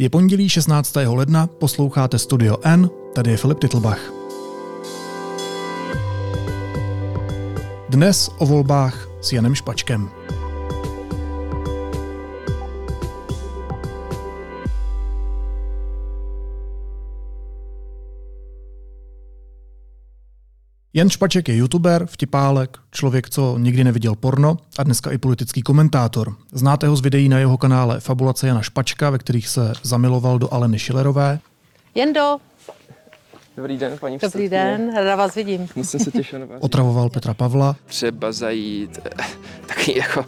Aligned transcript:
Je 0.00 0.10
pondělí 0.10 0.48
16. 0.48 0.96
ledna, 0.96 1.46
posloucháte 1.46 2.18
Studio 2.18 2.56
N, 2.62 2.90
tady 3.14 3.30
je 3.30 3.36
Filip 3.36 3.58
Titlbach. 3.58 4.12
Dnes 7.88 8.30
o 8.38 8.46
volbách 8.46 9.08
s 9.20 9.32
Janem 9.32 9.54
Špačkem. 9.54 10.10
Jan 20.98 21.10
Špaček 21.10 21.48
je 21.48 21.56
youtuber, 21.56 22.06
vtipálek, 22.06 22.78
člověk, 22.90 23.30
co 23.30 23.58
nikdy 23.58 23.84
neviděl 23.84 24.14
porno 24.14 24.56
a 24.78 24.82
dneska 24.82 25.10
i 25.10 25.18
politický 25.18 25.62
komentátor. 25.62 26.34
Znáte 26.52 26.86
ho 26.86 26.96
z 26.96 27.00
videí 27.00 27.28
na 27.28 27.38
jeho 27.38 27.58
kanále 27.58 28.00
Fabulace 28.00 28.48
Jana 28.48 28.62
Špačka, 28.62 29.10
ve 29.10 29.18
kterých 29.18 29.48
se 29.48 29.72
zamiloval 29.82 30.38
do 30.38 30.54
Aleny 30.54 30.78
Šilerové. 30.78 31.38
Jendo, 31.94 32.36
Dobrý 33.56 33.78
den, 33.78 33.98
paní 34.00 34.18
dobrý 34.18 34.48
den, 34.48 34.94
ráda 34.94 35.16
vás 35.16 35.34
vidím. 35.34 35.68
Musím 35.76 36.00
se 36.00 36.10
těšit 36.10 36.38
na 36.38 36.46
vás. 36.46 36.58
Otravoval 36.60 37.10
Petra 37.10 37.34
Pavla, 37.34 37.76
Třeba 37.86 38.32
zajít 38.32 38.98
eh, 39.04 39.24
taky 39.66 39.98
jako 39.98 40.24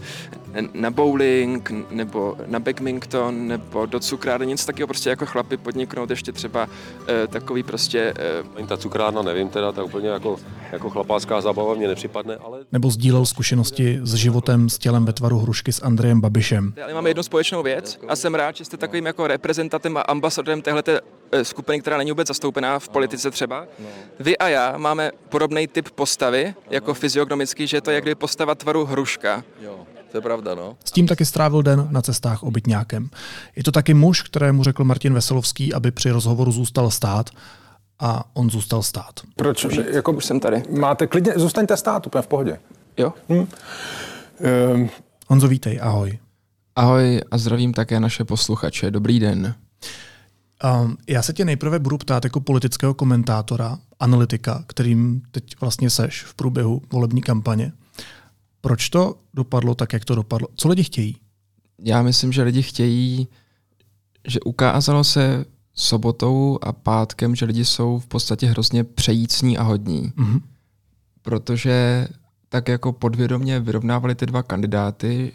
na 0.74 0.90
bowling, 0.90 1.72
nebo 1.90 2.36
na 2.46 2.58
badminton, 2.58 3.46
nebo 3.46 3.86
do 3.86 4.00
cukrárny, 4.00 4.46
něco 4.46 4.66
takového 4.66 4.86
prostě 4.86 5.10
jako 5.10 5.26
chlapi 5.26 5.56
podniknout 5.56 6.10
ještě 6.10 6.32
třeba 6.32 6.68
eh, 7.08 7.26
takový 7.26 7.62
prostě 7.62 8.14
Ani 8.56 8.66
ta 8.66 8.76
cukrárna, 8.76 9.22
nevím 9.22 9.48
teda, 9.48 9.72
ta 9.72 9.84
úplně 9.84 10.08
jako, 10.08 10.36
jako 10.72 10.90
chlapácká 10.90 11.40
zábava 11.40 11.74
mě 11.74 11.88
nepřipadne, 11.88 12.36
ale 12.36 12.58
nebo 12.72 12.90
sdílel 12.90 13.26
zkušenosti 13.26 14.00
s 14.02 14.14
životem 14.14 14.68
s 14.68 14.78
tělem 14.78 15.04
ve 15.04 15.12
tvaru 15.12 15.38
hrušky 15.38 15.72
s 15.72 15.82
Andrejem 15.82 16.20
Babišem. 16.20 16.74
ale 16.84 16.94
máme 16.94 17.10
jednu 17.10 17.22
společnou 17.22 17.62
věc 17.62 17.98
a 18.08 18.16
jsem 18.16 18.34
rád, 18.34 18.56
že 18.56 18.64
jste 18.64 18.76
takovým 18.76 19.06
jako 19.06 19.26
reprezentantem 19.26 19.96
a 19.96 20.00
ambasadorem 20.00 20.62
téhleté 20.62 21.00
eh, 21.32 21.44
skupiny, 21.44 21.80
která 21.80 21.98
není 21.98 22.10
vůbec 22.10 22.28
zastoupená 22.28 22.78
v 22.78 22.88
politice 22.88 23.30
třeba. 23.30 23.66
Vy 24.20 24.38
a 24.38 24.48
já 24.48 24.78
máme 24.78 25.10
podobný 25.28 25.66
typ 25.66 25.90
postavy, 25.90 26.54
jako 26.70 26.94
fyziognomický, 26.94 27.66
že 27.66 27.76
je 27.76 27.80
to 27.80 27.90
jak 27.90 28.04
kdyby 28.04 28.14
postava 28.14 28.54
tvaru 28.54 28.84
hruška. 28.84 29.44
To 30.10 30.16
je 30.16 30.20
pravda, 30.20 30.54
no. 30.54 30.76
S 30.84 30.90
tím 30.90 31.06
taky 31.06 31.24
strávil 31.24 31.62
den 31.62 31.88
na 31.90 32.02
cestách 32.02 32.42
obytňákem. 32.42 33.10
Je 33.56 33.64
to 33.64 33.72
taky 33.72 33.94
muž, 33.94 34.22
kterému 34.22 34.64
řekl 34.64 34.84
Martin 34.84 35.14
Veselovský, 35.14 35.74
aby 35.74 35.90
při 35.90 36.10
rozhovoru 36.10 36.52
zůstal 36.52 36.90
stát 36.90 37.30
a 37.98 38.24
on 38.34 38.50
zůstal 38.50 38.82
stát. 38.82 39.20
Proč? 39.36 39.66
Jako, 39.92 40.12
Už 40.12 40.24
jsem 40.24 40.40
tady. 40.40 40.62
máte 40.78 41.06
klidně, 41.06 41.32
zůstaňte 41.36 41.76
stát 41.76 42.06
úplně 42.06 42.22
v 42.22 42.26
pohodě. 42.26 42.58
Jo? 42.96 43.12
Ehm, 44.40 44.88
Honzo, 45.28 45.48
vítej, 45.48 45.78
ahoj. 45.82 46.18
Ahoj 46.76 47.20
a 47.30 47.38
zdravím 47.38 47.74
také 47.74 48.00
naše 48.00 48.24
posluchače. 48.24 48.90
Dobrý 48.90 49.20
den. 49.20 49.54
Um, 50.82 50.96
já 51.08 51.22
se 51.22 51.32
tě 51.32 51.44
nejprve 51.44 51.78
budu 51.78 51.98
ptát 51.98 52.24
jako 52.24 52.40
politického 52.40 52.94
komentátora, 52.94 53.78
analytika, 54.00 54.64
kterým 54.66 55.22
teď 55.30 55.44
vlastně 55.60 55.90
seš 55.90 56.22
v 56.22 56.34
průběhu 56.34 56.82
volební 56.92 57.22
kampaně. 57.22 57.72
Proč 58.60 58.88
to 58.88 59.14
dopadlo 59.34 59.74
tak, 59.74 59.92
jak 59.92 60.04
to 60.04 60.14
dopadlo? 60.14 60.48
Co 60.56 60.68
lidi 60.68 60.84
chtějí? 60.84 61.16
Já 61.78 62.02
myslím, 62.02 62.32
že 62.32 62.42
lidi 62.42 62.62
chtějí, 62.62 63.28
že 64.28 64.40
ukázalo 64.40 65.04
se 65.04 65.44
sobotou 65.74 66.58
a 66.62 66.72
pátkem, 66.72 67.34
že 67.34 67.44
lidi 67.44 67.64
jsou 67.64 67.98
v 67.98 68.06
podstatě 68.06 68.46
hrozně 68.46 68.84
přejícní 68.84 69.58
a 69.58 69.62
hodní. 69.62 70.12
Mhm. 70.16 70.40
Protože 71.22 72.08
tak 72.48 72.68
jako 72.68 72.92
podvědomě 72.92 73.60
vyrovnávali 73.60 74.14
ty 74.14 74.26
dva 74.26 74.42
kandidáty, 74.42 75.32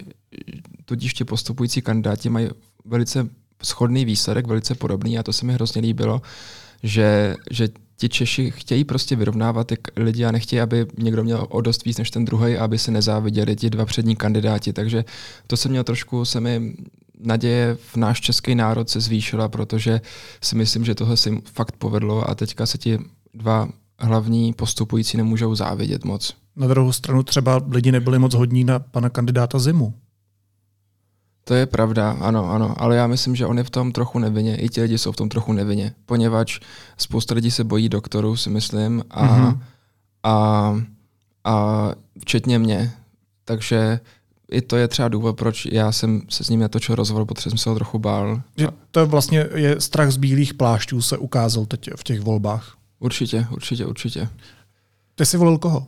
tudíž 0.84 1.14
ti 1.14 1.24
postupující 1.24 1.82
kandidáti 1.82 2.28
mají 2.28 2.48
velice 2.84 3.28
schodný 3.62 4.04
výsledek, 4.04 4.46
velice 4.46 4.74
podobný 4.74 5.18
a 5.18 5.22
to 5.22 5.32
se 5.32 5.46
mi 5.46 5.52
hrozně 5.52 5.80
líbilo, 5.80 6.22
že, 6.82 7.36
že 7.50 7.68
ti 7.96 8.08
Češi 8.08 8.50
chtějí 8.50 8.84
prostě 8.84 9.16
vyrovnávat 9.16 9.66
ty 9.66 9.76
k- 9.76 9.90
lidi 9.96 10.24
a 10.24 10.32
nechtějí, 10.32 10.60
aby 10.60 10.86
někdo 10.98 11.24
měl 11.24 11.46
o 11.50 11.60
dost 11.60 11.84
víc 11.84 11.98
než 11.98 12.10
ten 12.10 12.24
druhý, 12.24 12.56
aby 12.56 12.78
se 12.78 12.90
nezáviděli 12.90 13.56
ti 13.56 13.70
dva 13.70 13.84
přední 13.84 14.16
kandidáti. 14.16 14.72
Takže 14.72 15.04
to 15.46 15.56
se 15.56 15.68
mělo 15.68 15.84
trošku, 15.84 16.24
se 16.24 16.40
mi 16.40 16.74
naděje 17.20 17.76
v 17.80 17.96
náš 17.96 18.20
český 18.20 18.54
národ 18.54 18.90
se 18.90 19.00
zvýšila, 19.00 19.48
protože 19.48 20.00
si 20.42 20.56
myslím, 20.56 20.84
že 20.84 20.94
tohle 20.94 21.16
se 21.16 21.28
jim 21.28 21.42
fakt 21.52 21.76
povedlo 21.76 22.30
a 22.30 22.34
teďka 22.34 22.66
se 22.66 22.78
ti 22.78 22.98
dva 23.34 23.68
hlavní 23.98 24.52
postupující 24.52 25.16
nemůžou 25.16 25.54
závidět 25.54 26.04
moc. 26.04 26.34
Na 26.56 26.66
druhou 26.66 26.92
stranu 26.92 27.22
třeba 27.22 27.60
lidi 27.68 27.92
nebyli 27.92 28.18
moc 28.18 28.34
hodní 28.34 28.64
na 28.64 28.78
pana 28.78 29.08
kandidáta 29.08 29.58
Zimu. 29.58 29.94
To 31.48 31.54
je 31.54 31.66
pravda, 31.66 32.10
ano, 32.20 32.50
ano, 32.50 32.74
ale 32.82 32.96
já 32.96 33.06
myslím, 33.06 33.36
že 33.36 33.46
on 33.46 33.58
je 33.58 33.64
v 33.64 33.70
tom 33.70 33.92
trochu 33.92 34.18
nevinně, 34.18 34.56
i 34.56 34.68
ti 34.68 34.82
lidi 34.82 34.98
jsou 34.98 35.12
v 35.12 35.16
tom 35.16 35.28
trochu 35.28 35.52
nevinně, 35.52 35.94
poněvadž 36.06 36.60
spousta 36.98 37.34
lidí 37.34 37.50
se 37.50 37.64
bojí 37.64 37.88
doktorů, 37.88 38.36
si 38.36 38.50
myslím, 38.50 39.04
a, 39.10 39.24
Mhm. 39.24 39.44
mm-hmm. 39.44 39.58
a, 40.22 40.74
a 41.44 41.90
včetně 42.20 42.58
mě. 42.58 42.92
Takže 43.44 44.00
i 44.50 44.62
to 44.62 44.76
je 44.76 44.88
třeba 44.88 45.08
důvod, 45.08 45.36
proč 45.36 45.66
já 45.66 45.92
jsem 45.92 46.22
se 46.28 46.44
s 46.44 46.48
ním 46.48 46.60
natočil 46.60 46.94
rozhovor, 46.94 47.24
protože 47.26 47.50
jsem 47.50 47.58
se 47.58 47.68
ho 47.70 47.74
trochu 47.74 47.98
bál. 47.98 48.42
Že 48.56 48.68
to 48.90 49.00
je 49.00 49.06
vlastně 49.06 49.46
je 49.54 49.80
strach 49.80 50.10
z 50.10 50.16
bílých 50.16 50.54
plášťů 50.54 51.02
se 51.02 51.18
ukázal 51.18 51.66
teď 51.66 51.90
v 51.96 52.04
těch 52.04 52.20
volbách. 52.20 52.76
Určitě, 52.98 53.46
určitě, 53.50 53.86
určitě. 53.86 54.28
Ty 55.14 55.26
jsi 55.26 55.36
volil 55.36 55.58
koho? 55.58 55.86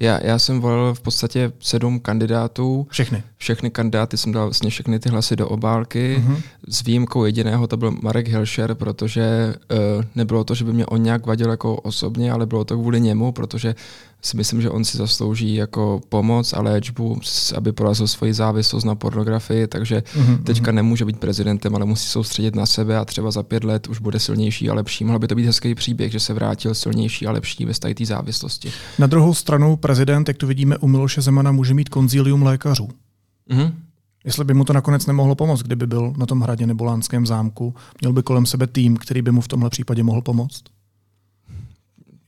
Já, 0.00 0.20
já 0.26 0.38
jsem 0.38 0.60
volil 0.60 0.94
v 0.94 1.00
podstatě 1.00 1.52
sedm 1.60 2.00
kandidátů, 2.00 2.86
Všechny. 2.90 3.22
všechny 3.36 3.70
kandidáty 3.70 4.16
jsem 4.16 4.32
dal 4.32 4.44
vlastně 4.46 4.70
všechny 4.70 4.98
ty 4.98 5.08
hlasy 5.08 5.36
do 5.36 5.48
obálky, 5.48 6.16
Mhm. 6.18 6.34
mm-hmm. 6.34 6.42
s 6.68 6.82
výjimkou 6.82 7.24
jediného, 7.24 7.66
to 7.66 7.76
byl 7.76 7.90
Marek 8.02 8.28
Hilšer, 8.28 8.74
protože 8.74 9.54
uh, 9.98 10.04
nebylo 10.14 10.44
to, 10.44 10.54
že 10.54 10.64
by 10.64 10.72
mě 10.72 10.86
on 10.86 11.02
nějak 11.02 11.26
vadil 11.26 11.50
jako 11.50 11.76
osobně, 11.76 12.32
ale 12.32 12.46
bylo 12.46 12.64
to 12.64 12.74
kvůli 12.78 13.00
němu, 13.00 13.32
protože 13.32 13.74
si 14.22 14.36
myslím, 14.36 14.62
že 14.62 14.70
on 14.70 14.84
si 14.84 14.96
zaslouží 14.98 15.54
jako 15.54 16.00
pomoc 16.08 16.52
a 16.52 16.62
léčbu, 16.62 17.20
aby 17.56 17.72
porazil 17.72 18.06
svoji 18.06 18.34
závislost 18.34 18.84
na 18.84 18.94
pornografii, 18.94 19.66
takže 19.66 20.02
Mhm, 20.16 20.34
mm-hmm. 20.34 20.42
teďka 20.42 20.72
nemůže 20.72 21.04
být 21.04 21.18
prezidentem, 21.18 21.74
ale 21.74 21.84
musí 21.84 22.08
soustředit 22.08 22.54
na 22.54 22.66
sebe 22.66 22.98
a 22.98 23.04
třeba 23.04 23.30
za 23.30 23.42
pět 23.42 23.64
let 23.64 23.88
už 23.88 23.98
bude 23.98 24.20
silnější 24.20 24.70
a 24.70 24.74
lepší. 24.74 25.04
Mohl 25.04 25.18
by 25.18 25.28
to 25.28 25.34
být 25.34 25.46
hezký 25.46 25.74
příběh, 25.74 26.12
že 26.12 26.20
se 26.20 26.34
vrátil 26.34 26.74
silnější 26.74 27.26
a 27.26 27.32
lepší 27.32 27.66
bez 27.66 27.78
tady 27.78 27.94
té 27.94 28.04
závislosti. 28.06 28.72
Na 28.98 29.06
druhou 29.06 29.34
stranu 29.34 29.76
prezident, 29.76 30.28
jak 30.28 30.36
to 30.36 30.46
vidíme 30.46 30.78
u 30.78 30.88
Miloše 30.88 31.20
Zemana, 31.20 31.52
může 31.52 31.74
mít 31.74 31.88
konzílium 31.88 32.42
lékařů. 32.42 32.88
Mhm. 33.48 33.72
Jestli 34.24 34.44
by 34.44 34.54
mu 34.54 34.64
to 34.64 34.72
nakonec 34.72 35.06
nemohlo 35.06 35.34
pomoct, 35.34 35.62
kdyby 35.62 35.86
byl 35.86 36.12
na 36.16 36.26
tom 36.26 36.40
hradě 36.40 36.66
nebo 36.66 36.84
Lánském 36.84 37.26
zámku, 37.26 37.74
měl 38.00 38.12
by 38.12 38.22
kolem 38.22 38.46
sebe 38.46 38.66
tým, 38.66 38.96
který 38.96 39.22
by 39.22 39.30
mu 39.32 39.40
v 39.40 39.48
tomhle 39.48 39.70
případě 39.70 40.02
mohl 40.02 40.22
pomoct. 40.22 40.62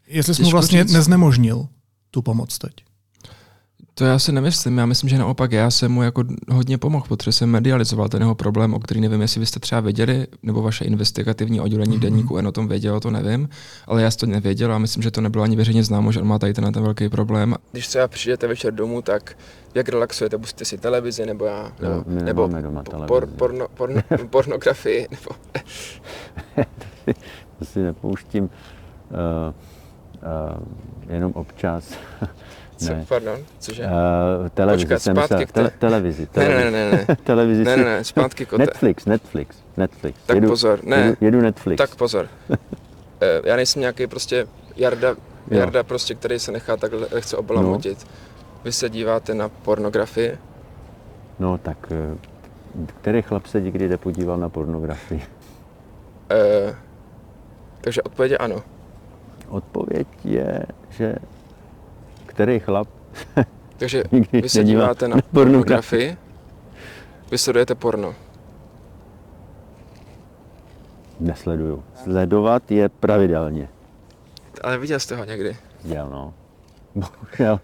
Jestli 0.09 0.35
jsi 0.35 0.43
mu 0.43 0.51
vlastně 0.51 0.83
říct. 0.83 0.93
neznemožnil 0.93 1.67
tu 2.11 2.23
pomoc 2.23 2.59
teď. 2.59 2.73
To 3.95 4.05
já 4.05 4.19
si 4.19 4.33
nemyslím. 4.33 4.79
Já 4.79 4.87
myslím, 4.87 5.11
že 5.11 5.19
naopak 5.19 5.53
já 5.53 5.71
jsem 5.71 5.93
mu 5.93 6.03
jako 6.03 6.25
hodně 6.51 6.79
pomohl, 6.79 7.05
protože 7.09 7.33
jsem 7.33 7.51
medializoval 7.51 8.09
ten 8.09 8.23
jeho 8.23 8.35
problém, 8.35 8.75
o 8.75 8.79
který 8.79 9.01
nevím, 9.01 9.21
jestli 9.21 9.41
byste 9.41 9.61
třeba 9.61 9.81
věděli, 9.81 10.27
nebo 10.43 10.63
vaše 10.63 10.85
investigativní 10.85 11.61
oddělení 11.61 11.97
v 11.97 12.01
deníku 12.01 12.37
N 12.37 12.47
o 12.47 12.53
tom 12.53 12.69
vědělo, 12.69 13.01
to 13.01 13.11
nevím, 13.11 13.49
ale 13.87 14.03
já 14.03 14.11
jsem 14.11 14.19
to 14.19 14.27
nevěděl 14.27 14.73
a 14.73 14.79
myslím, 14.79 15.03
že 15.03 15.11
to 15.11 15.21
nebylo 15.21 15.45
ani 15.45 15.57
veřejně 15.57 15.85
známo, 15.85 16.13
že 16.13 16.21
on 16.21 16.27
má 16.27 16.39
tady 16.39 16.55
ten, 16.55 16.73
ten 16.73 16.83
velký 16.83 17.09
problém. 17.09 17.55
Když 17.73 17.89
třeba 17.89 18.09
přijdete 18.09 18.47
večer 18.47 18.75
domů, 18.75 19.03
tak 19.03 19.37
jak 19.75 19.89
relaxujete? 19.89 20.39
Pustíte 20.39 20.65
si 20.65 20.79
televizi, 20.79 21.27
nebo 21.27 21.45
já, 21.45 21.73
nebo, 21.81 21.95
No, 21.95 22.05
my 22.07 22.23
nebo 22.23 22.49
doma 22.63 22.83
po- 22.83 23.07
por, 23.07 23.27
porno, 23.27 23.67
porno, 23.75 24.03
pornografii, 24.31 25.07
nebo 25.11 25.31
To 27.59 27.65
si 27.65 27.79
nepouštím 27.83 28.45
uh, 28.45 28.49
jenom 31.09 31.33
občas. 31.33 31.85
co, 32.77 32.93
ne. 32.95 33.05
pardon, 33.09 33.39
cože? 33.59 33.85
Uh, 33.85 34.49
televizi 34.49 34.85
Počkat, 34.85 35.03
jsem 35.03 35.17
zpátky 35.17 35.35
myslel, 35.35 35.47
k 35.47 35.53
té- 35.53 35.53
tele, 35.53 35.71
televizi, 35.79 36.23
Ne, 36.23 36.27
televizi. 36.27 36.71
ne, 36.71 36.91
ne, 36.91 37.05
ne, 37.09 37.17
televizi 37.25 37.65
ne, 37.65 37.77
ne, 37.77 37.85
ne, 37.97 38.05
zpátky 38.05 38.47
kote. 38.47 38.63
Netflix, 38.67 39.07
Netflix, 39.07 39.57
Netflix. 39.77 40.19
Tak 40.27 40.35
jedu, 40.37 40.49
pozor, 40.49 40.85
ne. 40.85 40.97
Jedu, 40.97 41.17
jedu 41.21 41.41
Netflix. 41.41 41.79
Tak 41.79 41.95
pozor. 41.95 42.27
Eh, 43.21 43.41
Já 43.45 43.57
nejsem 43.57 43.81
nějaký 43.81 44.07
prostě 44.07 44.47
Jarda, 44.77 45.09
Jo. 45.09 45.59
Jarda 45.59 45.83
prostě, 45.83 46.15
který 46.15 46.39
se 46.39 46.53
nechá 46.53 46.77
takhle 46.77 47.07
lehce 47.13 47.37
obalamotit. 47.37 48.07
Vy 48.65 48.73
se 48.73 48.89
díváte 48.91 49.35
na 49.35 49.49
pornografii? 49.49 50.39
No 51.39 51.59
tak, 51.59 51.77
uh, 51.91 52.87
který 53.01 53.23
chlap 53.23 53.47
se 53.47 53.61
někdy 53.61 53.89
nepodíval 53.89 54.39
na 54.39 54.49
pornografii? 54.49 55.23
Eh, 56.31 56.75
takže 57.81 58.03
odpověď 58.03 58.33
je 58.33 58.39
ano. 58.39 58.63
Odpověď 59.51 60.09
je, 60.25 60.63
že 60.91 61.15
který 62.27 62.61
chlap 62.61 62.89
Takže 63.79 64.05
Nikdy 64.13 64.41
vy 64.41 64.49
se 64.49 64.65
díváte 64.65 65.09
na 65.09 65.17
na 65.17 65.23
pornografii. 65.33 66.17
vy 67.31 67.39
sledujete 67.39 67.75
porno. 67.75 68.15
nesleduju. 71.21 71.83
Sledovat 72.05 72.71
je 72.71 72.89
pravidelně. 72.89 73.69
Ale 74.63 74.79
viděl 74.79 74.99
jste 75.01 75.17
ho 75.17 75.25
někdy. 75.25 75.57
Viděl, 75.85 76.09
no. 76.11 76.35
Bohužel, 76.95 77.61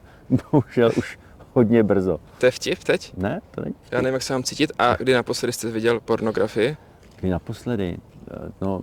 bohužel 0.53 0.91
už 0.97 1.19
hodně 1.55 1.83
brzo. 1.83 2.19
To 2.39 2.47
je 2.47 2.51
vtip 2.53 2.85
teď? 2.85 3.13
Ne, 3.17 3.41
to 3.51 3.61
není. 3.61 3.75
Já 3.91 4.01
nevím, 4.01 4.15
jak 4.15 4.23
se 4.23 4.33
mám 4.33 4.43
cítit. 4.43 4.73
A 4.79 4.97
kdy 4.97 5.15
naposledy 5.15 5.53
jste 5.53 5.71
viděl 5.71 6.01
pornografii? 6.01 6.77
Kdy 7.21 7.31
naposledy? 7.31 7.97
Eh, 8.31 8.53
No, 8.61 8.81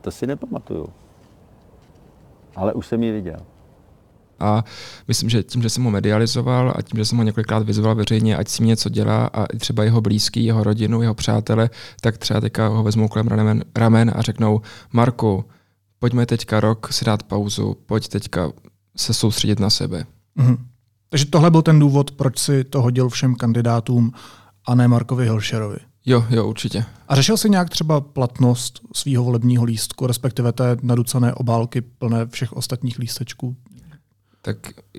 to 0.00 0.10
si 0.10 0.26
nepamatuju. 0.26 0.86
Ale 2.58 2.72
už 2.72 2.86
jsem 2.86 3.02
ji 3.02 3.12
viděl. 3.12 3.38
A 4.40 4.64
myslím, 5.08 5.30
že 5.30 5.42
tím, 5.42 5.62
že 5.62 5.70
jsem 5.70 5.84
ho 5.84 5.90
medializoval 5.90 6.72
a 6.76 6.82
tím, 6.82 6.98
že 6.98 7.04
jsem 7.04 7.18
ho 7.18 7.24
několikrát 7.24 7.62
vyzval 7.62 7.94
veřejně, 7.94 8.36
ať 8.36 8.48
si 8.48 8.64
něco 8.64 8.88
dělá 8.88 9.26
a 9.26 9.44
i 9.44 9.58
třeba 9.58 9.84
jeho 9.84 10.00
blízký, 10.00 10.44
jeho 10.44 10.64
rodinu, 10.64 11.02
jeho 11.02 11.14
přátele, 11.14 11.70
tak 12.00 12.18
třeba 12.18 12.40
teďka 12.40 12.68
ho 12.68 12.82
vezmou 12.82 13.08
kolem 13.08 13.28
ramen, 13.28 13.64
ramen 13.76 14.12
a 14.16 14.22
řeknou, 14.22 14.60
Marku, 14.92 15.44
pojďme 15.98 16.26
teďka 16.26 16.60
rok 16.60 16.92
si 16.92 17.04
dát 17.04 17.22
pauzu, 17.22 17.76
pojď 17.86 18.08
teďka 18.08 18.52
se 18.96 19.14
soustředit 19.14 19.60
na 19.60 19.70
sebe. 19.70 20.04
Mhm. 20.34 20.56
Takže 21.08 21.26
tohle 21.26 21.50
byl 21.50 21.62
ten 21.62 21.78
důvod, 21.78 22.10
proč 22.10 22.38
si 22.38 22.64
to 22.64 22.82
hodil 22.82 23.08
všem 23.08 23.34
kandidátům 23.34 24.12
a 24.66 24.74
ne 24.74 24.88
Markovi 24.88 25.24
Hilšerovi. 25.24 25.78
Jo, 26.08 26.24
jo, 26.30 26.46
určitě. 26.46 26.84
A 27.08 27.16
řešil 27.16 27.36
si 27.36 27.50
nějak 27.50 27.70
třeba 27.70 28.00
platnost 28.00 28.80
svého 28.94 29.24
volebního 29.24 29.64
lístku, 29.64 30.06
respektive 30.06 30.52
té 30.52 30.76
naducené 30.82 31.34
obálky 31.34 31.80
plné 31.80 32.26
všech 32.26 32.52
ostatních 32.52 32.98
lístečků? 32.98 33.56
Tak 34.42 34.56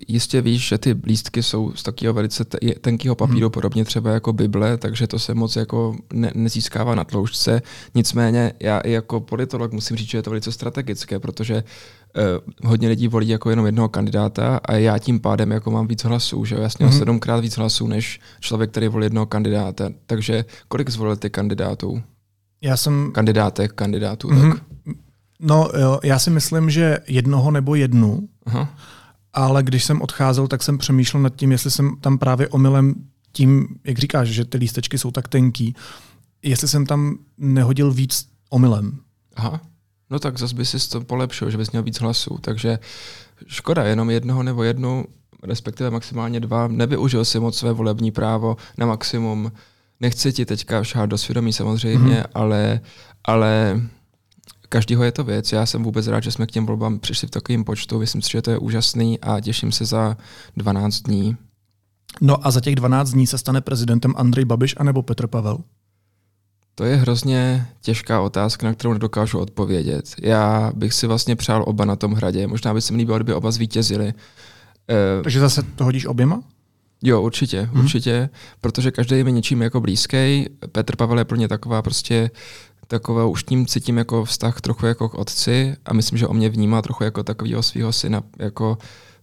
jistě 0.07 0.41
víš, 0.41 0.67
že 0.67 0.77
ty 0.77 0.95
lístky 1.03 1.43
jsou 1.43 1.71
z 1.75 1.83
takového 1.83 2.13
velice 2.13 2.45
te- 2.45 2.57
tenkého 2.81 3.15
papíru, 3.15 3.47
hmm. 3.47 3.51
podobně 3.51 3.85
třeba 3.85 4.11
jako 4.11 4.33
Bible, 4.33 4.77
takže 4.77 5.07
to 5.07 5.19
se 5.19 5.33
moc 5.33 5.55
jako 5.55 5.95
ne- 6.13 6.31
nezískává 6.35 6.95
na 6.95 7.03
tloušťce. 7.03 7.61
Nicméně 7.95 8.53
já 8.59 8.79
i 8.79 8.91
jako 8.91 9.19
politolog 9.19 9.71
musím 9.71 9.97
říct, 9.97 10.09
že 10.09 10.17
je 10.17 10.21
to 10.21 10.29
velice 10.29 10.51
strategické, 10.51 11.19
protože 11.19 11.55
uh, 11.55 11.61
hodně 12.63 12.87
lidí 12.87 13.07
volí 13.07 13.27
jako 13.27 13.49
jenom 13.49 13.65
jednoho 13.65 13.89
kandidáta 13.89 14.59
a 14.65 14.73
já 14.73 14.97
tím 14.97 15.19
pádem 15.19 15.51
jako 15.51 15.71
mám 15.71 15.87
víc 15.87 16.03
hlasů, 16.03 16.45
že 16.45 16.55
jo? 16.55 16.61
Jasně 16.61 16.85
hmm. 16.85 16.99
sedmkrát 16.99 17.41
víc 17.41 17.57
hlasů 17.57 17.87
než 17.87 18.19
člověk, 18.39 18.71
který 18.71 18.87
volí 18.87 19.05
jednoho 19.05 19.25
kandidáta. 19.25 19.89
Takže 20.05 20.45
kolik 20.67 20.89
zvolil 20.89 21.15
ty 21.15 21.29
kandidátů? 21.29 22.01
Já 22.61 22.77
jsem... 22.77 23.11
Kandidátek, 23.13 23.73
kandidátů, 23.73 24.29
Mhm. 24.31 24.51
tak. 24.51 24.61
No, 25.41 25.69
jo, 25.79 25.99
já 26.03 26.19
si 26.19 26.29
myslím, 26.29 26.69
že 26.69 26.97
jednoho 27.07 27.51
nebo 27.51 27.75
jednu, 27.75 28.29
Aha. 28.45 28.73
ale 29.33 29.63
když 29.63 29.83
jsem 29.85 30.01
odcházel, 30.01 30.47
tak 30.47 30.63
jsem 30.63 30.77
přemýšlel 30.77 31.23
nad 31.23 31.35
tím, 31.35 31.51
jestli 31.51 31.71
jsem 31.71 31.95
tam 32.01 32.17
právě 32.17 32.47
omylem 32.47 32.95
tím, 33.31 33.67
jak 33.83 33.97
říkáš, 33.97 34.27
že 34.27 34.45
ty 34.45 34.57
lístečky 34.57 34.97
jsou 34.97 35.11
tak 35.11 35.27
tenký, 35.27 35.75
jestli 36.43 36.67
jsem 36.67 36.85
tam 36.85 37.17
nehodil 37.37 37.91
víc 37.91 38.27
omylem. 38.49 38.97
Aha. 39.35 39.61
No 40.09 40.19
tak 40.19 40.39
zase 40.39 40.55
by 40.55 40.65
si 40.65 40.89
to 40.89 41.01
polepšil, 41.01 41.49
že 41.49 41.57
bys 41.57 41.71
měl 41.71 41.83
víc 41.83 41.99
hlasů. 42.01 42.37
Takže 42.41 42.79
škoda, 43.47 43.83
jenom 43.83 44.09
jednoho 44.09 44.43
nebo 44.43 44.63
jednu, 44.63 45.05
respektive 45.43 45.89
maximálně 45.91 46.39
dva. 46.39 46.67
Nevyužil 46.67 47.25
si 47.25 47.39
moc 47.39 47.57
své 47.57 47.73
volební 47.73 48.11
právo 48.11 48.57
na 48.77 48.85
maximum. 48.85 49.51
Nechci 49.99 50.33
ti 50.33 50.45
teďka 50.45 50.83
šát 50.83 51.05
do 51.05 51.17
svědomí 51.17 51.53
samozřejmě, 51.53 51.97
Mhm. 51.99 52.09
mm-hmm. 52.09 52.25
ale, 52.33 52.79
ale 53.25 53.81
každýho 54.69 55.03
je 55.03 55.11
to 55.11 55.23
věc. 55.23 55.51
Já 55.51 55.65
jsem 55.65 55.83
vůbec 55.83 56.07
rád, 56.07 56.23
že 56.23 56.31
jsme 56.31 56.45
k 56.47 56.51
těm 56.51 56.65
volbám 56.65 56.99
přišli 56.99 57.27
v 57.27 57.31
takovém 57.31 57.63
počtu. 57.63 57.99
Myslím 57.99 58.21
si, 58.21 58.31
že 58.31 58.41
to 58.41 58.51
je 58.51 58.57
úžasný 58.57 59.19
a 59.19 59.39
těším 59.39 59.71
se 59.71 59.85
za 59.85 60.17
12 60.57 61.01
dní. 61.01 61.37
No 62.21 62.47
a 62.47 62.51
za 62.51 62.61
těch 62.61 62.75
12 62.75 63.11
dní 63.11 63.27
se 63.27 63.37
stane 63.37 63.61
prezidentem 63.61 64.13
Andrej 64.17 64.45
Babiš 64.45 64.75
anebo 64.77 65.01
Petr 65.01 65.27
Pavel? 65.27 65.57
To 66.79 66.85
je 66.85 66.95
hrozně 66.95 67.67
těžká 67.81 68.21
otázka, 68.21 68.67
na 68.67 68.73
kterou 68.73 68.93
nedokážu 68.93 69.39
odpovědět. 69.39 70.15
Já 70.21 70.71
bych 70.75 70.93
si 70.93 71.07
vlastně 71.07 71.35
přál 71.35 71.63
oba 71.67 71.85
na 71.85 71.95
tom 71.95 72.13
hradě. 72.13 72.47
Možná 72.47 72.73
by 72.73 72.81
se 72.81 72.93
mi 72.93 72.97
líbilo, 72.97 73.17
kdyby 73.17 73.33
oba 73.33 73.51
zvítězili. 73.51 74.13
Eh, 74.89 75.23
Takže 75.23 75.39
zase 75.39 75.63
to 75.63 75.83
hodíš 75.83 76.05
oběma? 76.05 76.41
Jo, 77.03 77.21
určitě, 77.21 77.61
hmm. 77.61 77.83
určitě, 77.83 78.29
protože 78.61 78.91
každý 78.91 79.17
je 79.17 79.23
mi 79.23 79.31
něčím 79.31 79.61
jako 79.61 79.81
blízký. 79.81 80.45
Petr 80.71 80.95
Pavel 80.95 81.17
je 81.17 81.25
pro 81.25 81.37
mě 81.37 81.47
taková 81.47 81.81
prostě 81.81 82.31
taková, 82.87 83.25
už 83.25 83.43
tím 83.43 83.65
cítím 83.65 83.97
jako 83.97 84.25
vztah 84.25 84.61
trochu 84.61 84.85
jako 84.85 85.09
k 85.09 85.13
otci 85.13 85.75
a 85.85 85.93
myslím, 85.93 86.17
že 86.17 86.27
o 86.27 86.33
mě 86.33 86.49
vnímá 86.49 86.81
trochu 86.81 87.03
jako 87.03 87.23
takového 87.23 87.63
svého 87.63 87.93
syna, 87.93 88.23
jako 88.37 88.77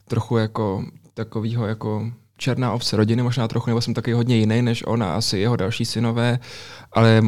trochu 0.09 0.37
jako 0.37 0.85
takového 1.15 1.67
jako 1.67 2.11
černá 2.37 2.73
ovce 2.73 2.97
rodiny, 2.97 3.23
možná 3.23 3.49
trochu, 3.49 3.71
nebo 3.71 3.81
jsem 3.81 3.95
taky 3.95 4.13
hodně 4.13 4.37
jiný 4.37 4.63
než 4.63 4.83
on 4.87 5.03
a 5.03 5.15
asi 5.15 5.39
jeho 5.39 5.57
další 5.57 5.85
synové, 5.85 6.39
ale 6.93 7.23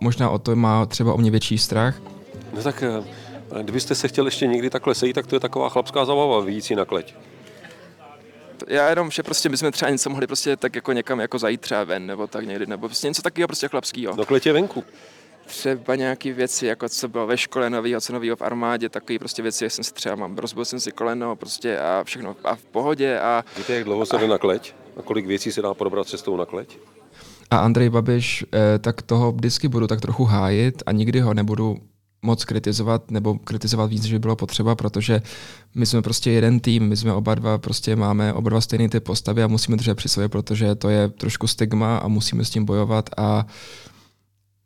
možná 0.00 0.30
o 0.30 0.38
to 0.38 0.56
má 0.56 0.86
třeba 0.86 1.14
o 1.14 1.16
mě 1.18 1.30
větší 1.30 1.58
strach. 1.58 2.00
No 2.52 2.62
tak 2.62 2.82
eh, 2.82 3.62
kdybyste 3.62 3.94
se 3.94 4.08
chtěl 4.08 4.24
ještě 4.24 4.46
někdy 4.46 4.70
takhle 4.70 4.94
sejít, 4.94 5.14
tak 5.14 5.26
to 5.26 5.36
je 5.36 5.40
taková 5.40 5.68
chlapská 5.68 6.04
zabava, 6.04 6.40
vyjít 6.40 6.64
si 6.64 6.76
na 6.76 6.84
kleť. 6.84 7.14
Já 8.68 8.88
jenom, 8.90 9.10
že 9.10 9.22
prostě 9.22 9.48
bychom 9.48 9.72
třeba 9.72 9.90
něco 9.90 10.10
mohli 10.10 10.26
prostě 10.26 10.56
tak 10.56 10.74
jako 10.74 10.92
někam 10.92 11.20
jako 11.20 11.38
zajít 11.38 11.60
třeba 11.60 11.84
ven, 11.84 12.06
nebo 12.06 12.26
tak 12.26 12.46
někdy, 12.46 12.66
nebo 12.66 12.88
prostě 12.88 13.08
něco 13.08 13.22
takového 13.22 13.46
prostě 13.48 13.68
chlapského. 13.68 14.14
No 14.16 14.26
kleť 14.26 14.46
je 14.46 14.52
venku. 14.52 14.84
Třeba 15.46 15.94
nějaké 15.94 16.32
věci, 16.32 16.66
jako 16.66 16.88
co 16.88 17.08
bylo 17.08 17.26
ve 17.26 17.38
škole 17.38 17.70
novýho, 17.70 18.00
co 18.00 18.12
novýho 18.12 18.36
v 18.36 18.42
armádě, 18.42 18.88
takové 18.88 19.18
prostě 19.18 19.42
věci, 19.42 19.64
jak 19.64 19.72
jsem 19.72 19.84
si 19.84 19.94
třeba 19.94 20.14
mám, 20.14 20.36
rozbil 20.38 20.64
jsem 20.64 20.80
si 20.80 20.92
koleno 20.92 21.36
prostě 21.36 21.78
a 21.78 22.04
všechno 22.04 22.36
a 22.44 22.54
v 22.54 22.64
pohodě 22.64 23.18
a 23.18 23.44
Víte, 23.56 23.74
jak 23.74 23.84
dlouho 23.84 24.06
se 24.06 24.18
jde 24.18 24.28
na 24.28 24.38
kleť? 24.38 24.74
A 24.96 25.02
kolik 25.02 25.26
věcí 25.26 25.52
se 25.52 25.62
dá 25.62 25.74
probrat 25.74 26.08
cestou 26.08 26.36
na 26.36 26.46
kleť? 26.46 26.78
A 27.54 27.58
Andrej 27.58 27.90
Babiš, 27.90 28.44
eh, 28.52 28.78
tak 28.78 29.02
toho 29.02 29.32
vždycky 29.32 29.68
budu 29.68 29.86
tak 29.86 30.00
trochu 30.00 30.24
hájit 30.24 30.82
a 30.86 30.92
nikdy 30.92 31.20
ho 31.20 31.34
nebudu 31.34 31.76
moc 32.22 32.44
kritizovat 32.44 33.10
nebo 33.10 33.34
kritizovat 33.34 33.90
víc, 33.90 34.06
by 34.06 34.18
bylo 34.18 34.36
potřeba, 34.36 34.74
protože 34.74 35.22
my 35.74 35.86
jsme 35.86 36.02
prostě 36.02 36.30
jeden 36.30 36.60
tým, 36.60 36.88
my 36.88 36.96
jsme 36.96 37.12
oba 37.12 37.34
dva, 37.34 37.58
prostě 37.58 37.96
máme 37.96 38.32
oba 38.32 38.50
dva 38.50 38.60
stejný 38.60 38.88
ty 38.88 39.00
postavy 39.00 39.42
a 39.42 39.46
musíme 39.46 39.76
držet 39.76 39.94
při 39.94 40.08
sobě, 40.08 40.28
protože 40.28 40.74
to 40.74 40.88
je 40.88 41.08
trošku 41.08 41.46
stigma 41.46 41.96
a 41.96 42.08
musíme 42.08 42.44
s 42.44 42.50
tím 42.50 42.64
bojovat 42.64 43.10
a 43.16 43.46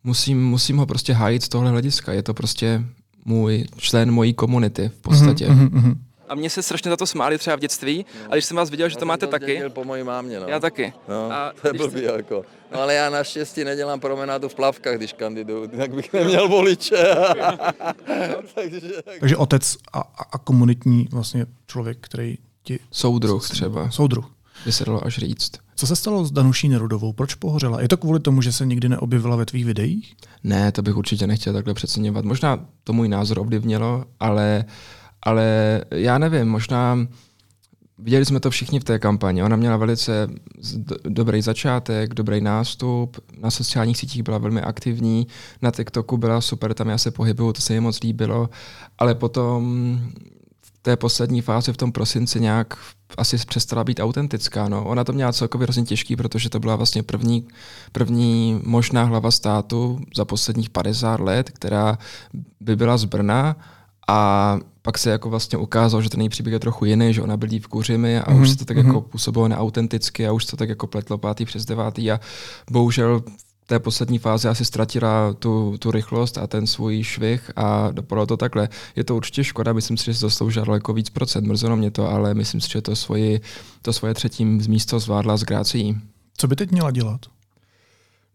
musím, 0.04 0.46
musím 0.46 0.76
ho 0.76 0.86
prostě 0.86 1.12
hájit 1.12 1.42
z 1.42 1.48
tohle 1.48 1.70
hlediska. 1.70 2.12
Je 2.12 2.22
to 2.22 2.34
prostě 2.34 2.84
můj 3.24 3.64
člen 3.76 4.10
mojí 4.10 4.34
komunity 4.34 4.88
v 4.88 5.02
podstatě. 5.02 5.48
Mhm, 5.48 5.64
mhm, 5.64 5.80
mhm. 5.80 6.00
A 6.28 6.34
mě 6.34 6.50
se 6.50 6.62
strašně 6.62 6.90
za 6.90 6.96
to 6.96 7.06
smáli 7.06 7.38
třeba 7.38 7.56
v 7.56 7.60
dětství, 7.60 8.06
a 8.30 8.34
když 8.34 8.44
jsem 8.44 8.56
vás 8.56 8.70
viděl, 8.70 8.88
že 8.88 8.96
to 8.96 9.06
máte 9.06 9.26
taky, 9.26 9.56
Dělal 9.56 9.70
po 9.70 9.84
mojí 9.84 10.02
mámě, 10.02 10.40
no. 10.40 10.46
já 10.48 10.60
taky. 10.60 10.92
No, 11.08 11.32
A 11.32 11.52
to 11.62 11.68
je 11.68 11.72
blbý 11.72 12.02
jako. 12.02 12.44
No 12.72 12.80
ale 12.80 12.94
já 12.94 13.10
naštěstí 13.10 13.64
nedělám 13.64 14.00
promenádu 14.00 14.48
v 14.48 14.54
plavkách, 14.54 14.96
když 14.96 15.12
kandiduju, 15.12 15.68
jinak 15.72 15.94
bych 15.94 16.12
neměl 16.12 16.48
voliče. 16.48 16.96
Takže... 18.54 18.80
Takže 19.20 19.36
otec 19.36 19.76
a, 19.92 20.00
a, 20.00 20.22
a 20.32 20.38
komunitní 20.38 21.08
vlastně 21.12 21.46
člověk, 21.66 21.98
který 22.00 22.38
ti... 22.62 22.78
Soudruh 22.90 23.50
třeba, 23.50 23.90
Soudruh. 23.90 24.30
by 24.64 24.72
se 24.72 24.84
dalo 24.84 25.06
až 25.06 25.18
říct. 25.18 25.52
Co 25.76 25.86
se 25.86 25.96
stalo 25.96 26.24
s 26.24 26.30
Danuší 26.30 26.68
Nerudovou? 26.68 27.12
Proč 27.12 27.34
pohořela? 27.34 27.80
Je 27.82 27.88
to 27.88 27.96
kvůli 27.96 28.20
tomu, 28.20 28.42
že 28.42 28.52
se 28.52 28.66
nikdy 28.66 28.88
neobjevila 28.88 29.36
ve 29.36 29.46
tvých 29.46 29.64
videích? 29.64 30.16
Ne, 30.44 30.72
to 30.72 30.82
bych 30.82 30.96
určitě 30.96 31.26
nechtěl 31.26 31.52
takhle 31.52 31.74
přeceňovat. 31.74 32.24
Možná 32.24 32.66
to 32.84 32.92
můj 32.92 33.08
názor 33.08 33.38
ovlivnilo, 33.38 34.04
ale, 34.20 34.64
ale 35.22 35.80
já 35.90 36.18
nevím, 36.18 36.48
možná 36.48 36.98
viděli 37.98 38.24
jsme 38.24 38.40
to 38.40 38.50
všichni 38.50 38.80
v 38.80 38.84
té 38.84 38.98
kampani. 38.98 39.42
Ona 39.42 39.56
měla 39.56 39.76
velice 39.76 40.28
dobrý 41.04 41.42
začátek, 41.42 42.14
dobrý 42.14 42.40
nástup, 42.40 43.16
na 43.40 43.50
sociálních 43.50 43.98
sítích 43.98 44.22
byla 44.22 44.38
velmi 44.38 44.62
aktivní, 44.62 45.26
na 45.62 45.70
TikToku 45.70 46.16
byla 46.16 46.40
super, 46.40 46.74
tam 46.74 46.88
já 46.88 46.98
se 46.98 47.10
pohybuju, 47.10 47.52
to 47.52 47.60
se 47.60 47.72
mi 47.72 47.80
moc 47.80 48.00
líbilo, 48.00 48.50
ale 48.98 49.14
potom 49.14 50.00
v 50.62 50.82
té 50.82 50.96
poslední 50.96 51.40
fázi 51.40 51.72
v 51.72 51.76
tom 51.76 51.92
prosinci 51.92 52.40
nějak 52.40 52.78
asi 53.18 53.36
přestala 53.38 53.84
být 53.84 54.00
autentická. 54.00 54.68
No. 54.68 54.84
Ona 54.84 55.04
to 55.04 55.12
měla 55.12 55.32
celkově 55.32 55.64
hrozně 55.64 55.84
těžký, 55.84 56.16
protože 56.16 56.50
to 56.50 56.60
byla 56.60 56.76
vlastně 56.76 57.02
první, 57.02 57.48
první 57.92 58.60
možná 58.64 59.04
hlava 59.04 59.30
státu 59.30 60.00
za 60.16 60.24
posledních 60.24 60.70
50 60.70 61.20
let, 61.20 61.50
která 61.50 61.98
by 62.60 62.76
byla 62.76 62.96
z 62.96 63.04
Brna 63.04 63.56
a 64.08 64.58
pak 64.88 64.98
se 64.98 65.10
jako 65.10 65.30
vlastně 65.30 65.58
ukázalo, 65.58 66.02
že 66.02 66.08
ten 66.08 66.20
její 66.20 66.28
příběh 66.28 66.52
je 66.52 66.58
trochu 66.58 66.84
jiný, 66.84 67.14
že 67.14 67.22
ona 67.22 67.36
bydlí 67.36 67.58
v 67.58 67.68
Kuřimi 67.68 68.20
a 68.20 68.32
mm-hmm. 68.32 68.40
už 68.40 68.50
se 68.50 68.56
to 68.56 68.64
tak 68.64 68.76
jako 68.76 69.00
působilo 69.00 69.48
neautenticky 69.48 70.26
a 70.26 70.32
už 70.32 70.44
se 70.44 70.50
to 70.50 70.56
tak 70.56 70.68
jako 70.68 70.86
pletlo 70.86 71.18
pátý 71.18 71.44
přes 71.44 71.64
devátý 71.64 72.10
a 72.10 72.20
bohužel 72.70 73.20
v 73.20 73.66
té 73.66 73.78
poslední 73.78 74.18
fázi 74.18 74.48
asi 74.48 74.64
ztratila 74.64 75.32
tu, 75.32 75.76
tu 75.78 75.90
rychlost 75.90 76.38
a 76.38 76.46
ten 76.46 76.66
svůj 76.66 77.02
švih 77.02 77.50
a 77.56 77.90
dopadlo 77.90 78.26
to 78.26 78.36
takhle. 78.36 78.68
Je 78.96 79.04
to 79.04 79.16
určitě 79.16 79.44
škoda, 79.44 79.72
myslím 79.72 79.96
si, 79.96 80.04
že 80.04 80.14
si 80.14 80.20
zasloužila 80.20 80.64
daleko 80.64 80.92
víc 80.92 81.10
procent, 81.10 81.46
mrzelo 81.46 81.76
mě 81.76 81.90
to, 81.90 82.10
ale 82.10 82.34
myslím 82.34 82.60
si, 82.60 82.70
že 82.70 82.82
to, 82.82 82.96
svoji, 82.96 83.40
to 83.82 83.92
svoje 83.92 84.14
třetí 84.14 84.44
místo 84.44 84.98
zvládla 84.98 85.36
s 85.36 85.42
grácií. 85.42 86.00
Co 86.36 86.48
by 86.48 86.56
teď 86.56 86.70
měla 86.70 86.90
dělat? 86.90 87.20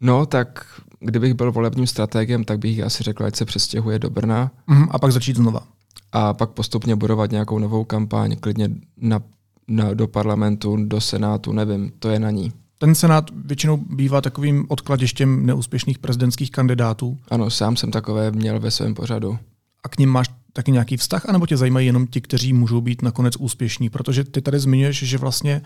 No, 0.01 0.25
tak 0.25 0.65
kdybych 0.99 1.33
byl 1.33 1.51
volebním 1.51 1.87
strategem, 1.87 2.43
tak 2.43 2.59
bych 2.59 2.83
asi 2.83 3.03
řekl, 3.03 3.25
ať 3.25 3.35
se 3.35 3.45
přestěhuje 3.45 3.99
do 3.99 4.09
Brna 4.09 4.51
Mhm, 4.67 4.87
a 4.91 4.99
pak 4.99 5.11
začít 5.11 5.35
znova. 5.35 5.72
A 6.13 6.33
pak 6.33 6.49
postupně 6.49 6.95
budovat 6.95 7.31
nějakou 7.31 7.59
novou 7.59 7.83
kampaň, 7.83 8.35
klidně 8.39 8.69
na, 8.97 9.19
na, 9.67 9.93
do 9.93 10.07
parlamentu, 10.07 10.77
do 10.85 11.01
senátu, 11.01 11.53
nevím, 11.53 11.91
to 11.99 12.09
je 12.09 12.19
na 12.19 12.31
ní. 12.31 12.51
Ten 12.77 12.95
senát 12.95 13.31
většinou 13.45 13.77
bývá 13.77 14.21
takovým 14.21 14.65
odkladištěm 14.69 15.45
neúspěšných 15.45 15.99
prezidentských 15.99 16.51
kandidátů. 16.51 17.17
Ano, 17.31 17.49
sám 17.49 17.75
jsem 17.75 17.91
takové 17.91 18.31
měl 18.31 18.59
ve 18.59 18.71
svém 18.71 18.93
pořadu. 18.93 19.37
A 19.83 19.89
k 19.89 19.97
ním 19.97 20.09
máš 20.09 20.29
taky 20.53 20.71
nějaký 20.71 20.97
vztah, 20.97 21.29
anebo 21.29 21.47
tě 21.47 21.57
zajímají 21.57 21.87
jenom 21.87 22.07
ti, 22.07 22.21
kteří 22.21 22.53
můžou 22.53 22.81
být 22.81 23.01
nakonec 23.01 23.35
úspěšní? 23.37 23.89
Protože 23.89 24.23
ty 24.23 24.41
tady 24.41 24.59
zmiňuješ, 24.59 25.03
že 25.03 25.17
vlastně 25.17 25.61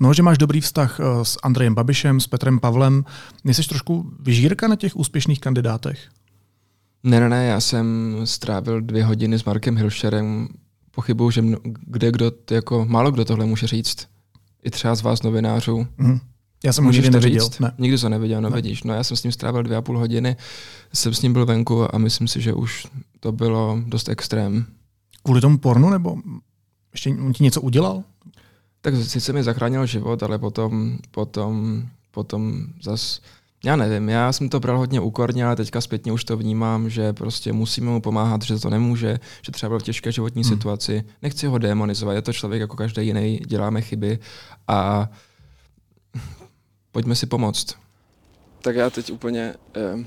No, 0.00 0.14
že 0.14 0.22
máš 0.22 0.38
dobrý 0.38 0.60
vztah 0.60 1.00
eh, 1.00 1.24
s 1.24 1.38
Andrejem 1.42 1.74
Babišem, 1.74 2.20
s 2.20 2.26
Petrem 2.26 2.60
Pavlem. 2.60 3.04
Nejsi 3.44 3.62
trošku 3.68 4.10
vyžírka 4.20 4.68
na 4.68 4.76
těch 4.76 4.96
úspěšných 4.96 5.40
kandidátech? 5.40 6.08
Ne, 7.04 7.20
ne, 7.20 7.28
ne, 7.28 7.44
já 7.46 7.60
jsem 7.60 8.16
strávil 8.24 8.80
dvě 8.80 9.04
hodiny 9.04 9.38
s 9.38 9.44
Markem 9.44 9.76
Hilšerem. 9.76 10.48
Pochybuju, 10.90 11.30
že 11.30 11.42
mno, 11.42 11.58
kde 11.86 12.12
kdo, 12.12 12.32
jako 12.50 12.84
málo 12.88 13.10
kdo 13.10 13.24
tohle 13.24 13.46
může 13.46 13.66
říct. 13.66 14.08
I 14.62 14.70
třeba 14.70 14.94
z 14.94 15.02
vás 15.02 15.22
novinářů. 15.22 15.86
Mhm. 15.98 16.20
Já 16.64 16.72
jsem 16.72 16.84
ho 16.84 16.88
Můžeš 16.88 17.04
nikdy 17.04 17.18
neviděl. 17.20 17.44
říct? 17.44 17.58
Ne. 17.58 17.72
Nikdy 17.78 17.98
to 17.98 18.08
neviděl, 18.08 18.40
no 18.40 18.50
Ne. 18.50 18.56
vidíš. 18.56 18.82
No 18.82 18.94
já 18.94 19.04
jsem 19.04 19.16
s 19.16 19.22
ním 19.22 19.32
strávil 19.32 19.62
dvě 19.62 19.76
a 19.76 19.82
půl 19.82 19.98
hodiny, 19.98 20.36
jsem 20.92 21.14
s 21.14 21.22
ním 21.22 21.32
byl 21.32 21.46
venku 21.46 21.94
a 21.94 21.98
myslím 21.98 22.28
si, 22.28 22.40
že 22.40 22.52
už 22.52 22.86
to 23.20 23.32
bylo 23.32 23.80
dost 23.86 24.08
extrém. 24.08 24.66
Kvůli 25.22 25.40
tomu 25.40 25.58
pornu, 25.58 25.90
nebo 25.90 26.16
ještě 26.92 27.10
on 27.10 27.32
ti 27.32 27.44
něco 27.44 27.60
udělal? 27.60 28.02
Tak 28.80 28.94
sice 28.96 29.32
mi 29.32 29.42
zachránil 29.42 29.86
život, 29.86 30.22
ale 30.22 30.38
potom, 30.38 30.98
potom, 31.10 31.82
potom 32.10 32.66
zas, 32.82 33.20
já 33.64 33.76
nevím, 33.76 34.08
já 34.08 34.32
jsem 34.32 34.48
to 34.48 34.60
bral 34.60 34.78
hodně 34.78 35.00
úkorně, 35.00 35.46
ale 35.46 35.56
teďka 35.56 35.80
zpětně 35.80 36.12
už 36.12 36.24
to 36.24 36.36
vnímám, 36.36 36.90
že 36.90 37.12
prostě 37.12 37.52
musíme 37.52 37.90
mu 37.90 38.00
pomáhat, 38.00 38.42
že 38.42 38.58
to 38.58 38.70
nemůže, 38.70 39.18
že 39.42 39.52
třeba 39.52 39.68
byl 39.70 39.78
v 39.78 39.82
těžké 39.82 40.12
životní 40.12 40.42
Hmm. 40.42 40.50
hmm. 40.50 40.58
situaci. 40.58 41.04
Nechci 41.22 41.46
ho 41.46 41.58
demonizovat, 41.58 42.14
je 42.14 42.22
to 42.22 42.32
člověk 42.32 42.60
jako 42.60 42.76
každý 42.76 43.06
jiný, 43.06 43.38
děláme 43.46 43.80
chyby 43.80 44.18
a 44.68 45.08
pojďme 46.92 47.14
si 47.14 47.26
pomoct. 47.26 47.74
Tak 48.62 48.76
já 48.76 48.90
teď 48.90 49.12
úplně... 49.12 49.54
Eh, 49.76 50.04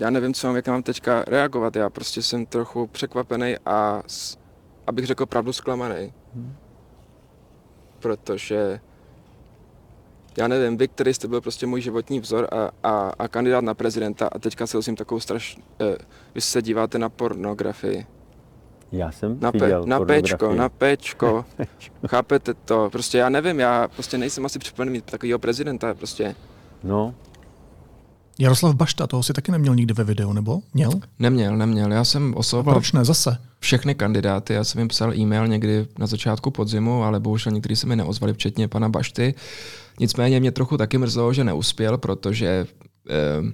já 0.00 0.10
nevím, 0.10 0.34
co 0.34 0.46
mám, 0.46 0.56
jak 0.56 0.68
mám 0.68 0.82
teďka 0.82 1.24
reagovat. 1.24 1.76
Já 1.76 1.90
prostě 1.90 2.22
jsem 2.22 2.46
trochu 2.46 2.86
překvapený 2.86 3.56
a, 3.66 4.02
abych 4.86 5.06
řekl 5.06 5.26
pravdu, 5.26 5.52
zklamaný. 5.52 6.12
Protože 7.98 8.80
já 10.36 10.48
nevím, 10.48 10.76
vy, 10.76 10.88
který 10.88 11.14
jste 11.14 11.28
byl 11.28 11.40
prostě 11.40 11.66
můj 11.66 11.80
životní 11.80 12.20
vzor 12.20 12.48
a, 12.52 12.70
a, 12.88 13.12
a 13.18 13.28
kandidát 13.28 13.64
na 13.64 13.74
prezidenta 13.74 14.28
a 14.32 14.38
teďka 14.38 14.66
se 14.66 14.76
musím 14.76 14.96
takovou 14.96 15.20
straš... 15.20 15.58
Eh, 15.80 15.96
vy 16.34 16.40
se 16.40 16.62
díváte 16.62 16.98
na 16.98 17.08
pornografii. 17.08 18.06
Já 18.92 19.12
jsem 19.12 19.40
Na, 19.40 19.52
pe, 19.52 19.72
na 19.84 20.00
pečko, 20.00 20.54
na 20.54 20.68
pečko. 20.68 21.44
Chápete 22.06 22.54
to? 22.54 22.88
Prostě 22.92 23.18
já 23.18 23.28
nevím, 23.28 23.60
já 23.60 23.88
prostě 23.88 24.18
nejsem 24.18 24.46
asi 24.46 24.58
připravený 24.58 24.92
mít 24.92 25.04
takového 25.04 25.38
prezidenta, 25.38 25.94
prostě. 25.94 26.34
No, 26.82 27.14
Jaroslav 28.38 28.74
Bašta, 28.74 29.06
toho 29.06 29.22
si 29.22 29.32
taky 29.32 29.52
neměl 29.52 29.74
nikdy 29.74 29.94
ve 29.94 30.04
videu, 30.04 30.32
nebo? 30.32 30.60
Měl? 30.74 30.90
Neměl, 31.18 31.56
neměl. 31.56 31.92
Já 31.92 32.04
jsem 32.04 32.32
A 32.34 32.36
oslovoval 32.36 32.74
proč 32.74 32.92
ne? 32.92 33.04
Zase. 33.04 33.38
všechny 33.58 33.94
kandidáty. 33.94 34.54
Já 34.54 34.64
jsem 34.64 34.78
jim 34.78 34.88
psal 34.88 35.14
e-mail 35.14 35.46
někdy 35.48 35.86
na 35.98 36.06
začátku 36.06 36.50
podzimu, 36.50 37.02
ale 37.04 37.20
bohužel 37.20 37.52
někteří 37.52 37.76
se 37.76 37.86
mi 37.86 37.96
neozvali, 37.96 38.32
včetně 38.34 38.68
pana 38.68 38.88
Bašty. 38.88 39.34
Nicméně 40.00 40.40
mě 40.40 40.52
trochu 40.52 40.76
taky 40.76 40.98
mrzelo, 40.98 41.32
že 41.32 41.44
neuspěl, 41.44 41.98
protože 41.98 42.66
eh, 43.08 43.52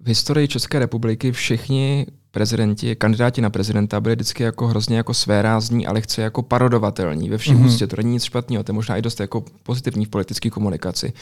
v 0.00 0.08
historii 0.08 0.48
České 0.48 0.78
republiky 0.78 1.32
všichni 1.32 2.06
prezidenti, 2.30 2.96
kandidáti 2.96 3.40
na 3.40 3.50
prezidenta 3.50 4.00
byli 4.00 4.14
vždycky 4.14 4.42
jako 4.42 4.66
hrozně 4.66 4.96
jako 4.96 5.14
svérázní 5.14 5.86
a 5.86 5.92
lehce 5.92 6.22
jako 6.22 6.42
parodovatelní 6.42 7.30
ve 7.30 7.38
všem 7.38 7.54
Mhm. 7.54 7.64
mm-hmm. 7.64 7.68
ústě. 7.68 7.86
To 7.86 7.96
není 7.96 8.12
nic 8.12 8.24
špatného, 8.24 8.64
to 8.64 8.72
je 8.72 8.74
možná 8.74 8.96
i 8.96 9.02
dost 9.02 9.20
jako 9.20 9.44
pozitivní 9.62 10.04
v 10.04 10.08
politické 10.08 10.50
komunikaci. 10.50 11.12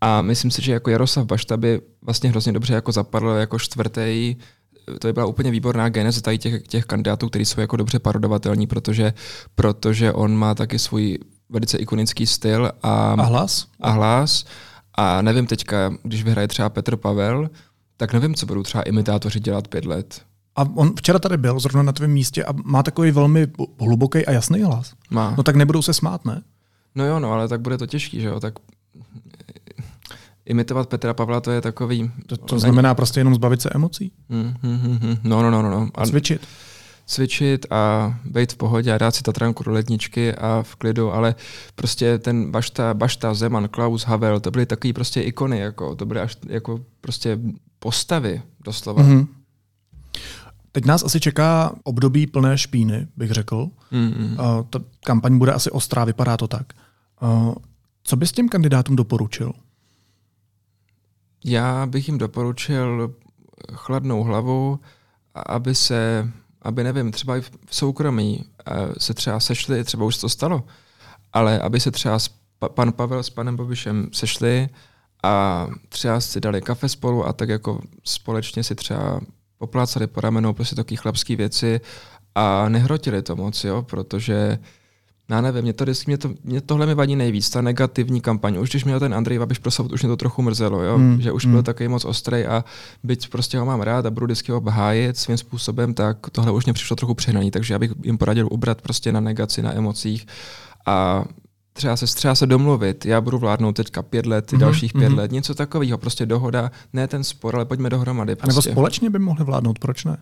A 0.00 0.22
myslím 0.22 0.50
si, 0.50 0.62
že 0.62 0.72
jako 0.72 0.90
Jaroslav 0.90 1.26
Bašta 1.26 1.56
by 1.56 1.80
vlastně 2.02 2.30
hrozně 2.30 2.52
dobře 2.52 2.74
jako 2.74 2.92
zapadl 2.92 3.28
jako 3.28 3.58
čtvrtý 3.58 4.36
to 4.98 5.08
by 5.08 5.12
byla 5.12 5.26
úplně 5.26 5.50
výborná 5.50 5.88
geneze 5.88 6.22
tady 6.22 6.38
těch, 6.38 6.62
těch 6.62 6.84
kandidátů, 6.84 7.28
kteří 7.28 7.44
jsou 7.44 7.60
jako 7.60 7.76
dobře 7.76 7.98
parodovatelní, 7.98 8.66
protože, 8.66 9.12
protože 9.54 10.12
on 10.12 10.36
má 10.36 10.54
taky 10.54 10.78
svůj 10.78 11.18
velice 11.50 11.78
ikonický 11.78 12.26
styl 12.26 12.72
a, 12.82 13.12
A 13.12 13.22
hlas? 13.22 13.66
a 13.80 13.90
hlas. 13.90 14.44
A 14.94 15.22
nevím 15.22 15.46
teďka, 15.46 15.92
když 16.02 16.22
vyhraje 16.24 16.48
třeba 16.48 16.68
Petr 16.68 16.96
Pavel, 16.96 17.50
tak 17.96 18.12
nevím, 18.12 18.34
co 18.34 18.46
budou 18.46 18.62
třeba 18.62 18.82
imitátoři 18.82 19.40
dělat 19.40 19.68
pět 19.68 19.84
let. 19.84 20.22
A 20.56 20.62
on 20.74 20.92
včera 20.96 21.18
tady 21.18 21.36
byl, 21.36 21.60
zrovna 21.60 21.82
na 21.82 21.92
tvém 21.92 22.10
místě, 22.10 22.44
a 22.44 22.52
má 22.64 22.82
takový 22.82 23.10
velmi 23.10 23.46
hluboký 23.80 24.26
a 24.26 24.32
jasný 24.32 24.62
hlas. 24.62 24.92
Má. 25.10 25.34
No 25.36 25.42
tak 25.42 25.56
nebudou 25.56 25.82
se 25.82 25.94
smát, 25.94 26.24
ne? 26.24 26.42
No 26.94 27.06
jo, 27.06 27.20
no, 27.20 27.32
ale 27.32 27.48
tak 27.48 27.60
bude 27.60 27.78
to 27.78 27.86
těžký, 27.86 28.20
že 28.20 28.26
jo, 28.28 28.40
tak 28.40 28.54
imitovat 30.46 30.88
Petra 30.88 31.14
Pavla 31.14 31.40
to 31.40 31.50
je 31.50 31.60
takový... 31.60 32.10
To, 32.26 32.36
to 32.36 32.58
znamená 32.58 32.94
prostě 32.94 33.20
jenom 33.20 33.34
zbavit 33.34 33.62
se 33.62 33.70
emocí. 33.74 34.12
Hmm, 34.30 34.54
hmm, 34.62 34.78
hmm, 34.78 34.96
hmm. 34.98 35.16
No, 35.24 35.42
no, 35.42 35.50
no, 35.50 35.62
no, 35.62 35.70
no. 35.70 35.88
A 35.94 36.06
cvičit. 36.06 36.46
Cvičit 37.06 37.66
a 37.70 38.14
být 38.24 38.52
v 38.52 38.56
pohodě 38.56 38.92
a 38.92 38.98
dát 38.98 39.14
si 39.14 39.22
Tatranku 39.22 39.64
do 39.64 39.72
ledničky 39.72 40.34
a 40.34 40.62
v 40.62 40.76
klidu, 40.76 41.12
ale 41.12 41.34
prostě 41.74 42.18
ten 42.18 42.50
Bašta, 42.50 42.94
Bašta, 42.94 43.34
Zeman, 43.34 43.68
Klaus, 43.68 44.04
Havel, 44.04 44.40
to 44.40 44.50
byly 44.50 44.66
takový 44.66 44.92
prostě 44.92 45.20
ikony, 45.22 45.58
jako, 45.58 45.96
to 45.96 46.06
byly 46.06 46.20
až 46.20 46.36
jako 46.48 46.80
prostě 47.00 47.38
postavy 47.78 48.42
doslova. 48.64 49.02
Mm-hmm. 49.02 49.16
Mhm. 49.16 49.26
Teď 50.72 50.84
nás 50.84 51.02
asi 51.04 51.20
čeká 51.20 51.74
období 51.84 52.26
plné 52.26 52.58
špíny, 52.58 53.06
bych 53.16 53.30
řekl. 53.30 53.68
Mm-hmm. 53.92 54.58
Uh, 54.58 54.66
ta 54.70 54.78
kampaň 55.00 55.38
bude 55.38 55.52
asi 55.52 55.70
ostrá, 55.70 56.04
vypadá 56.04 56.36
to 56.36 56.48
tak. 56.48 56.72
Uh, 57.22 57.54
co 58.04 58.16
bys 58.16 58.32
těm 58.32 58.48
kandidátům 58.48 58.96
doporučil? 58.96 59.52
Já 61.44 61.86
bych 61.86 62.08
jim 62.08 62.18
doporučil 62.18 63.14
chladnou 63.72 64.22
hlavu, 64.22 64.80
aby 65.46 65.74
se, 65.74 66.30
aby 66.64 66.84
nevím, 66.84 67.12
třeba 67.12 67.36
i 67.36 67.40
v 67.40 67.50
soukromí 67.70 68.44
eh, 68.66 68.72
se 68.98 69.14
třeba 69.14 69.40
sešli, 69.40 69.84
třeba 69.84 70.04
už 70.04 70.18
to 70.18 70.28
stalo, 70.28 70.64
ale 71.32 71.60
aby 71.60 71.80
se 71.80 71.90
třeba 71.90 72.18
pan 72.68 72.92
Pavel 72.92 73.22
s 73.22 73.30
panem 73.30 73.56
Babišem 73.56 74.08
sešli 74.12 74.68
a 75.22 75.66
třeba 75.88 76.20
si 76.20 76.40
dali 76.40 76.62
kafe 76.62 76.88
spolu 76.88 77.26
a 77.26 77.32
tak 77.32 77.48
jako 77.48 77.80
společně 78.04 78.64
si 78.64 78.74
třeba 78.74 79.20
poplácali 79.58 80.06
po 80.06 80.20
ramenou 80.20 80.52
prostě 80.52 80.76
taky 80.76 80.96
chlapský 80.96 81.36
věci 81.36 81.80
a 82.34 82.68
nehrotili 82.68 83.22
to 83.22 83.36
moc, 83.36 83.64
jo, 83.64 83.82
protože 83.82 84.58
já 85.28 85.40
nevím, 85.40 85.62
mě, 85.62 85.72
to, 85.72 85.84
mě, 86.06 86.18
to, 86.18 86.30
mě 86.44 86.60
tohle 86.60 86.86
mi 86.86 86.94
vadí 86.94 87.16
nejvíc, 87.16 87.50
ta 87.50 87.60
negativní 87.60 88.20
kampaň. 88.20 88.56
Už 88.60 88.70
když 88.70 88.84
měl 88.84 89.00
ten 89.00 89.14
Andrej 89.14 89.38
Babiš 89.38 89.58
proslavit, 89.58 89.92
už 89.92 90.02
mě 90.02 90.08
to 90.08 90.16
trochu 90.16 90.42
mrzelo, 90.42 90.82
jo? 90.82 90.96
Hmm, 90.96 91.04
Mm, 91.14 91.20
že 91.20 91.32
už 91.32 91.44
hmm. 91.44 91.52
byl 91.54 91.62
takový 91.62 91.88
moc 91.88 92.04
ostrý 92.04 92.44
a 92.46 92.64
byť 93.02 93.28
prostě 93.28 93.58
ho 93.58 93.66
mám 93.66 93.80
rád 93.80 94.06
a 94.06 94.10
budu 94.10 94.26
vždycky 94.26 94.52
ho 94.52 94.58
obhájit 94.58 95.16
svým 95.16 95.36
způsobem, 95.36 95.94
tak 95.94 96.16
tohle 96.32 96.52
už 96.52 96.64
mě 96.64 96.72
přišlo 96.72 96.96
trochu 96.96 97.14
přehnaný, 97.14 97.50
takže 97.50 97.74
já 97.74 97.78
bych 97.78 97.90
jim 98.02 98.18
poradil 98.18 98.48
ubrat 98.50 98.82
prostě 98.82 99.12
na 99.12 99.20
negaci, 99.20 99.62
na 99.62 99.74
emocích 99.76 100.26
a 100.86 101.24
třeba 101.72 101.96
se, 101.96 102.06
třeba 102.06 102.34
se 102.34 102.46
domluvit, 102.46 103.06
já 103.06 103.20
budu 103.20 103.38
vládnout 103.38 103.72
teďka 103.72 104.02
pět 104.02 104.26
let, 104.26 104.46
ty 104.46 104.56
Mhm, 104.56 104.60
dalších 104.60 104.92
pět 104.92 105.08
mhm. 105.08 105.18
let, 105.18 105.32
něco 105.32 105.54
takového, 105.54 105.98
prostě 105.98 106.26
dohoda, 106.26 106.70
ne 106.92 107.08
ten 107.08 107.24
spor, 107.24 107.56
ale 107.56 107.64
pojďme 107.64 107.90
dohromady. 107.90 108.32
A 108.32 108.46
nebo 108.46 108.54
Prostě. 108.54 108.70
společně 108.70 109.10
by 109.10 109.18
mohli 109.18 109.44
vládnout, 109.44 109.78
proč 109.78 110.04
ne? 110.04 110.16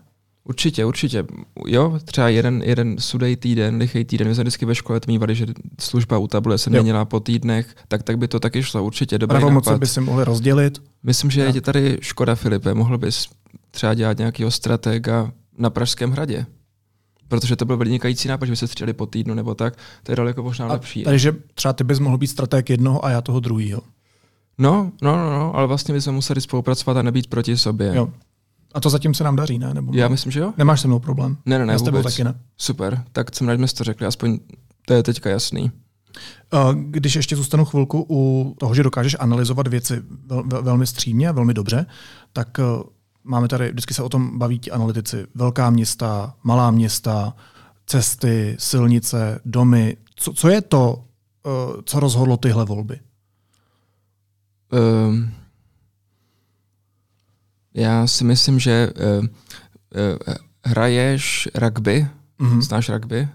Určitě, 0.45 0.85
určitě. 0.85 1.23
Jo, 1.67 1.99
třeba 2.05 2.29
jeden, 2.29 2.61
jeden 2.65 2.95
sudej 2.99 3.35
týden, 3.35 3.75
lichý 3.77 4.05
týden, 4.05 4.27
my 4.27 4.35
jsme 4.35 4.43
vždycky 4.43 4.65
ve 4.65 4.75
škole 4.75 4.99
to 4.99 5.11
mývali, 5.11 5.35
že 5.35 5.45
služba 5.81 6.17
u 6.17 6.27
tabule 6.27 6.57
se 6.57 6.69
měnila 6.69 7.05
po 7.05 7.19
týdnech, 7.19 7.75
tak, 7.87 8.03
tak 8.03 8.17
by 8.17 8.27
to 8.27 8.39
taky 8.39 8.63
šlo, 8.63 8.83
určitě. 8.83 9.17
Dobrý 9.17 9.37
Pravomoce 9.39 9.69
nápad. 9.69 9.79
by 9.79 9.87
si 9.87 10.01
mohli 10.01 10.23
rozdělit. 10.25 10.81
Myslím, 11.03 11.31
že 11.31 11.41
je 11.41 11.61
tady 11.61 11.97
škoda, 12.01 12.35
Filipe, 12.35 12.73
mohl 12.73 12.97
bys 12.97 13.27
třeba 13.71 13.93
dělat 13.93 14.17
nějakého 14.17 14.51
stratega 14.51 15.31
na 15.57 15.69
Pražském 15.69 16.11
hradě. 16.11 16.45
Protože 17.27 17.55
to 17.55 17.65
byl 17.65 17.77
vynikající 17.77 18.27
nápad, 18.27 18.45
že 18.45 18.51
by 18.51 18.55
se 18.55 18.67
střídali 18.67 18.93
po 18.93 19.05
týdnu 19.05 19.33
nebo 19.33 19.55
tak, 19.55 19.77
to 20.03 20.11
je 20.11 20.15
daleko 20.15 20.43
možná 20.43 20.65
A 20.65 20.73
lepší. 20.73 21.03
tady, 21.03 21.19
že 21.19 21.35
třeba 21.53 21.73
ty 21.73 21.83
bys 21.83 21.99
mohl 21.99 22.17
být 22.17 22.27
strateg 22.27 22.69
jednoho 22.69 23.05
a 23.05 23.09
já 23.09 23.21
toho 23.21 23.39
druhého. 23.39 23.81
No, 24.57 24.91
no, 25.01 25.15
no, 25.15 25.31
no, 25.39 25.55
ale 25.55 25.67
vlastně 25.67 25.93
bychom 25.93 26.15
museli 26.15 26.41
spolupracovat 26.41 26.97
a 26.97 27.01
nebýt 27.01 27.27
proti 27.27 27.57
sobě. 27.57 27.91
Jo. 27.95 28.09
A 28.73 28.79
to 28.79 28.89
zatím 28.89 29.13
se 29.13 29.23
nám 29.23 29.35
daří, 29.35 29.59
ne? 29.59 29.73
Nebo 29.73 29.91
Já 29.95 30.07
myslím, 30.07 30.31
že 30.31 30.39
jo. 30.39 30.53
Nemáš 30.57 30.81
se 30.81 30.87
mnou 30.87 30.99
problém? 30.99 31.37
Ne, 31.45 31.59
ne, 31.59 31.65
ne, 31.65 31.73
Já 31.73 31.79
s 31.79 31.81
tebou 31.81 31.97
vůbec. 31.97 32.13
taky 32.13 32.23
ne. 32.23 32.33
Super, 32.57 33.03
tak 33.11 33.35
jsem 33.35 33.47
rád, 33.47 33.55
že 33.55 33.67
jsme 33.67 33.77
to 33.77 33.83
řekli, 33.83 34.07
aspoň 34.07 34.39
to 34.85 34.93
je 34.93 35.03
teďka 35.03 35.29
jasný. 35.29 35.71
Uh, 36.53 36.73
Když 36.75 37.15
ještě 37.15 37.35
zůstanu 37.35 37.65
chvilku 37.65 38.05
u 38.09 38.55
toho, 38.59 38.75
že 38.75 38.83
dokážeš 38.83 39.15
analyzovat 39.19 39.67
věci 39.67 40.01
vel, 40.25 40.43
vel, 40.45 40.63
velmi 40.63 40.87
střídmě 40.87 41.29
a 41.29 41.31
velmi 41.31 41.53
dobře, 41.53 41.85
tak 42.33 42.57
uh, 42.59 42.83
máme 43.23 43.47
tady, 43.47 43.69
vždycky 43.71 43.93
se 43.93 44.03
o 44.03 44.09
tom 44.09 44.39
baví 44.39 44.59
ti 44.59 44.71
analytici, 44.71 45.25
velká 45.35 45.69
města, 45.69 46.33
malá 46.43 46.71
města, 46.71 47.33
cesty, 47.85 48.55
silnice, 48.59 49.39
domy. 49.45 49.97
Co, 50.15 50.33
co 50.33 50.49
je 50.49 50.61
to, 50.61 51.03
uh, 51.45 51.81
co 51.85 51.99
rozhodlo 51.99 52.37
tyhle 52.37 52.65
volby? 52.65 52.99
Um, 54.71 55.31
já 57.73 58.07
si 58.07 58.23
myslím, 58.23 58.59
že 58.59 58.89
uh, 59.19 59.25
uh, 59.25 59.27
hraješ 60.65 61.49
rugby, 61.55 62.07
Mhm. 62.39 62.61
znáš 62.61 62.89
rugby? 62.89 63.27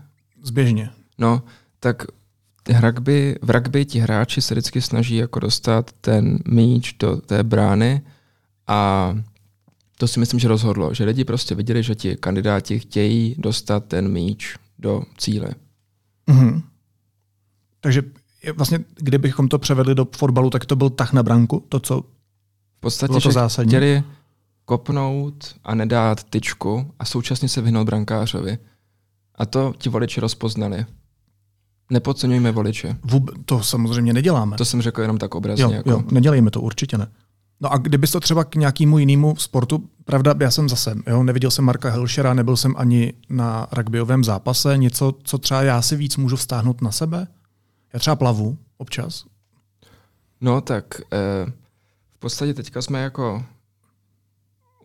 Zběžně. 0.43 0.91
No, 1.19 1.43
tak 1.81 2.03
rugby, 2.81 3.37
v 3.43 3.51
rugby 3.51 3.85
ti 3.85 3.99
hráči 3.99 4.41
se 4.43 4.55
vždycky 4.55 4.83
snaží 4.83 5.17
jako 5.17 5.41
dostat 5.41 5.91
ten 6.01 6.39
míč 6.49 6.93
do 6.99 7.17
té 7.17 7.43
brány 7.43 8.03
a 8.67 9.15
to 9.99 10.09
si 10.09 10.21
myslím, 10.21 10.41
že 10.41 10.49
rozhodlo, 10.49 10.95
že 10.95 11.05
lidi 11.05 11.25
prostě 11.25 11.55
viděli, 11.55 11.83
že 11.83 11.95
ti 11.95 12.17
kandidáti 12.17 12.79
chtějí 12.79 13.35
dostat 13.39 13.85
ten 13.85 14.09
míč 14.09 14.57
do 14.79 15.03
cíle. 15.19 15.49
Mhm. 16.27 16.63
Takže 17.81 18.03
vlastně, 18.57 18.79
kdybychom 18.97 19.49
to 19.49 19.59
převedli 19.59 19.95
do 19.95 20.07
fotbalu, 20.17 20.51
tak 20.51 20.65
to 20.67 20.77
byl 20.77 20.91
tah 20.91 21.13
na 21.13 21.23
branku, 21.23 21.65
to, 21.69 21.81
co 21.81 22.01
V 22.01 22.81
podstatě, 22.81 23.11
Bylo 23.11 23.21
to 23.21 23.33
zásadní. 23.33 23.71
chtěli 23.71 24.03
kopnout 24.69 25.55
a 25.65 25.75
nedát 25.75 26.25
tyčku 26.25 26.95
a 26.99 27.05
současně 27.05 27.49
se 27.49 27.61
vyhnout 27.61 27.85
brankářovi. 27.85 28.59
A 29.35 29.47
to 29.47 29.75
ti 29.79 29.89
voliči 29.89 30.21
rozpoznali. 30.21 30.87
Nepodceňujme 31.91 32.53
voliče. 32.53 32.97
vůbec, 33.05 33.35
to 33.45 33.63
samozřejmě 33.63 34.13
neděláme. 34.13 34.57
To 34.57 34.65
jsem 34.65 34.83
řekl 34.83 35.01
jenom 35.01 35.19
tak 35.19 35.35
obrazně. 35.35 35.65
jo, 35.65 35.71
jako. 35.71 35.91
jo, 35.91 36.03
nedělejme 36.11 36.51
to, 36.51 36.61
určitě 36.61 36.99
ne. 36.99 37.07
No 37.61 37.73
a 37.73 37.77
kdybys 37.79 38.11
to 38.11 38.21
třeba 38.21 38.45
k 38.45 38.55
nějakému 38.55 38.99
jinému 38.99 39.37
sportu, 39.37 39.89
pravda, 40.05 40.35
já 40.41 40.51
jsem 40.51 40.69
zase, 40.69 40.97
jo, 41.07 41.23
neviděl 41.23 41.51
jsem 41.51 41.65
Marka 41.65 41.91
Helšera, 41.91 42.35
nebyl 42.35 42.57
jsem 42.57 42.75
ani 42.77 43.13
na 43.29 43.67
rugbyovém 43.73 44.25
zápase, 44.25 44.77
něco, 44.77 45.15
co 45.23 45.39
třeba 45.39 45.63
já 45.63 45.83
si 45.83 45.97
víc 45.97 46.17
můžu 46.17 46.37
vztáhnout 46.37 46.83
na 46.83 46.93
sebe. 46.93 47.27
Já 47.93 47.99
třeba 47.99 48.17
plavu 48.17 48.59
občas. 48.79 49.25
No 50.41 50.61
tak 50.61 51.01
eh, 51.13 51.53
v 52.15 52.19
podstatě 52.19 52.55
teďka 52.55 52.83
jsme 52.83 53.03
jako 53.03 53.45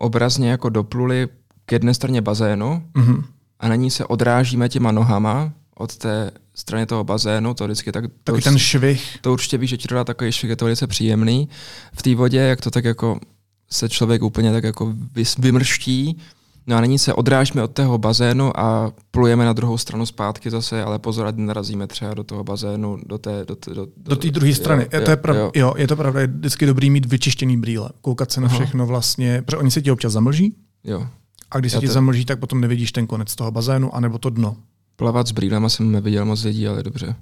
obrazně 0.03 0.49
jako 0.49 0.69
dopluli 0.69 1.27
k 1.65 1.71
jedné 1.71 1.93
straně 1.93 2.21
bazénu 2.21 2.83
Mhm. 2.95 3.23
a 3.59 3.67
na 3.67 3.75
ní 3.75 3.91
se 3.91 4.05
odrážíme 4.05 4.69
těma 4.69 4.91
nohama 4.91 5.51
od 5.75 5.97
té 5.97 6.31
strany 6.55 6.85
toho 6.85 7.03
bazénu, 7.03 7.53
to 7.53 7.63
vždycky 7.63 7.91
tak... 7.91 8.03
To, 8.07 8.11
Taky 8.23 8.37
už- 8.37 8.43
ten 8.43 8.57
švih. 8.59 9.17
to 9.21 9.33
určitě 9.33 9.57
víš, 9.57 9.69
že 9.69 9.77
ti 9.77 9.87
to 9.87 9.95
dá 9.95 10.03
takový 10.03 10.31
švih, 10.31 10.49
je 10.49 10.55
to 10.55 10.65
velice 10.65 10.87
příjemný. 10.87 11.49
V 11.95 12.01
té 12.01 12.15
vodě, 12.15 12.37
jak 12.39 12.61
to 12.61 12.71
tak 12.71 12.85
jako 12.85 13.19
se 13.71 13.89
člověk 13.89 14.21
úplně 14.23 14.51
tak 14.51 14.63
jako 14.63 14.93
vymrští, 15.39 16.17
no 16.67 16.75
a 16.75 16.81
nyní 16.81 16.99
se 16.99 17.13
odrážíme 17.13 17.63
od 17.63 17.71
toho 17.71 17.97
bazénu 17.97 18.59
a 18.59 18.93
plujeme 19.11 19.45
na 19.45 19.53
druhou 19.53 19.77
stranu 19.77 20.05
zpátky 20.05 20.49
zase, 20.49 20.83
ale 20.83 20.99
pozor, 20.99 21.27
ať 21.27 21.35
narazíme 21.37 21.87
třeba 21.87 22.13
do 22.13 22.23
toho 22.23 22.43
bazénu, 22.43 22.97
do 23.05 23.17
té... 23.17 23.45
Do, 23.45 23.55
do, 23.73 23.87
Do 23.97 24.15
té 24.15 24.31
druhé 24.31 24.53
strany. 24.53 24.87
Jo, 24.93 25.01
to 25.05 25.11
je 25.11 25.17
prav, 25.17 25.37
jo. 25.37 25.51
jo. 25.55 25.73
je 25.77 25.87
to 25.87 25.95
pravda, 25.95 26.19
je 26.21 26.27
vždycky 26.27 26.65
dobrý 26.65 26.89
mít 26.89 27.05
vyčištěný 27.05 27.57
brýle. 27.57 27.89
Koukat 28.01 28.31
se 28.31 28.41
na 28.41 28.47
Aha. 28.47 28.55
všechno 28.55 28.85
vlastně, 28.85 29.41
protože 29.41 29.57
oni 29.57 29.71
se 29.71 29.81
ti 29.81 29.91
občas 29.91 30.13
zamlží 30.13 30.55
jo. 30.83 31.07
a 31.51 31.59
když 31.59 31.71
se 31.71 31.79
ti 31.79 31.87
to- 31.87 31.93
zamlží, 31.93 32.25
tak 32.25 32.39
potom 32.39 32.61
nevidíš 32.61 32.91
ten 32.91 33.07
konec 33.07 33.35
toho 33.35 33.51
bazénu, 33.51 33.95
anebo 33.95 34.17
to 34.17 34.29
dno. 34.29 34.55
Plavat 34.95 35.27
s 35.27 35.31
brýlema 35.31 35.69
jsem 35.69 35.91
neviděl 35.91 36.25
moc 36.25 36.43
lidí, 36.43 36.67
ale 36.67 36.83
dobře. 36.83 37.15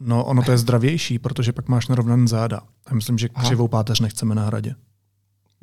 No, 0.00 0.24
ono 0.24 0.42
to 0.42 0.50
je 0.50 0.58
zdravější, 0.58 1.18
protože 1.18 1.52
pak 1.52 1.68
máš 1.68 1.88
narovnaný 1.88 2.28
záda. 2.28 2.60
A 2.86 2.94
myslím, 2.94 3.18
že 3.18 3.28
Aha. 3.34 3.44
křivou 3.44 3.68
páteř 3.68 4.00
nechceme 4.00 4.34
na 4.34 4.46
hradě. 4.46 4.74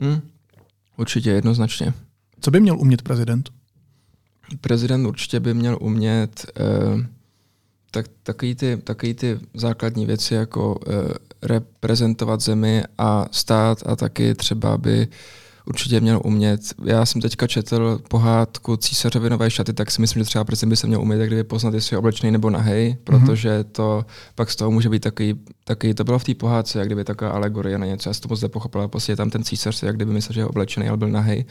Hm? 0.01 0.21
Určitě, 0.97 1.29
jednoznačně. 1.29 1.93
Co 2.43 2.51
by 2.51 2.59
měl 2.59 2.79
umět 2.79 3.01
prezident? 3.01 3.50
Prezident 4.62 5.07
určitě 5.07 5.39
by 5.39 5.53
měl 5.53 5.77
umět 5.81 6.45
eh, 6.57 7.07
tak, 7.91 8.05
takový, 8.23 8.55
ty, 8.55 8.77
takový 8.77 9.13
ty 9.13 9.39
základní 9.53 10.05
věci, 10.05 10.33
jako 10.33 10.79
eh, 10.88 10.91
reprezentovat 11.41 12.41
zemi 12.41 12.83
a 12.97 13.25
stát 13.31 13.77
a 13.85 13.95
taky 13.95 14.35
třeba 14.35 14.77
by 14.77 15.07
určitě 15.65 16.01
měl 16.01 16.22
umět. 16.24 16.62
Já 16.84 17.05
jsem 17.05 17.22
teďka 17.22 17.48
četl 17.48 18.00
pohádku 18.10 18.77
Císařovi 18.77 19.29
nové 19.29 19.51
šaty, 19.51 19.74
tak 19.74 19.91
si 19.91 20.01
myslím, 20.01 20.24
že 20.24 20.25
třeba 20.25 20.43
prezident 20.43 20.70
by 20.70 20.75
se 20.75 20.88
měl 20.88 21.01
umět, 21.01 21.17
jak 21.17 21.29
kdyby 21.29 21.43
poznat, 21.43 21.74
jestli 21.74 21.93
je 21.93 21.98
oblečený 21.98 22.32
nebo 22.32 22.50
nahej, 22.50 22.98
protože 23.03 23.63
to 23.63 24.05
pak 24.36 24.51
z 24.51 24.55
toho 24.55 24.72
může 24.72 24.89
být 24.89 25.00
takový, 25.00 25.36
takový 25.63 25.93
to 25.93 26.03
bylo 26.03 26.20
v 26.20 26.24
té 26.24 26.36
pohádce, 26.36 26.79
jak 26.79 26.88
kdyby 26.88 27.03
taková 27.03 27.32
alegorie 27.32 27.77
na 27.77 27.86
něco. 27.86 28.10
Já 28.10 28.13
jsem 28.13 28.22
to 28.22 28.27
moc 28.27 28.41
nepochopil, 28.41 28.82
ale 28.82 28.88
prostě 28.88 29.15
tam 29.15 29.29
ten 29.29 29.43
císař, 29.43 29.84
jak 29.84 29.96
kdyby 29.96 30.13
myslel, 30.13 30.34
že 30.34 30.41
je 30.41 30.46
oblečený, 30.46 30.88
ale 30.88 30.98
byl 30.98 31.10
nahej. 31.10 31.46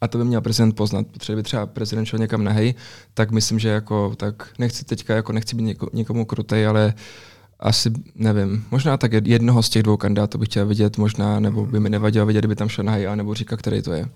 A 0.00 0.08
to 0.08 0.18
by 0.18 0.24
měl 0.24 0.40
prezident 0.40 0.72
poznat, 0.72 1.06
protože 1.06 1.32
kdyby 1.32 1.42
třeba 1.42 1.66
prezident 1.66 2.06
šel 2.06 2.18
někam 2.18 2.44
nahej, 2.44 2.74
tak 3.14 3.30
myslím, 3.30 3.58
že 3.58 3.68
jako, 3.68 4.12
tak 4.16 4.48
nechci 4.58 4.84
teďka, 4.84 5.14
jako 5.14 5.32
nechci 5.32 5.56
být 5.56 5.62
něko, 5.62 5.88
někomu 5.92 6.24
krutej, 6.24 6.66
ale 6.66 6.94
asi 7.60 7.90
nevím, 8.14 8.64
možná 8.70 8.96
tak 8.96 9.12
jed- 9.12 9.26
jednoho 9.28 9.62
z 9.62 9.68
těch 9.68 9.82
dvou 9.82 9.96
kandidátů 9.96 10.38
bych 10.38 10.48
chtěl 10.48 10.66
vidět, 10.66 10.98
možná, 10.98 11.40
nebo 11.40 11.66
by 11.66 11.80
mi 11.80 11.90
nevadilo 11.90 12.26
vidět, 12.26 12.38
kdyby 12.40 12.56
tam 12.56 12.68
šel 12.68 12.84
nahej, 12.84 13.06
nebo 13.14 13.34
říká, 13.34 13.56
který 13.56 13.82
to 13.82 13.92
je. 13.92 14.08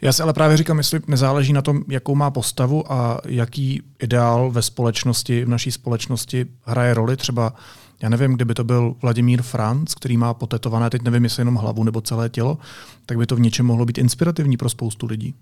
Já 0.00 0.12
si 0.12 0.22
ale 0.22 0.32
právě 0.32 0.56
říkám, 0.56 0.78
jestli 0.78 1.00
nezáleží 1.06 1.52
na 1.52 1.62
tom, 1.62 1.82
jakou 1.88 2.14
má 2.14 2.30
postavu 2.30 2.92
a 2.92 3.20
jaký 3.24 3.82
ideál 4.02 4.50
ve 4.50 4.62
společnosti, 4.62 5.44
v 5.44 5.48
naší 5.48 5.72
společnosti 5.72 6.46
hraje 6.64 6.94
roli. 6.94 7.16
Třeba, 7.16 7.54
já 8.02 8.08
nevím, 8.08 8.34
kdyby 8.34 8.54
to 8.54 8.64
byl 8.64 8.94
Vladimír 9.02 9.42
Franc, 9.42 9.94
který 9.94 10.16
má 10.16 10.34
potetované, 10.34 10.90
teď 10.90 11.02
nevím, 11.02 11.24
jestli 11.24 11.40
jenom 11.40 11.54
hlavu 11.54 11.84
nebo 11.84 12.00
celé 12.00 12.28
tělo, 12.28 12.58
tak 13.06 13.18
by 13.18 13.26
to 13.26 13.36
v 13.36 13.40
něčem 13.40 13.66
mohlo 13.66 13.84
být 13.86 13.98
inspirativní 13.98 14.56
pro 14.56 14.68
spoustu 14.68 15.06
lidí. 15.06 15.34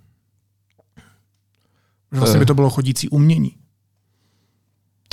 Vlastně 2.12 2.36
Eh. 2.36 2.40
by 2.40 2.46
to 2.46 2.54
bylo 2.54 2.70
chodící 2.70 3.08
umění. 3.08 3.52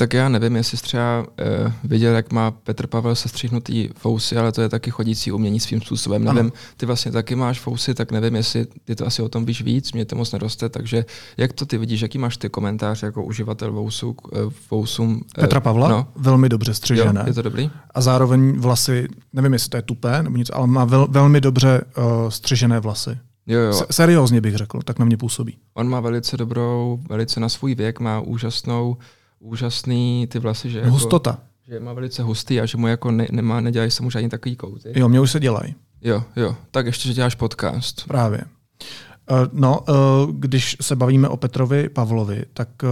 Tak 0.02 0.14
já 0.14 0.30
nevím, 0.30 0.56
jestli 0.56 0.78
jsi 0.78 0.84
třeba 0.84 1.20
uh, 1.66 1.72
viděl, 1.84 2.14
jak 2.16 2.34
má 2.34 2.52
Petr 2.52 2.88
Pavel 2.88 3.16
sestřihnutý 3.16 3.90
fousy, 3.96 4.38
ale 4.38 4.52
to 4.52 4.62
je 4.62 4.70
taky 4.70 4.92
chodící 4.92 5.32
umění 5.32 5.60
svým 5.60 5.82
způsobem. 5.82 6.22
Ano. 6.28 6.34
Nevím, 6.34 6.52
ty 6.78 6.86
vlastně 6.86 7.12
taky 7.12 7.36
máš 7.36 7.60
fousy, 7.60 7.94
tak 7.94 8.12
nevím, 8.12 8.36
jestli 8.36 8.68
ty 8.86 8.96
to 8.96 9.08
asi 9.08 9.22
o 9.22 9.30
tom 9.30 9.46
víš 9.46 9.62
víc, 9.62 9.92
mě 9.92 10.06
to 10.06 10.16
moc 10.16 10.32
neroste, 10.32 10.70
takže 10.70 11.06
jak 11.38 11.54
to 11.54 11.66
ty 11.66 11.78
vidíš, 11.78 12.02
jaký 12.02 12.18
máš 12.18 12.38
ty 12.38 12.50
komentář 12.50 13.04
jako 13.04 13.24
uživatel 13.24 13.72
vousů, 13.72 14.16
uh, 14.32 14.52
vousům? 14.72 15.22
eh, 15.38 15.42
Petra 15.42 15.60
Pavla, 15.60 15.88
No, 15.90 16.08
velmi 16.16 16.50
dobře 16.50 16.70
jo, 16.72 16.76
střižené. 16.76 17.24
je 17.28 17.34
to 17.34 17.42
dobrý? 17.42 17.72
A 17.92 18.02
zároveň 18.02 18.60
vlasy, 18.60 19.08
nevím, 19.34 19.54
jestli 19.54 19.70
to 19.70 19.78
je 19.78 19.82
tupé 19.82 20.24
nebo 20.24 20.38
něco, 20.38 20.58
ale 20.58 20.68
má 20.68 20.86
vel, 20.86 21.08
velmi 21.10 21.42
dobře 21.42 21.82
uh, 21.98 22.30
střižené 22.30 22.80
vlasy. 22.80 23.18
Jo, 23.48 23.60
jo. 23.60 23.74
Se, 23.74 23.86
seriózně 23.92 24.42
bych 24.42 24.56
řekl, 24.56 24.80
tak 24.86 25.00
na 25.00 25.06
mě 25.06 25.18
působí. 25.18 25.58
On 25.74 25.90
má 25.90 26.00
velice 26.00 26.38
dobrou, 26.38 27.00
velice 27.10 27.40
na 27.40 27.50
svůj 27.50 27.76
věk, 27.76 28.00
má 28.00 28.20
úžasnou, 28.20 28.98
úžasný 29.42 30.28
ty 30.32 30.40
vlasy, 30.40 30.70
že, 30.70 30.80
jako, 30.80 30.92
Hustota. 30.92 31.40
že 31.68 31.80
má 31.80 31.94
velice 31.94 32.24
hustý 32.24 32.62
a 32.62 32.66
že 32.66 32.78
mu 32.78 32.88
jako 32.88 33.12
ne, 33.12 33.28
nemá, 33.32 33.62
nedělají 33.62 33.92
se 33.92 34.04
mu 34.04 34.10
žádný 34.10 34.30
takový 34.30 34.56
kouty. 34.56 34.92
Jo, 34.96 35.10
mě 35.10 35.20
už 35.20 35.32
se 35.32 35.40
dělají. 35.40 35.76
Jo, 36.02 36.24
jo. 36.36 36.56
Tak 36.72 36.86
ještě, 36.86 37.08
že 37.08 37.14
děláš 37.14 37.36
podcast. 37.36 38.08
Právě. 38.08 38.42
Eh, 38.42 39.48
No, 39.52 39.80
eh, 39.90 39.94
když 40.32 40.78
se 40.82 40.96
bavíme 40.96 41.28
o 41.30 41.38
Petrovi 41.38 41.90
Pavlovi, 41.90 42.46
tak 42.54 42.70
eh, 42.84 42.88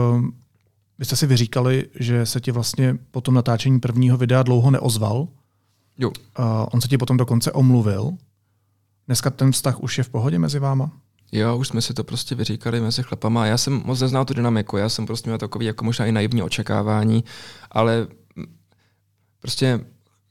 vy 1.00 1.06
jste 1.06 1.16
si 1.16 1.28
vyříkali, 1.28 1.86
že 2.00 2.26
se 2.26 2.42
ti 2.42 2.52
vlastně 2.52 2.98
po 3.12 3.22
tom 3.22 3.34
natáčení 3.34 3.80
prvního 3.80 4.18
videa 4.18 4.44
dlouho 4.44 4.72
neozval. 4.72 5.28
Jo. 5.98 6.12
On 6.72 6.82
se 6.82 6.88
ti 6.88 6.98
potom 6.98 7.18
dokonce 7.18 7.52
omluvil. 7.52 8.12
Dneska 9.08 9.30
ten 9.30 9.52
vztah 9.52 9.80
už 9.80 9.98
je 9.98 10.04
v 10.04 10.10
pohodě 10.10 10.40
mezi 10.40 10.60
váma? 10.60 10.92
Jo, 11.32 11.58
už 11.58 11.68
jsme 11.68 11.82
si 11.82 11.94
to 11.94 12.04
prostě 12.04 12.36
vyříkali 12.36 12.82
mezi 12.82 13.04
chlapama. 13.04 13.46
Já 13.46 13.58
jsem 13.58 13.82
moc 13.86 14.02
neznal 14.02 14.26
tu 14.26 14.34
dynamiku, 14.34 14.78
já 14.78 14.90
jsem 14.90 15.06
prostě 15.06 15.30
měl 15.30 15.38
takový 15.38 15.66
jako 15.66 15.86
možná 15.86 16.06
i 16.06 16.12
naivní 16.12 16.44
očekávání, 16.44 17.24
ale 17.72 18.08
prostě 19.40 19.80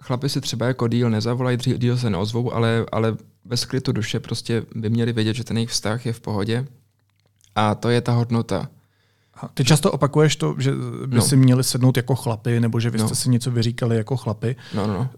chlapi 0.02 0.28
si 0.28 0.40
třeba 0.40 0.66
jako 0.66 0.88
díl 0.88 1.11
nezavolají, 1.11 1.56
díl 1.76 1.98
se 1.98 2.11
neozvou, 2.11 2.52
ale, 2.54 2.87
ale 2.92 3.16
bez 3.44 3.61
skrytu 3.61 3.92
duše 3.92 4.20
prostě 4.20 4.62
by 4.74 4.90
měli 4.90 5.12
vědět, 5.12 5.34
že 5.34 5.44
ten 5.44 5.56
jejich 5.56 5.70
vztah 5.70 6.06
je 6.06 6.12
v 6.12 6.20
pohodě. 6.20 6.66
A 7.54 7.74
to 7.74 7.88
je 7.88 8.00
ta 8.00 8.12
hodnota. 8.12 8.68
A 9.42 9.48
Ty 9.48 9.64
často 9.64 9.92
opakuješ 9.92 10.37
to, 10.37 10.54
že 10.58 10.72
by 11.06 11.16
No. 11.16 11.22
si 11.22 11.37
měli 11.37 11.64
sednout 11.64 11.96
jako 11.96 12.14
chlapy, 12.14 12.61
nebo 12.61 12.80
že 12.80 12.90
vy 12.90 12.98
jste 12.98 13.08
No. 13.08 13.14
si 13.14 13.30
něco 13.30 13.50
vyříkali 13.50 13.96
jako 13.96 14.16
chlapy. 14.16 14.56
No, 14.74 14.87
no, 14.87 14.92
no. 14.94 15.11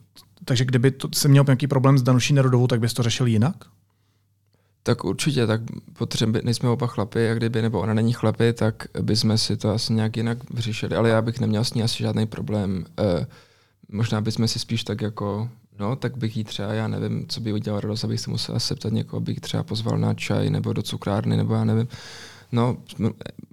Takže 0.44 0.64
kdyby 0.64 0.90
to, 0.90 1.08
se 1.14 1.28
měl 1.28 1.44
nějaký 1.46 1.66
problém 1.66 1.98
s 1.98 2.02
Danuší 2.02 2.34
Nerudovou, 2.34 2.66
tak 2.66 2.80
bys 2.80 2.94
to 2.94 3.02
řešil 3.02 3.26
jinak? 3.26 3.56
Tak 4.82 5.04
určitě, 5.04 5.46
tak 5.46 5.60
potřeby, 5.92 6.40
nejsme 6.44 6.68
oba 6.68 6.86
chlapy, 6.86 7.22
jak 7.22 7.36
kdyby, 7.36 7.62
nebo 7.62 7.80
ona 7.80 7.94
není 7.94 8.12
chlapy, 8.12 8.52
tak 8.52 8.74
bychom 9.00 9.38
si 9.38 9.56
to 9.56 9.70
asi 9.70 9.92
nějak 9.92 10.16
jinak 10.16 10.50
vyřešili, 10.50 10.96
ale 10.96 11.08
já 11.08 11.22
bych 11.22 11.40
neměl 11.40 11.64
s 11.64 11.74
ní 11.74 11.82
asi 11.82 12.02
žádný 12.02 12.26
problém. 12.26 12.84
Eh, 12.98 13.26
možná 13.92 14.20
bychom 14.20 14.48
si 14.48 14.58
spíš 14.58 14.84
tak 14.84 15.00
jako, 15.00 15.48
no, 15.78 15.96
tak 15.96 16.16
bych 16.16 16.36
jí 16.36 16.44
třeba, 16.44 16.72
já 16.72 16.88
nevím, 16.88 17.26
co 17.28 17.40
by 17.40 17.52
udělal 17.52 17.80
radost, 17.80 18.04
abych 18.04 18.20
se 18.20 18.30
musel 18.30 18.58
zeptat 18.58 18.92
někoho, 18.92 19.20
abych 19.20 19.40
třeba 19.40 19.62
pozval 19.62 19.98
na 19.98 20.14
čaj 20.14 20.50
nebo 20.50 20.72
do 20.72 20.82
cukrárny, 20.82 21.36
nebo 21.36 21.54
já 21.54 21.64
nevím. 21.64 21.88
No, 22.52 22.76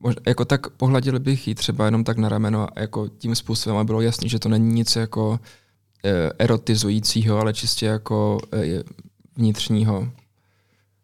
mož- 0.01 0.21
jako 0.27 0.45
tak 0.45 0.69
pohladil 0.69 1.19
bych 1.19 1.47
jí 1.47 1.55
třeba 1.55 1.85
jenom 1.85 2.03
tak 2.03 2.17
na 2.17 2.29
rameno 2.29 2.67
a 2.77 2.79
jako 2.81 3.07
tím 3.07 3.35
způsobem, 3.35 3.77
aby 3.77 3.85
bylo 3.85 4.01
jasný, 4.01 4.29
že 4.29 4.39
to 4.39 4.49
není 4.49 4.73
nic 4.73 4.95
jako 4.95 5.39
eh, 6.05 6.31
erotizujícího, 6.39 7.39
ale 7.39 7.53
čistě 7.53 7.85
jako 7.85 8.37
eh, 8.53 8.83
vnitřního 9.35 10.07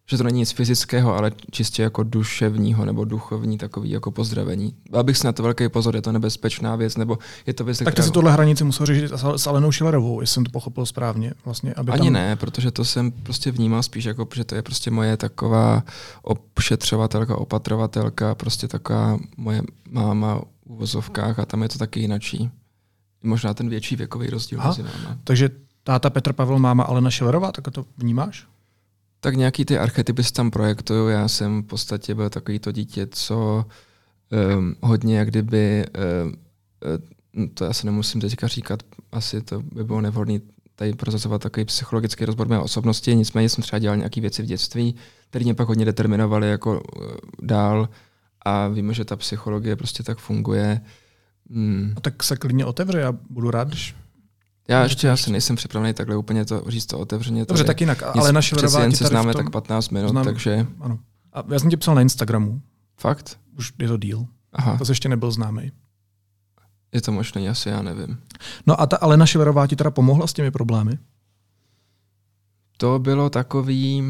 že 0.10 0.18
to 0.18 0.24
není 0.24 0.40
nic 0.40 0.52
fyzického, 0.52 1.16
ale 1.18 1.32
čistě 1.52 1.84
jako 1.84 2.04
duševního 2.04 2.86
nebo 2.86 3.06
duchovní 3.06 3.58
takový 3.58 3.90
jako 3.90 4.12
pozdravení. 4.12 4.76
Abych 4.94 5.18
si 5.18 5.26
na 5.28 5.32
to 5.32 5.44
velký 5.44 5.70
pozor, 5.70 5.96
je 5.96 6.02
to 6.02 6.12
nebezpečná 6.12 6.76
věc, 6.76 6.98
nebo 6.98 7.18
je 7.48 7.54
to 7.54 7.64
věc, 7.64 7.78
Tak 7.78 7.88
ty 7.88 7.92
která- 7.92 8.06
si 8.06 8.12
tuhle 8.12 8.32
hranici 8.32 8.64
musel 8.64 8.86
řešit 8.86 9.12
s- 9.36 9.48
Alenou 9.48 9.72
Šilerovou, 9.72 10.22
jestli 10.22 10.34
jsem 10.34 10.44
to 10.44 10.52
pochopil 10.52 10.86
správně. 10.86 11.34
Vlastně, 11.46 11.74
aby 11.74 11.92
Ani 11.92 12.04
tam... 12.08 12.14
ne, 12.14 12.36
protože 12.36 12.72
to 12.72 12.86
jsem 12.86 13.12
prostě 13.12 13.52
vnímal 13.52 13.84
spíš 13.84 14.06
jako, 14.06 14.28
že 14.36 14.44
to 14.44 14.56
je 14.56 14.62
prostě 14.62 14.92
moje 14.92 15.18
taková 15.18 15.84
opšetřovatelka, 16.22 17.36
opatrovatelka, 17.38 18.36
prostě 18.36 18.68
taková 18.68 19.20
moje 19.38 19.62
máma 19.90 20.36
v 20.40 20.44
uvozovkách 20.66 21.40
a 21.40 21.46
tam 21.46 21.64
je 21.64 21.70
to 21.70 21.78
taky 21.78 22.00
jinačí. 22.00 22.52
Možná 23.24 23.54
ten 23.54 23.70
větší 23.70 23.96
věkový 23.96 24.28
rozdíl 24.28 24.60
Aha. 24.62 24.70
mezi. 24.70 24.84
Takže 25.24 25.50
táta 25.84 26.10
Petr 26.10 26.34
Pavel, 26.34 26.60
máma 26.60 26.84
Alena 26.84 27.10
Šilerová, 27.10 27.52
tak 27.52 27.72
to 27.72 27.86
vnímáš? 27.98 28.48
Tak 29.24 29.36
nějaký 29.36 29.66
ty 29.66 29.78
archetypy 29.78 30.24
se 30.24 30.34
tam 30.34 30.52
projektují. 30.52 31.14
Já 31.14 31.28
jsem 31.28 31.62
v 31.64 31.66
podstatě 31.66 32.16
byl 32.16 32.30
takový 32.30 32.60
to 32.60 32.72
dítě, 32.72 33.08
co 33.12 33.66
um, 34.58 34.76
hodně 34.82 35.18
jak 35.18 35.28
kdyby 35.28 35.86
um, 37.36 37.50
to 37.54 37.66
asi 37.66 37.86
nemusím 37.86 38.22
teďka 38.22 38.48
říkat, 38.48 38.84
asi 39.12 39.42
to 39.42 39.62
by 39.62 39.84
bylo 39.84 40.02
nevhodné 40.02 40.40
tady 40.76 40.94
prozazovat 40.94 41.42
takový 41.42 41.66
psychologický 41.66 42.26
rozbor 42.26 42.48
mé 42.48 42.60
osobnosti, 42.60 43.16
nicméně 43.16 43.50
jsem 43.50 43.62
třeba 43.62 43.80
dělal 43.80 43.98
nějaké 43.98 44.22
věci 44.22 44.44
v 44.44 44.46
dětství, 44.46 44.96
které 45.30 45.44
mě 45.44 45.54
pak 45.54 45.68
hodně 45.68 45.86
determinovaly 45.86 46.50
jako 46.50 46.82
uh, 46.82 47.08
dál 47.42 47.90
a 48.46 48.68
víme, 48.68 48.94
že 48.94 49.06
ta 49.06 49.16
psychologie 49.16 49.76
prostě 49.76 50.04
tak 50.04 50.18
funguje. 50.18 50.82
Hmm. 51.50 51.94
A 51.96 52.02
tak 52.02 52.24
se 52.24 52.38
klidně 52.38 52.66
otevře, 52.66 53.00
já 53.00 53.12
budu 53.30 53.52
rád, 53.52 53.68
když... 53.68 53.96
Já 54.68 54.84
ještě 54.84 55.10
asi 55.10 55.32
nejsem 55.32 55.56
připravený 55.56 55.94
takhle 55.94 56.16
úplně 56.18 56.46
to 56.46 56.64
říct 56.68 56.86
to 56.86 57.00
otevřeně. 57.00 57.46
Dobře, 57.46 57.64
tak 57.64 57.82
jinak, 57.82 58.04
ale 58.04 58.34
naše 58.34 58.56
Přeci 58.56 58.80
jen 58.82 58.92
ti 58.92 58.98
se 58.98 59.08
známe 59.08 59.34
tom- 59.34 59.44
tak 59.44 59.52
15 59.52 59.90
minut, 59.90 60.10
znám- 60.10 60.26
takže 60.26 60.68
Ano. 60.80 61.00
A 61.34 61.44
já 61.52 61.60
jsem 61.60 61.70
ti 61.70 61.78
psal 61.78 61.96
na 61.96 62.02
Instagramu, 62.02 62.62
fakt? 62.98 63.40
už 63.58 63.74
je 63.80 63.88
to 63.88 63.98
díl. 63.98 64.26
Aha, 64.54 64.78
To 64.78 64.92
ještě 64.92 65.10
nebyl 65.10 65.32
známý. 65.32 65.72
je 66.92 67.02
to 67.02 67.12
možné, 67.12 67.50
asi 67.50 67.70
já 67.70 67.82
nevím. 67.82 68.18
No 68.68 68.82
a 68.82 68.86
ta 68.86 68.98
Alena 68.98 69.26
Šilerová 69.26 69.68
ti 69.68 69.76
teda 69.76 69.92
pomohla 69.92 70.28
s 70.28 70.34
těmi 70.34 70.52
problémy? 70.52 70.98
To 72.78 73.00
bylo 73.00 73.30
takový, 73.30 74.04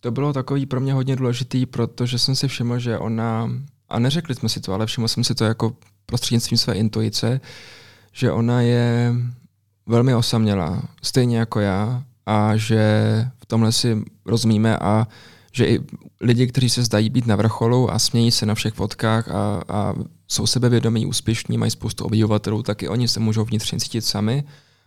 to 0.00 0.10
bylo 0.10 0.32
takový 0.32 0.66
pro 0.66 0.80
mě 0.80 0.92
hodně 0.92 1.16
důležitý, 1.16 1.66
protože 1.66 2.18
jsem 2.18 2.34
si 2.36 2.48
všiml, 2.48 2.78
že 2.78 2.98
ona, 2.98 3.50
a 3.88 3.98
neřekli 3.98 4.34
jsme 4.34 4.48
si 4.48 4.60
to, 4.60 4.72
ale 4.72 4.86
všiml 4.86 5.08
jsem 5.08 5.24
si 5.24 5.34
to 5.34 5.44
jako 5.44 5.76
prostřednictvím 6.06 6.58
své 6.58 6.74
intuice, 6.74 7.40
že 8.12 8.32
ona 8.32 8.60
je 8.60 9.14
velmi 9.86 10.14
osamělá, 10.14 10.82
stejně 11.02 11.38
jako 11.38 11.60
já, 11.60 12.02
a 12.26 12.56
že 12.56 12.80
v 13.38 13.46
tomhle 13.46 13.72
si 13.72 14.04
rozumíme 14.26 14.78
a 14.78 15.06
že 15.52 15.66
i 15.66 15.80
lidi, 16.20 16.46
kteří 16.46 16.70
se 16.70 16.82
zdají 16.82 17.10
být 17.10 17.26
na 17.26 17.36
vrcholu 17.36 17.90
a 17.90 17.98
smějí 17.98 18.30
se 18.30 18.46
na 18.46 18.54
všech 18.54 18.74
fotkách 18.74 19.28
a, 19.28 19.62
a 19.68 19.94
jsou 20.28 20.46
sebevědomí, 20.46 21.06
úspěšní, 21.06 21.58
mají 21.58 21.70
spoustu 21.70 22.04
obyvatelů, 22.04 22.62
tak 22.62 22.82
i 22.82 22.88
oni 22.88 23.08
se 23.08 23.20
můžou 23.20 23.44
vnitřně 23.44 23.78
cítit 23.78 24.04
sami. 24.04 24.44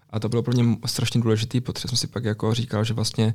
A 0.09 0.19
to 0.19 0.29
bylo 0.29 0.43
pro 0.43 0.53
mě 0.53 0.77
strašně 0.85 1.21
důležité, 1.21 1.61
protože 1.61 1.87
jsem 1.87 1.97
si 1.97 2.07
pak 2.07 2.23
jako 2.23 2.53
říkal, 2.53 2.83
že 2.83 2.93
vlastně 2.93 3.33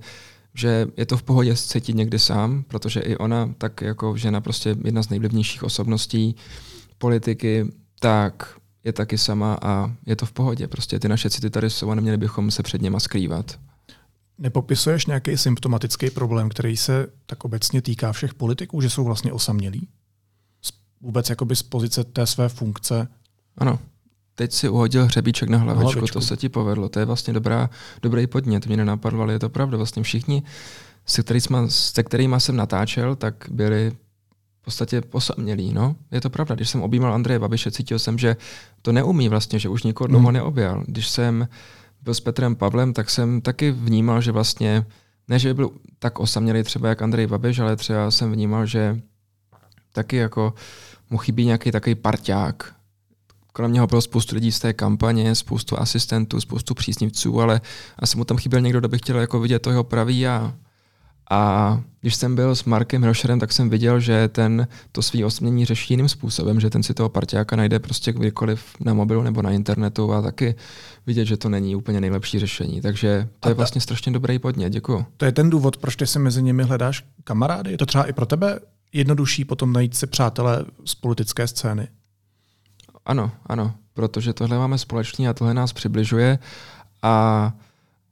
že 0.54 0.86
je 0.96 1.06
to 1.06 1.16
v 1.16 1.22
pohodě 1.22 1.56
cítit 1.56 1.96
někdy 1.96 2.18
sám, 2.18 2.62
protože 2.68 3.00
i 3.00 3.16
ona, 3.16 3.54
tak 3.58 3.80
jako 3.80 4.16
žena 4.16 4.40
prostě 4.40 4.76
jedna 4.84 5.02
z 5.02 5.08
nejvlivnějších 5.08 5.62
osobností 5.62 6.36
politiky, 6.98 7.66
tak 8.00 8.56
je 8.84 8.92
taky 8.92 9.18
sama 9.18 9.58
a 9.62 9.92
je 10.06 10.16
to 10.16 10.26
v 10.26 10.32
pohodě. 10.32 10.68
Prostě 10.68 10.98
ty 10.98 11.08
naše 11.08 11.30
city 11.30 11.50
tady 11.50 11.70
jsou 11.70 11.90
a 11.90 11.94
neměli 11.94 12.16
bychom 12.16 12.50
se 12.50 12.62
před 12.62 12.82
něma 12.82 13.00
skrývat. 13.00 13.58
Nepopisuješ 14.38 15.06
nějaký 15.06 15.36
symptomatický 15.36 16.10
problém, 16.10 16.48
který 16.48 16.76
se 16.76 17.06
tak 17.26 17.44
obecně 17.44 17.82
týká 17.82 18.12
všech 18.12 18.34
politiků, 18.34 18.80
že 18.80 18.90
jsou 18.90 19.04
vlastně 19.04 19.32
osamělí? 19.32 19.88
Vůbec 21.00 21.30
jakoby 21.30 21.56
z 21.56 21.62
pozice 21.62 22.04
té 22.04 22.26
své 22.26 22.48
funkce. 22.48 23.08
Ano. 23.58 23.78
Teď 24.34 24.52
si 24.52 24.68
uhodil 24.68 25.04
hřebíček 25.04 25.48
na 25.48 25.58
hlavičku, 25.58 25.92
hlavičku. 25.92 26.18
to 26.18 26.20
se 26.20 26.36
ti 26.36 26.48
povedlo. 26.48 26.88
To 26.88 26.98
je 26.98 27.04
vlastně 27.04 27.32
dobrá, 27.32 27.70
dobrý 28.02 28.26
podnět. 28.26 28.66
Mě 28.66 28.76
nenapadlo, 28.76 29.22
ale 29.22 29.32
je 29.32 29.38
to 29.38 29.48
pravda. 29.48 29.76
Vlastně 29.76 30.02
všichni, 30.02 30.42
se, 31.06 31.22
kterýma, 31.22 31.68
se 31.68 32.02
kterými 32.02 32.36
jsem 32.38 32.56
natáčel, 32.56 33.16
tak 33.16 33.34
byli 33.50 33.92
v 34.64 34.72
podstatě 34.72 35.02
osamělí. 35.10 35.72
No? 35.72 35.96
Je 36.10 36.20
to 36.20 36.30
pravda. 36.30 36.54
Když 36.54 36.68
jsem 36.68 36.82
objímal 36.82 37.14
Andreje 37.14 37.38
Babiše, 37.38 37.70
cítil 37.70 37.98
jsem, 37.98 38.18
že 38.18 38.36
to 38.82 38.92
neumí 38.92 39.28
vlastně, 39.28 39.58
že 39.58 39.68
už 39.68 39.82
nikoho 39.82 40.08
dlouho 40.08 40.26
Hmm. 40.26 40.34
neobjal. 40.34 40.84
Když 40.86 41.08
jsem 41.08 41.48
byl 42.02 42.14
s 42.14 42.20
Petrem 42.20 42.56
Pavlem, 42.56 42.92
tak 42.92 43.10
jsem 43.10 43.40
taky 43.40 43.70
vnímal, 43.70 44.20
že 44.20 44.32
vlastně, 44.32 44.86
ne, 45.28 45.38
že 45.38 45.48
by 45.48 45.54
byl 45.54 45.70
tak 45.98 46.20
osamělý 46.20 46.62
třeba 46.62 46.88
jak 46.88 47.02
Andrej 47.02 47.26
Babiš, 47.26 47.58
ale 47.58 47.76
třeba 47.76 48.10
jsem 48.10 48.32
vnímal, 48.32 48.66
že 48.66 49.00
taky 49.92 50.16
jako 50.16 50.54
mu 51.10 51.18
chybí 51.18 51.44
nějaký 51.44 51.70
takový 51.70 51.94
parťák. 51.94 52.74
Kolem 53.52 53.72
něho 53.72 53.86
bylo 53.86 54.00
spoustu 54.00 54.34
lidí 54.34 54.52
z 54.52 54.58
té 54.60 54.72
kampaně, 54.72 55.34
spoustu 55.34 55.78
asistentů, 55.80 56.40
spoustu 56.40 56.74
příznivců, 56.74 57.40
ale 57.40 57.60
asi 57.98 58.16
mu 58.16 58.24
tam 58.24 58.36
chyběl 58.36 58.60
někdo, 58.60 58.78
kdo 58.80 58.88
by 58.88 58.98
chtěl 58.98 59.18
jako 59.18 59.40
vidět 59.40 59.58
to 59.58 59.70
jeho 59.70 59.84
pravý 59.84 60.20
já. 60.20 60.54
A 61.30 61.80
když 62.00 62.14
jsem 62.14 62.34
byl 62.34 62.54
s 62.54 62.64
Markem 62.64 63.02
Hirošerem, 63.02 63.40
tak 63.40 63.52
jsem 63.52 63.70
viděl, 63.70 64.00
že 64.00 64.28
ten 64.28 64.68
to 64.92 65.02
svý 65.02 65.24
osmění 65.24 65.64
řeší 65.64 65.92
jiným 65.94 66.08
způsobem, 66.08 66.60
že 66.60 66.70
ten 66.70 66.82
si 66.82 66.94
toho 66.94 67.08
parťáka 67.08 67.56
najde 67.56 67.78
prostě 67.78 68.12
kdykoliv 68.12 68.64
na 68.80 68.94
mobilu 68.94 69.22
nebo 69.22 69.42
na 69.42 69.50
internetu 69.50 70.12
a 70.12 70.22
taky 70.22 70.54
vidět, 71.06 71.24
že 71.24 71.36
to 71.36 71.48
není 71.48 71.76
úplně 71.76 72.00
nejlepší 72.00 72.38
řešení. 72.38 72.80
Takže 72.80 73.28
to 73.40 73.46
A 73.46 73.48
je 73.48 73.54
ta- 73.54 73.56
vlastně 73.58 73.80
strašně 73.80 74.12
dobrý 74.12 74.38
podnět, 74.38 74.70
děkuju. 74.70 75.06
To 75.16 75.24
je 75.24 75.32
ten 75.32 75.50
důvod, 75.50 75.76
proč 75.76 75.96
ty 75.96 76.06
si 76.06 76.18
mezi 76.18 76.42
nimi 76.42 76.62
hledáš 76.62 77.04
kamarády? 77.24 77.70
Je 77.70 77.78
to 77.78 77.86
třeba 77.86 78.04
i 78.04 78.12
pro 78.12 78.26
tebe 78.26 78.58
jednodušší 78.92 79.44
potom 79.44 79.72
najít 79.72 79.94
si 79.96 80.06
přátele 80.06 80.64
z 80.84 80.94
politické 80.94 81.46
scény? 81.46 81.88
Ano, 83.06 83.30
ano, 83.46 83.74
protože 83.94 84.32
tohle 84.32 84.58
máme 84.58 84.78
společně 84.78 85.28
a 85.28 85.32
tohle 85.34 85.54
nás 85.54 85.72
přibližuje 85.72 86.38
a, 87.02 87.52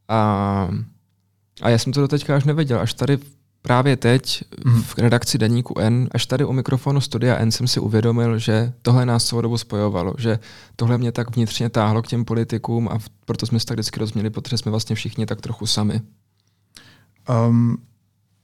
a, 0.08 0.68
a 1.62 1.68
já 1.70 1.78
jsem 1.78 1.92
to 1.92 2.00
doteďka 2.00 2.36
až 2.36 2.44
nevěděl, 2.44 2.80
až 2.80 2.94
tady 2.94 3.18
právě 3.62 3.96
teď 3.96 4.44
Mhm. 4.64 4.82
v 4.82 4.98
redakci 4.98 5.38
Deníku 5.38 5.78
N, 5.78 6.08
až 6.12 6.26
tady 6.26 6.44
u 6.44 6.52
mikrofonu 6.52 7.00
Studia 7.00 7.36
N 7.36 7.50
jsem 7.50 7.68
si 7.68 7.80
uvědomil, 7.80 8.38
že 8.38 8.72
tohle 8.82 9.06
nás 9.06 9.24
celou 9.24 9.42
dobu 9.42 9.58
spojovalo, 9.58 10.14
že 10.18 10.38
tohle 10.76 10.98
mě 10.98 11.12
tak 11.12 11.36
vnitřně 11.36 11.68
táhlo 11.70 12.02
k 12.02 12.06
těm 12.06 12.24
politikům 12.24 12.88
a 12.88 12.98
proto 13.24 13.46
jsme 13.46 13.60
se 13.60 13.66
tak 13.66 13.76
vždycky 13.76 14.00
rozměli, 14.00 14.30
protože 14.30 14.58
jsme 14.58 14.70
vlastně 14.70 14.96
všichni 14.96 15.26
tak 15.26 15.40
trochu 15.40 15.66
sami. 15.66 16.00
Um, 17.48 17.78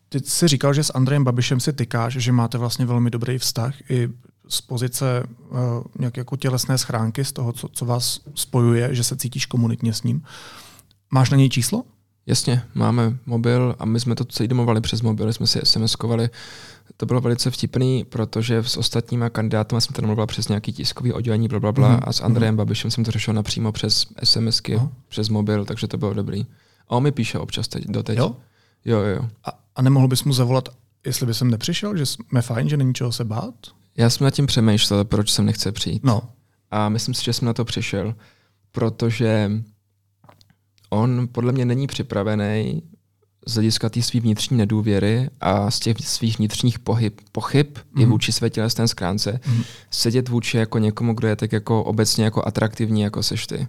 ty 0.09 0.21
jsi 0.21 0.49
říkal, 0.49 0.75
že 0.75 0.85
s 0.85 0.93
Andrejem 0.95 1.25
Babišem 1.25 1.61
si 1.61 1.73
tykáš, 1.73 2.13
že 2.13 2.33
máte 2.33 2.59
vlastně 2.59 2.87
velmi 2.87 3.11
dobrý 3.11 3.39
vztah 3.39 3.91
i 3.91 4.09
z 4.49 4.61
pozice 4.61 5.23
uh, 5.51 5.59
nějak 5.99 6.17
jako 6.17 6.37
tělesné 6.37 6.79
schránky, 6.79 7.25
z 7.25 7.33
toho, 7.33 7.53
co, 7.53 7.69
co 7.69 7.85
vás 7.85 8.21
spojuje, 8.35 8.95
že 8.95 9.05
se 9.05 9.17
cítíš 9.17 9.47
komunitně 9.47 9.93
s 9.93 10.03
ním. 10.03 10.23
Máš 11.11 11.31
na 11.31 11.37
něj 11.37 11.49
číslo? 11.49 11.85
Jasně, 12.29 12.63
máme 12.75 13.17
mobil 13.27 13.75
a 13.79 13.85
my 13.85 14.01
jsme 14.01 14.15
to 14.15 14.25
celý 14.25 14.49
domovali 14.49 14.81
přes 14.81 15.03
mobil, 15.03 15.33
jsme 15.33 15.47
si 15.47 15.59
SMS-kovali. 15.59 16.29
To 16.97 17.07
bylo 17.07 17.21
velice 17.21 17.51
vtipný, 17.51 18.05
protože 18.05 18.57
s 18.63 18.77
ostatníma 18.77 19.31
kandidátama 19.31 19.81
jsem 19.81 19.95
to 19.95 20.01
domluvila 20.03 20.27
přes 20.27 20.49
nějaký 20.49 20.73
tiskový 20.73 21.13
oddělení, 21.13 21.49
bla, 21.49 21.61
bla, 21.61 21.73
bla, 21.73 21.89
Mhm, 21.89 22.01
a 22.05 22.13
s 22.13 22.21
Andrejem 22.21 22.57
Babišem 22.57 22.91
jsem 22.91 23.05
to 23.05 23.11
řešil 23.11 23.35
napřímo 23.35 23.73
přes 23.73 24.07
SMSky, 24.25 24.75
Aha. 24.77 24.89
přes 25.09 25.29
mobil, 25.29 25.65
takže 25.65 25.89
to 25.89 25.99
bylo 25.99 26.15
dobrý. 26.15 26.47
A 26.89 26.91
on 26.97 27.03
mi 27.03 27.13
píše 27.13 27.39
občas 27.39 27.69
teď, 27.69 27.85
doteď. 27.87 28.19
Jo? 28.19 28.37
Jo, 28.85 28.99
jo, 29.01 29.07
jo. 29.17 29.29
A, 29.45 29.51
a 29.77 29.83
nemohl 29.83 30.09
bys 30.09 30.25
mu 30.25 30.33
zavolat, 30.33 30.69
jestli 31.07 31.27
by 31.27 31.35
jsem 31.35 31.51
nepřišel, 31.51 31.97
že 31.97 32.07
jsme 32.07 32.43
fajn, 32.43 32.69
že 32.69 32.77
není 32.77 32.95
čeho 32.95 33.13
se 33.13 33.25
bát? 33.25 33.55
Já 33.97 34.11
jsem 34.11 34.25
nad 34.25 34.31
tím 34.31 34.47
přemýšlel, 34.47 35.05
proč 35.05 35.31
jsem 35.31 35.47
nechce 35.47 35.73
přijít. 35.73 36.05
No, 36.05 36.23
A 36.71 36.89
myslím 36.89 37.15
si, 37.15 37.25
že 37.25 37.33
jsem 37.33 37.47
na 37.47 37.53
to 37.55 37.65
přišel, 37.65 38.15
protože 38.73 39.51
on 40.91 41.29
podle 41.33 41.53
mě 41.53 41.65
není 41.65 41.87
připravený 41.87 42.83
z 43.47 43.55
hlediska 43.55 43.89
té 43.89 44.03
svý 44.03 44.21
vnitřní 44.21 44.57
nedůvěry 44.57 45.31
a 45.41 45.71
z 45.71 45.79
těch 45.79 45.97
svých 46.01 46.39
vnitřních 46.39 46.79
pohyb, 46.79 47.21
pochyb 47.33 47.67
mm. 47.77 48.01
i 48.01 48.05
Mhm. 48.05 48.13
vůči 48.13 48.33
své 48.33 48.51
tělesné 48.51 48.89
schránce 48.89 49.41
Mhm. 49.47 49.63
sedět 49.91 50.29
vůči 50.29 50.57
jako 50.57 50.79
někomu, 50.79 51.15
kdo 51.15 51.29
je 51.29 51.37
tak 51.37 51.53
jako 51.53 51.85
obecně 51.85 52.25
jako 52.25 52.47
atraktivní, 52.47 53.01
jako 53.01 53.23
seš 53.23 53.47
ty. 53.47 53.69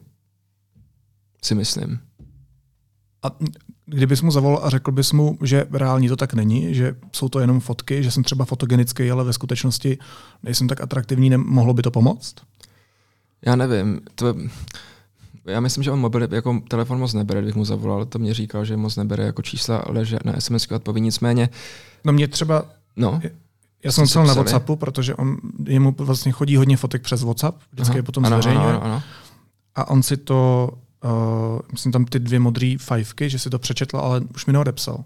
Si 1.44 1.56
myslím. 1.56 2.00
A 3.24 3.32
kdybys 3.86 4.22
mu 4.22 4.32
zavolal 4.32 4.60
a 4.64 4.70
řekl 4.70 4.92
bys 4.92 5.12
mu, 5.12 5.38
že 5.44 5.66
reálně 5.72 6.10
to 6.10 6.16
tak 6.16 6.34
není, 6.34 6.76
že 6.76 6.96
jsou 7.12 7.30
to 7.30 7.40
jenom 7.40 7.60
fotky, 7.60 8.04
že 8.04 8.12
jsem 8.12 8.24
třeba 8.24 8.46
fotogenický, 8.46 9.12
ale 9.12 9.24
ve 9.24 9.34
skutečnosti 9.34 9.98
nejsem 10.44 10.68
tak 10.68 10.82
atraktivní, 10.82 11.30
nemohlo 11.30 11.74
by 11.74 11.82
to 11.82 11.92
pomoct? 11.92 12.36
Já 13.46 13.56
nevím, 13.56 14.02
to, 14.16 14.36
já 15.46 15.60
myslím, 15.60 15.84
že 15.84 15.92
on 15.92 16.00
mobil 16.00 16.34
jako 16.34 16.62
telefon 16.68 17.00
moc 17.00 17.14
nebere, 17.14 17.40
kdybych 17.40 17.56
mu 17.56 17.66
zavolal, 17.66 18.06
to 18.06 18.20
mě 18.20 18.34
říkal, 18.34 18.66
že 18.66 18.78
moc 18.78 18.96
nebere 18.96 19.24
jako 19.24 19.42
čísla, 19.42 19.78
ale 19.78 20.06
že 20.06 20.20
na 20.26 20.40
SMS 20.40 20.72
odpoví. 20.72 21.02
Nicméně, 21.02 21.50
No 22.04 22.14
mě 22.14 22.28
třeba, 22.28 22.64
no, 22.96 23.22
já 23.84 23.92
jsem 23.92 24.06
psal 24.06 24.26
na? 24.26 24.34
WhatsAppu, 24.34 24.76
protože 24.76 25.16
on, 25.16 25.38
jemu 25.64 25.96
vlastně 25.98 26.32
chodí 26.32 26.56
hodně 26.56 26.78
fotek 26.78 27.02
přes 27.02 27.24
WhatsApp, 27.24 27.58
vždycky 27.72 27.92
aha, 27.92 27.98
je 27.98 28.04
potom 28.04 28.26
ano, 28.26 28.36
zveřejňuje. 28.36 28.68
ano, 28.68 28.84
ano, 28.84 28.94
ano. 28.94 29.04
A 29.76 29.90
on 29.90 30.04
si 30.04 30.18
to, 30.18 30.70
uh, 31.04 31.60
myslím 31.72 31.92
tam 31.92 32.06
ty 32.06 32.20
dvě 32.20 32.40
modré 32.40 32.76
fajfky, 32.80 33.30
že 33.30 33.40
si 33.40 33.50
to 33.50 33.60
přečetl, 33.60 33.98
ale 33.98 34.22
už 34.36 34.46
mi 34.46 34.54
neodepsal. 34.54 35.04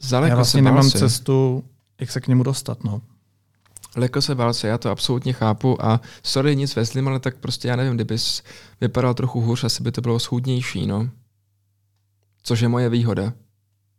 Zaleko 0.00 0.30
já 0.30 0.36
vlastně 0.36 0.62
nemám 0.62 0.90
si. 0.90 0.98
cestu, 0.98 1.64
jak 2.00 2.10
se 2.10 2.20
k 2.20 2.28
němu 2.28 2.42
dostat. 2.42 2.84
No. 2.84 3.02
Leko 3.96 4.22
se 4.22 4.34
bál 4.34 4.54
se, 4.54 4.68
já 4.68 4.78
to 4.78 4.90
absolutně 4.90 5.32
chápu 5.32 5.84
a 5.84 6.00
sorry, 6.22 6.56
nic 6.56 6.76
ve 6.76 6.84
zlým, 6.84 7.08
ale 7.08 7.20
tak 7.20 7.36
prostě 7.36 7.68
já 7.68 7.76
nevím, 7.76 7.94
kdybys 7.94 8.42
vypadal 8.80 9.14
trochu 9.14 9.40
hůř, 9.40 9.64
asi 9.64 9.82
by 9.82 9.92
to 9.92 10.00
bylo 10.00 10.18
schůdnější, 10.18 10.86
no. 10.86 11.08
Což 12.42 12.60
je 12.60 12.68
moje 12.68 12.88
výhoda. 12.88 13.32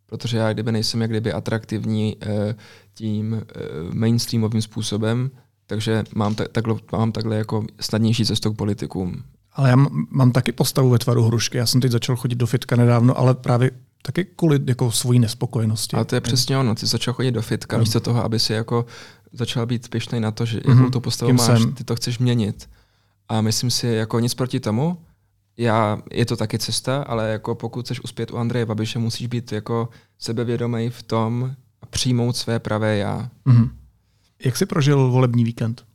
Protože 0.08 0.38
já 0.38 0.54
kdyby 0.54 0.72
nejsem 0.72 1.02
jak 1.02 1.10
kdyby 1.10 1.34
atraktivní 1.34 2.18
eh, 2.22 2.56
tím 2.94 3.34
eh, 3.34 3.60
mainstreamovým 3.94 4.62
způsobem, 4.62 5.32
takže 5.68 6.04
mám, 6.16 6.36
ta, 6.36 6.44
takhle, 6.52 6.76
mám 6.92 7.12
takhle 7.12 7.36
jako 7.38 7.66
snadnější 7.82 8.26
cestu 8.26 8.54
k 8.54 8.58
politikům. 8.58 9.24
Ale 9.54 9.70
já 9.70 9.74
m- 9.74 10.06
mám 10.10 10.32
taky 10.32 10.52
postavu 10.52 10.90
ve 10.90 11.00
tvaru 11.00 11.24
hrušky. 11.24 11.58
Já 11.58 11.66
jsem 11.66 11.82
teď 11.82 11.92
začal 11.92 12.16
chodit 12.16 12.36
do 12.36 12.48
fitka 12.48 12.76
nedávno, 12.76 13.18
ale 13.20 13.34
právě 13.36 13.72
taky 14.02 14.26
kvůli 14.26 14.60
jako 14.68 14.92
svojí 14.92 15.20
nespokojenosti. 15.20 15.96
Ale 15.96 16.06
to 16.06 16.16
je 16.16 16.22
přesně 16.22 16.58
ono, 16.58 16.76
ty 16.76 16.86
začal 16.86 17.14
chodit 17.14 17.32
do 17.32 17.42
fitka, 17.42 17.76
Ano. 17.76 17.82
místo 17.82 18.00
toho, 18.00 18.24
aby 18.24 18.40
si 18.40 18.54
jako 18.54 18.86
začal 19.38 19.66
být 19.66 19.90
pišnej 19.90 20.20
na 20.22 20.32
to, 20.32 20.46
že 20.46 20.62
Mhm, 20.68 20.78
jakou 20.78 20.90
tu 20.90 21.00
postavu 21.00 21.30
kým 21.30 21.36
máš, 21.36 21.62
jsem. 21.62 21.74
ty 21.74 21.84
to 21.84 21.96
chceš 21.96 22.20
měnit. 22.20 22.70
a 23.30 23.42
myslím 23.42 23.72
si, 23.72 23.88
jako 23.88 24.20
nic 24.20 24.34
proti 24.34 24.60
tomu, 24.60 24.98
já, 25.58 26.00
je 26.12 26.26
to 26.26 26.36
taky 26.38 26.60
cesta, 26.60 27.04
ale 27.04 27.30
jako 27.30 27.56
pokud 27.56 27.86
chceš 27.86 28.04
uspět 28.04 28.32
u 28.32 28.38
Andreje 28.38 28.66
Babiše, 28.66 29.00
musíš 29.00 29.28
být 29.28 29.52
jako 29.52 29.90
sebevědomý 30.20 30.90
v 30.90 31.04
tom 31.04 31.56
a 31.82 31.86
přijmout 31.86 32.36
své 32.38 32.60
pravé 32.60 32.98
já. 32.98 33.30
Mhm. 33.46 33.70
Jak 34.46 34.58
jsi 34.58 34.66
prožil 34.66 35.12
volební 35.12 35.44
víkend? 35.44 35.86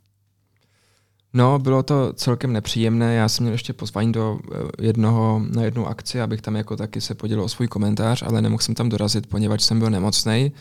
No, 1.33 1.59
bylo 1.59 1.83
to 1.83 2.13
celkem 2.13 2.53
nepříjemné. 2.53 3.15
Já 3.15 3.29
jsem 3.29 3.45
měl 3.45 3.53
ještě 3.55 3.73
pozvání 3.73 4.13
do 4.13 4.39
eh, 4.53 4.57
jednoho, 4.87 5.43
na 5.51 5.63
jednu 5.63 5.87
akci, 5.87 6.21
abych 6.21 6.41
tam 6.43 6.57
jako 6.57 6.77
taky 6.77 7.01
se 7.01 7.15
podělil 7.15 7.45
o 7.45 7.49
svůj 7.49 7.69
komentář, 7.69 8.23
ale 8.23 8.43
nemohl 8.43 8.63
jsem 8.63 8.75
tam 8.75 8.89
dorazit, 8.89 9.27
poněvadž 9.27 9.63
jsem 9.63 9.79
byl 9.79 9.91
nemocný. 9.91 10.53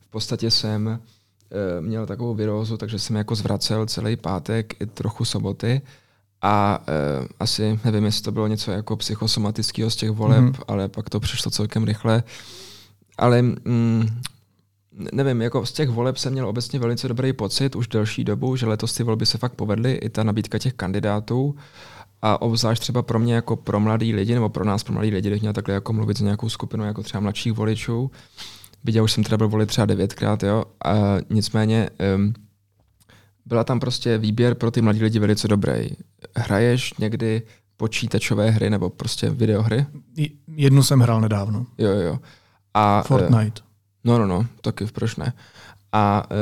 V 0.00 0.10
podstatě 0.10 0.50
jsem 0.50 1.00
měl 1.80 2.06
takovou 2.06 2.34
virózu, 2.34 2.76
takže 2.76 2.98
jsem 2.98 3.16
jako 3.16 3.34
zvracel 3.34 3.86
celý 3.86 4.16
pátek 4.16 4.74
i 4.80 4.86
trochu 4.86 5.24
soboty. 5.24 5.82
A 6.42 6.84
e, 6.88 7.28
asi 7.40 7.80
nevím, 7.84 8.04
jestli 8.04 8.22
to 8.22 8.32
bylo 8.32 8.46
něco 8.46 8.70
jako 8.70 8.96
psychosomatického 8.96 9.90
z 9.90 9.96
těch 9.96 10.10
voleb, 10.10 10.40
mm. 10.40 10.54
ale 10.68 10.88
pak 10.88 11.10
to 11.10 11.20
přišlo 11.20 11.50
celkem 11.50 11.84
rychle. 11.84 12.22
Ale 13.18 13.42
mm, 13.42 14.20
nevím, 15.12 15.42
jako 15.42 15.66
z 15.66 15.72
těch 15.72 15.88
voleb 15.88 16.16
jsem 16.16 16.32
měl 16.32 16.48
obecně 16.48 16.78
velice 16.78 17.08
dobrý 17.08 17.32
pocit 17.32 17.76
už 17.76 17.88
delší 17.88 18.24
dobu, 18.24 18.56
že 18.56 18.66
letos 18.66 18.92
ty 18.92 19.02
volby 19.02 19.26
se 19.26 19.38
fakt 19.38 19.54
povedly, 19.54 19.92
i 19.92 20.08
ta 20.08 20.22
nabídka 20.22 20.58
těch 20.58 20.74
kandidátů. 20.74 21.54
A 22.22 22.42
obzvlášť 22.42 22.82
třeba 22.82 23.02
pro 23.02 23.18
mě 23.18 23.34
jako 23.34 23.56
pro 23.56 23.80
mladý 23.80 24.14
lidi, 24.14 24.34
nebo 24.34 24.48
pro 24.48 24.64
nás 24.64 24.84
pro 24.84 24.92
mladý 24.92 25.10
lidi, 25.10 25.30
bych 25.30 25.40
měl 25.40 25.52
takhle 25.52 25.74
jako 25.74 25.92
mluvit 25.92 26.16
s 26.16 26.20
nějakou 26.20 26.48
skupinu 26.48 26.84
jako 26.84 27.02
třeba 27.02 27.20
mladších 27.20 27.52
voličů. 27.52 28.10
Viděl 28.84 29.04
už 29.04 29.12
jsem 29.12 29.24
teda 29.24 29.36
byl 29.36 29.48
volit 29.48 29.68
třeba 29.68 29.86
devětkrát, 29.86 30.42
jo. 30.42 30.64
A 30.84 30.94
nicméně 31.30 31.90
um, 32.16 32.34
byla 33.46 33.64
tam 33.64 33.80
prostě 33.80 34.18
výběr 34.18 34.54
pro 34.54 34.70
ty 34.70 34.82
mladí 34.82 35.02
lidi 35.02 35.18
velice 35.18 35.48
dobrý. 35.48 35.90
Hraješ 36.36 36.94
někdy 36.94 37.42
počítačové 37.76 38.50
hry 38.50 38.70
nebo 38.70 38.90
prostě 38.90 39.30
videohry? 39.30 39.86
Jednu 40.56 40.82
jsem 40.82 41.00
hrál 41.00 41.20
nedávno. 41.20 41.66
Jo, 41.78 41.90
jo. 41.90 42.18
A, 42.74 43.02
Fortnite. 43.02 43.62
No, 44.04 44.18
no, 44.18 44.26
no, 44.26 44.46
taky 44.60 44.86
proč 44.86 45.16
ne. 45.16 45.32
A 45.92 46.22
e, 46.30 46.34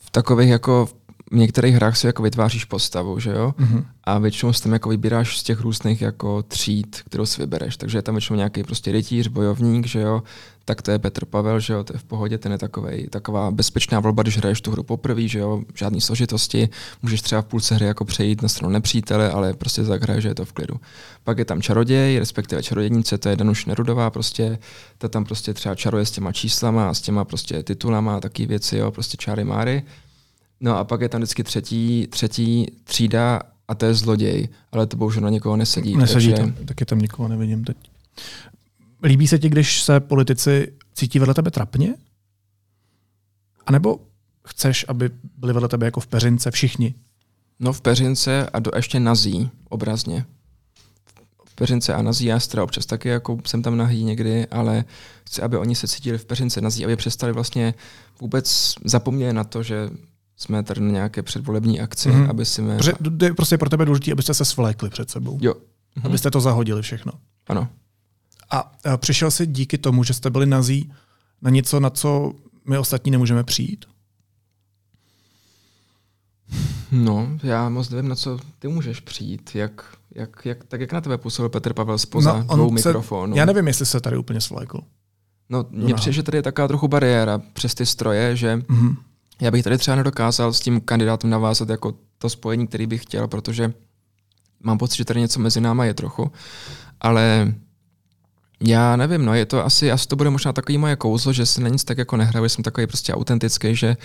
v 0.00 0.10
takových 0.10 0.48
jako 0.48 0.88
v 1.32 1.36
některých 1.36 1.74
hrách 1.74 1.96
si 1.96 2.06
jako 2.06 2.22
vytváříš 2.22 2.64
postavu, 2.64 3.18
že 3.20 3.30
jo? 3.30 3.54
Mm-hmm. 3.58 3.84
A 4.04 4.18
většinou 4.18 4.52
si 4.52 4.62
tam 4.62 4.72
jako 4.72 4.88
vybíráš 4.88 5.38
z 5.38 5.42
těch 5.42 5.60
různých 5.60 6.02
jako 6.02 6.42
tříd, 6.42 7.02
kterou 7.04 7.26
si 7.26 7.42
vybereš. 7.42 7.76
Takže 7.76 7.98
je 7.98 8.02
tam 8.02 8.14
většinou 8.14 8.36
nějaký 8.36 8.62
prostě 8.62 8.92
rytíř, 8.92 9.28
bojovník, 9.28 9.86
že 9.86 10.00
jo? 10.00 10.22
Tak 10.68 10.82
to 10.82 10.90
je 10.90 10.98
Petr 10.98 11.24
Pavel, 11.24 11.60
že 11.60 11.72
jo? 11.72 11.84
To 11.84 11.92
je 11.92 11.98
v 11.98 12.04
pohodě, 12.04 12.38
ten 12.38 12.52
je 12.52 12.58
takovej, 12.58 13.08
taková 13.10 13.50
bezpečná 13.50 14.00
volba, 14.00 14.22
když 14.22 14.36
hraješ 14.36 14.60
tu 14.60 14.70
hru 14.70 14.82
poprvé, 14.82 15.28
že 15.28 15.38
jo? 15.38 15.62
Žádný 15.74 16.00
složitosti. 16.00 16.68
Můžeš 17.02 17.22
třeba 17.22 17.42
v 17.42 17.44
půlce 17.44 17.74
hry 17.74 17.86
jako 17.86 18.04
přejít 18.04 18.42
na 18.42 18.48
stranu 18.48 18.72
nepřítele, 18.72 19.30
ale 19.30 19.54
prostě 19.54 19.84
tak 19.84 20.02
hraje, 20.02 20.20
že 20.20 20.28
je 20.28 20.34
to 20.34 20.44
v 20.44 20.52
klidu. 20.52 20.74
Pak 21.24 21.38
je 21.38 21.44
tam 21.44 21.62
čaroděj, 21.62 22.18
respektive 22.18 22.62
čarodějnice, 22.62 23.18
to 23.18 23.28
je 23.28 23.36
Danuš 23.36 23.66
Nerudová 23.66 24.10
prostě. 24.10 24.58
Ta 24.98 25.08
tam 25.08 25.24
prostě 25.24 25.54
třeba 25.54 25.74
čaruje 25.74 26.06
s 26.06 26.10
těma 26.10 26.32
číslama 26.32 26.90
a 26.90 26.94
s 26.94 27.00
těma 27.00 27.24
prostě 27.24 27.62
titulama 27.62 28.16
a 28.16 28.20
taky 28.20 28.46
věci, 28.46 28.76
jo? 28.76 28.90
Prostě 28.90 29.16
čáry 29.16 29.44
máry. 29.44 29.82
No 30.60 30.78
a 30.78 30.84
pak 30.84 31.00
je 31.00 31.08
tam 31.08 31.20
vždycky 31.20 31.44
třetí, 31.44 32.06
třetí 32.10 32.66
třída 32.84 33.40
a 33.68 33.74
to 33.74 33.86
je 33.86 33.94
zloděj, 33.94 34.48
ale 34.72 34.86
to 34.86 34.96
bohužel 34.96 35.22
na 35.22 35.30
někoho 35.30 35.56
nesedí. 35.56 35.96
Nesedí 35.96 36.32
takže... 36.32 36.52
to, 36.52 36.64
taky 36.64 36.84
tam 36.84 36.98
nikoho 36.98 37.28
nevidím 37.28 37.64
teď. 37.64 37.76
Líbí 39.02 39.28
se 39.28 39.38
ti, 39.38 39.48
když 39.48 39.82
se 39.82 40.00
politici 40.00 40.72
cítí 40.94 41.18
vedle 41.18 41.34
tebe 41.34 41.50
trapně? 41.50 41.94
A 43.66 43.72
nebo 43.72 44.00
chceš, 44.46 44.84
aby 44.88 45.10
byli 45.38 45.52
vedle 45.52 45.68
tebe 45.68 45.86
jako 45.86 46.00
v 46.00 46.06
peřince 46.06 46.50
všichni? 46.50 46.94
No 47.58 47.72
v 47.72 47.80
peřince 47.80 48.50
a 48.52 48.58
do 48.58 48.70
ještě 48.76 49.00
nazí, 49.00 49.50
obrazně. 49.68 50.24
V 51.48 51.54
peřince 51.54 51.94
a 51.94 52.02
nazí, 52.02 52.24
já 52.24 52.40
teda 52.40 52.64
občas 52.64 52.86
taky 52.86 53.08
jako 53.08 53.38
jsem 53.46 53.62
tam 53.62 53.76
nahý 53.76 54.04
někdy, 54.04 54.46
ale 54.46 54.84
chci, 55.24 55.42
aby 55.42 55.56
oni 55.56 55.74
se 55.74 55.88
cítili 55.88 56.18
v 56.18 56.24
peřince 56.24 56.60
nazí, 56.60 56.84
aby 56.84 56.96
přestali 56.96 57.32
vlastně 57.32 57.74
vůbec 58.20 58.74
zapomněli 58.84 59.32
na 59.32 59.44
to, 59.44 59.62
že 59.62 59.90
jsme 60.36 60.62
tady 60.62 60.80
na 60.80 60.90
nějaké 60.90 61.22
předvolební 61.22 61.80
akci, 61.80 62.10
mm-hmm. 62.10 62.30
aby 62.30 62.44
si... 62.44 62.62
Mě... 62.62 62.76
Protože 62.76 62.92
je 63.22 63.34
prostě 63.34 63.58
pro 63.58 63.70
tebe 63.70 63.84
důležité, 63.84 64.12
abyste 64.12 64.34
se 64.34 64.44
svlékli 64.44 64.90
před 64.90 65.10
sebou. 65.10 65.38
Jo. 65.42 65.54
Mm-hmm. 65.54 66.06
Abyste 66.06 66.30
to 66.30 66.40
zahodili 66.40 66.82
všechno. 66.82 67.12
Ano. 67.46 67.68
A, 68.50 68.72
přišel 68.96 69.30
jsi 69.30 69.46
díky 69.46 69.78
tomu, 69.78 70.04
že 70.04 70.14
jste 70.14 70.30
byli 70.30 70.46
nazí 70.46 70.92
na 71.42 71.50
něco, 71.50 71.80
na 71.80 71.90
co 71.90 72.32
my 72.68 72.78
ostatní 72.78 73.10
nemůžeme 73.10 73.44
přijít? 73.44 73.84
No, 76.92 77.28
já 77.42 77.68
moc 77.68 77.90
nevím, 77.90 78.08
na 78.08 78.14
co 78.14 78.38
ty 78.58 78.68
můžeš 78.68 79.00
přijít. 79.00 79.50
Jak, 79.54 79.96
jak, 80.14 80.46
jak, 80.46 80.64
tak 80.64 80.80
jak 80.80 80.92
na 80.92 81.00
tebe 81.00 81.18
působil 81.18 81.48
Petr 81.48 81.72
Pavel 81.72 81.98
spoza 81.98 82.44
no, 82.48 82.56
dvou 82.56 82.70
mikrofonů? 82.70 83.36
Já 83.36 83.44
nevím, 83.44 83.66
jestli 83.66 83.86
se 83.86 84.00
tady 84.00 84.16
úplně 84.16 84.40
svlékl. 84.40 84.80
No, 85.48 85.64
mně 85.70 85.94
přijde, 85.94 86.12
že 86.12 86.22
tady 86.22 86.38
je 86.38 86.42
taková 86.42 86.68
trochu 86.68 86.88
bariéra 86.88 87.38
přes 87.52 87.74
ty 87.74 87.86
stroje, 87.86 88.36
že 88.36 88.56
mm-hmm 88.56 88.96
já 89.40 89.50
bych 89.50 89.64
tady 89.64 89.78
třeba 89.78 89.96
nedokázal 89.96 90.52
s 90.52 90.60
tím 90.60 90.80
kandidátem 90.80 91.30
navázat 91.30 91.68
jako 91.68 91.94
to 92.18 92.30
spojení, 92.30 92.66
který 92.66 92.86
bych 92.86 93.02
chtěl, 93.02 93.28
protože 93.28 93.72
mám 94.60 94.78
pocit, 94.78 94.96
že 94.96 95.04
tady 95.04 95.20
něco 95.20 95.40
mezi 95.40 95.60
náma 95.60 95.84
je 95.84 95.94
trochu, 95.94 96.32
ale 97.00 97.54
já 98.64 98.96
nevím, 98.96 99.24
no 99.24 99.34
je 99.34 99.46
to 99.46 99.64
asi, 99.64 99.92
asi 99.92 100.08
to 100.08 100.16
bude 100.16 100.30
možná 100.30 100.52
takový 100.52 100.78
moje 100.78 100.96
kouzlo, 100.96 101.32
že 101.32 101.46
se 101.46 101.60
na 101.60 101.68
nic 101.68 101.84
tak 101.84 101.98
jako 101.98 102.16
nehraju, 102.16 102.48
jsem 102.48 102.64
takový 102.64 102.86
prostě 102.86 103.14
autentický, 103.14 103.76
že 103.76 103.96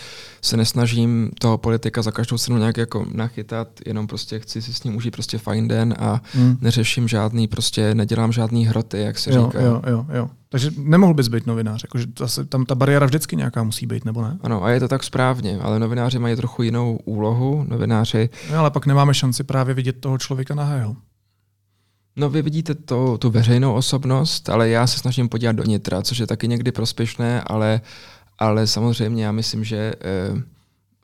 se 0.42 0.58
nesnažím 0.58 1.32
toho 1.40 1.58
politika 1.58 2.02
za 2.02 2.12
každou 2.12 2.38
cenu 2.38 2.58
nějak 2.58 2.78
jako 2.78 3.06
nachytat, 3.12 3.68
jenom 3.86 4.08
prostě 4.08 4.40
chci 4.40 4.62
si 4.62 4.74
s 4.74 4.84
ním 4.84 4.96
užít 4.96 5.14
prostě 5.14 5.38
fajn 5.38 5.68
den 5.68 5.96
a 6.00 6.22
hmm. 6.34 6.58
neřeším 6.62 7.08
žádný, 7.08 7.48
prostě 7.48 7.96
nedělám 7.96 8.32
žádný 8.32 8.66
hroty, 8.66 9.00
jak 9.00 9.20
se 9.20 9.34
jo, 9.34 9.46
říká. 9.46 9.62
Jo, 9.62 9.82
jo, 9.88 10.06
jo. 10.14 10.30
Takže 10.50 10.72
nemohl 10.78 11.14
bys 11.14 11.28
být 11.28 11.48
novinář, 11.48 11.84
jakože 11.84 12.06
zase 12.20 12.46
tam 12.46 12.66
ta 12.66 12.76
bariéra 12.76 13.06
vždycky 13.06 13.36
nějaká 13.36 13.64
musí 13.64 13.86
být, 13.86 14.06
nebo 14.06 14.22
ne? 14.22 14.38
Ano, 14.42 14.64
a 14.64 14.70
je 14.70 14.80
to 14.80 14.88
tak 14.88 15.04
správně, 15.04 15.60
ale 15.62 15.80
novináři 15.80 16.20
mají 16.20 16.36
trochu 16.36 16.64
jinou 16.64 17.00
úlohu, 17.06 17.66
novináři... 17.68 18.30
No, 18.52 18.58
ale 18.58 18.72
pak 18.72 18.86
nemáme 18.86 19.14
šanci 19.14 19.44
právě 19.44 19.74
vidět 19.74 20.00
toho 20.00 20.18
člověka 20.18 20.56
nahého. 20.56 20.96
No 22.16 22.30
vy 22.30 22.42
vidíte 22.42 22.76
to, 22.76 23.18
tu 23.18 23.30
veřejnou 23.30 23.74
osobnost, 23.74 24.50
ale 24.50 24.70
já 24.70 24.88
se 24.88 25.00
snažím 25.00 25.30
podívat 25.30 25.52
do 25.52 25.64
nitra, 25.64 26.02
což 26.02 26.18
je 26.18 26.28
taky 26.28 26.48
někdy 26.48 26.72
prospěšné, 26.72 27.42
ale, 27.42 27.82
ale 28.40 28.68
samozřejmě 28.68 29.26
já 29.26 29.32
myslím, 29.32 29.64
že 29.64 29.78
eh, 29.78 30.44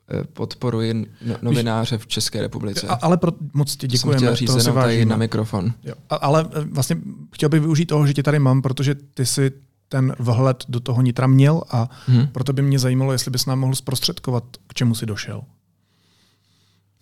eh 0.08 0.24
podporuji 0.32 0.94
no, 0.94 1.36
novináře 1.42 1.98
v 1.98 2.06
České 2.06 2.40
republice. 2.40 2.86
A, 2.86 2.94
ale 2.94 3.16
pro, 3.16 3.32
moc 3.54 3.76
ti 3.76 3.88
děkujeme. 3.88 4.18
Jsem 4.18 4.26
chtěl 4.26 4.36
říct 4.36 4.56
jenom 4.56 4.82
tady 4.82 5.04
na 5.04 5.16
mikrofon. 5.16 5.72
Jo. 5.84 5.94
A, 6.10 6.14
ale 6.14 6.48
eh, 6.52 6.64
vlastně 6.64 6.96
chtěl 7.34 7.48
bych 7.48 7.60
využít 7.60 7.86
toho, 7.86 8.06
že 8.06 8.14
tě 8.14 8.22
tady 8.22 8.38
mám, 8.38 8.62
protože 8.62 8.94
ty 8.94 9.26
si 9.26 9.52
ten 9.88 10.14
vhled 10.18 10.64
do 10.68 10.80
toho 10.80 11.02
nitra 11.02 11.26
měl 11.26 11.62
a 11.70 11.88
hmm. 12.06 12.26
proto 12.26 12.52
by 12.52 12.62
mě 12.62 12.78
zajímalo, 12.78 13.12
jestli 13.12 13.30
bys 13.30 13.46
nám 13.46 13.58
mohl 13.58 13.74
zprostředkovat, 13.74 14.44
k 14.66 14.74
čemu 14.74 14.94
si 14.94 15.06
došel. 15.06 15.42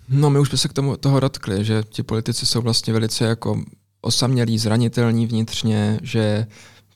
No 0.09 0.31
my 0.31 0.39
už 0.39 0.49
jsme 0.49 0.59
se 0.59 0.69
k 0.69 0.73
tomu 0.73 0.97
toho 0.97 1.21
dotkli, 1.21 1.65
že 1.65 1.83
ti 1.89 2.03
politici 2.03 2.47
jsou 2.47 2.61
vlastně 2.61 2.93
velice 2.93 3.25
jako 3.25 3.63
osamělí, 4.09 4.59
zranitelní 4.59 5.27
vnitřně, 5.27 5.99
že 6.03 6.47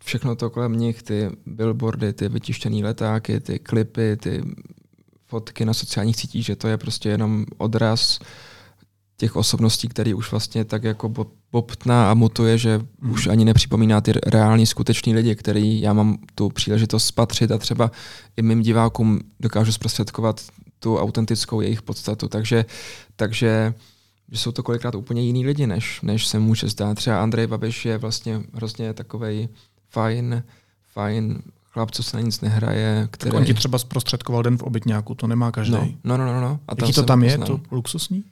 všechno 0.05 0.37
to 0.37 0.51
kolem 0.51 0.77
nich, 0.77 1.03
ty 1.03 1.31
billboardy, 1.47 2.13
ty 2.13 2.29
vytištěné 2.29 2.85
letáky, 2.85 3.41
ty 3.41 3.59
klipy, 3.59 4.17
ty 4.17 4.43
fotky 5.27 5.65
na 5.65 5.75
sociálních 5.75 6.17
sítích, 6.17 6.45
že 6.45 6.57
to 6.57 6.69
je 6.69 6.79
prostě 6.79 7.09
jenom 7.09 7.45
odraz 7.59 8.19
těch 9.17 9.37
osobností, 9.37 9.89
který 9.89 10.15
už 10.15 10.31
vlastně 10.31 10.65
tak 10.65 10.85
jako 10.85 11.13
bobtná 11.53 12.11
a 12.11 12.15
mutuje, 12.15 12.59
že 12.59 12.79
mm. 12.79 13.11
už 13.11 13.27
ani 13.27 13.45
nepřipomíná 13.45 14.01
ty 14.01 14.13
reální 14.27 14.67
skutečný 14.67 15.15
lidi, 15.15 15.37
který 15.37 15.81
já 15.81 15.93
mám 15.93 16.19
tu 16.35 16.49
příležitost 16.49 17.05
spatřit 17.07 17.51
a 17.51 17.59
třeba 17.59 17.91
i 18.37 18.43
mým 18.43 18.63
divákům 18.63 19.21
dokážu 19.41 19.73
zprostředkovat 19.73 20.41
tu 20.79 20.99
autentickou 20.99 21.61
jejich 21.61 21.83
podstatu. 21.83 22.29
Takže, 22.29 22.65
takže 23.17 23.75
že 24.31 24.39
jsou 24.39 24.53
to 24.53 24.63
kolikrát 24.63 24.95
úplně 24.95 25.23
jiný 25.23 25.47
lidi, 25.47 25.67
než, 25.67 26.01
než 26.03 26.27
se 26.27 26.39
může 26.39 26.69
zdát. 26.69 26.95
Třeba 26.95 27.23
Andrej 27.23 27.47
Babiš 27.47 27.85
je 27.85 27.99
vlastně 27.99 28.43
hrozně 28.55 28.95
takovej 28.95 29.49
fajn, 29.91 30.43
fajn 30.93 31.43
chlap, 31.73 31.91
co 31.91 32.03
se 32.03 32.17
na 32.17 32.21
nic 32.21 32.41
nehraje. 32.41 33.09
Který... 33.11 33.31
Tak 33.31 33.41
on 33.41 33.47
ti 33.47 33.55
třeba 33.55 33.79
zprostředkoval 33.79 34.43
den 34.43 34.59
v 34.59 34.63
obytňáku, 34.63 35.15
to 35.15 35.27
nemá 35.27 35.53
každý. 35.53 35.73
No, 36.05 36.17
no, 36.17 36.17
no. 36.17 36.27
no, 36.27 36.41
no. 36.41 36.61
A 36.69 36.75
tam 36.75 36.87
Jaký 36.87 36.95
to 36.95 37.03
tam 37.03 37.23
je, 37.23 37.39
to 37.39 37.61
luxusní? 37.71 38.25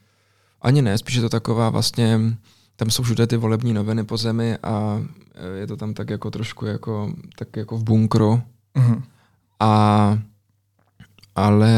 Ani 0.63 0.83
ne, 0.83 0.99
spíš 0.99 1.15
je 1.15 1.23
to 1.23 1.29
taková 1.29 1.71
vlastně, 1.71 2.21
tam 2.77 2.91
jsou 2.91 3.03
všude 3.03 3.27
ty 3.27 3.37
volební 3.37 3.73
noviny 3.73 4.05
po 4.05 4.17
zemi 4.17 4.57
a 4.63 5.03
je 5.59 5.67
to 5.67 5.77
tam 5.77 5.95
tak 5.95 6.11
jako 6.11 6.31
trošku 6.31 6.67
jako, 6.67 7.13
tak 7.39 7.57
jako 7.57 7.77
v 7.77 7.85
bunkru. 7.85 8.43
Uh-huh. 8.77 9.03
A 9.61 10.19
ale 11.41 11.71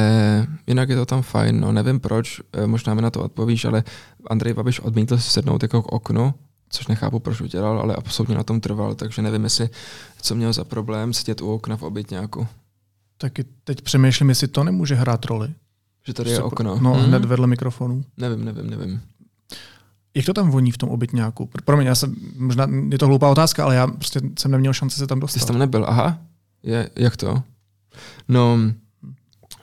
jinak 0.66 0.88
je 0.88 0.96
to 0.96 1.07
tam 1.07 1.22
fajn, 1.22 1.61
no 1.61 1.72
nevím 1.72 2.01
proč, 2.01 2.40
eh, 2.53 2.66
možná 2.66 2.94
mi 2.94 3.03
na 3.03 3.11
to 3.11 3.22
odpovíš, 3.22 3.64
ale 3.64 3.85
Andrej 4.31 4.55
Babiš 4.55 4.81
odmítl 4.81 5.18
sednout 5.18 5.62
jako 5.62 5.83
k 5.83 5.87
oknu, 5.87 6.35
což 6.68 6.87
nechápu, 6.87 7.18
proč 7.18 7.40
udělal, 7.40 7.79
ale 7.79 7.96
absolutně 7.96 8.35
na 8.35 8.42
tom 8.42 8.61
trval, 8.61 8.94
takže 8.94 9.22
nevím, 9.22 9.44
jestli 9.44 9.68
co 10.22 10.35
měl 10.35 10.53
za 10.53 10.64
problém 10.64 11.12
sedět 11.12 11.40
u 11.40 11.53
okna 11.53 11.77
v 11.77 11.83
obytňáku. 11.83 12.46
Taky 13.18 13.44
teď 13.64 13.83
přemýšlím, 13.83 14.29
jestli 14.29 14.48
to 14.48 14.64
nemůže 14.64 14.94
hrát 14.94 15.25
roli. 15.25 15.48
Že 16.07 16.14
tady 16.14 16.31
je 16.31 16.42
okno. 16.42 16.79
No, 16.81 16.94
hmm. 16.94 17.05
hned 17.05 17.25
vedle 17.25 17.46
mikrofonu. 17.46 18.05
Nevím, 18.16 18.44
nevím, 18.44 18.70
nevím. 18.70 19.01
Jak 20.14 20.27
to 20.27 20.33
tam 20.33 20.51
voní 20.51 20.70
v 20.70 20.79
tom 20.79 20.88
obytňáku? 20.88 21.51
Promiň, 21.64 21.87
já 21.87 21.94
jsem, 21.94 22.16
možná 22.37 22.66
je 22.90 22.98
to 22.98 23.07
hloupá 23.07 23.29
otázka, 23.29 23.64
ale 23.64 23.75
já 23.75 23.87
prostě 23.87 24.20
jsem 24.38 24.51
neměl 24.51 24.72
šanci 24.72 24.96
se 24.96 25.07
tam 25.07 25.20
Ty 25.20 25.29
jsi 25.29 25.38
dostat. 25.38 25.53
tam 25.53 25.59
nebyl, 25.59 25.85
aha. 25.88 26.18
Je, 26.62 26.90
jak 26.96 27.16
to? 27.16 27.42
No, 28.29 28.59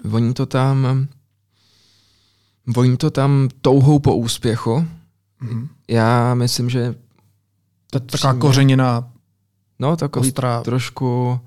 voní 0.03 0.33
to 0.33 0.45
tam, 0.45 1.07
voní 2.67 2.97
to 2.97 3.11
tam 3.11 3.49
touhou 3.61 3.99
po 3.99 4.15
úspěchu. 4.15 4.87
Mhm. 5.41 5.69
Já 5.87 6.33
myslím, 6.33 6.69
že 6.69 6.95
To 7.91 7.97
je 7.97 8.01
taková 8.01 8.33
kořenina 8.33 9.11
no 9.79 9.95
takový 9.97 10.27
ostrá. 10.27 10.61
trošku, 10.61 11.39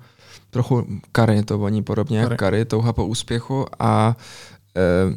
trochu 0.49 0.87
kary 1.11 1.43
to 1.43 1.57
voní 1.57 1.83
podobně 1.83 2.17
jak 2.17 2.27
Kary. 2.27 2.37
kary, 2.37 2.65
touha 2.65 2.93
po 2.93 3.05
úspěchu 3.05 3.65
a 3.79 4.15
e, 4.77 5.15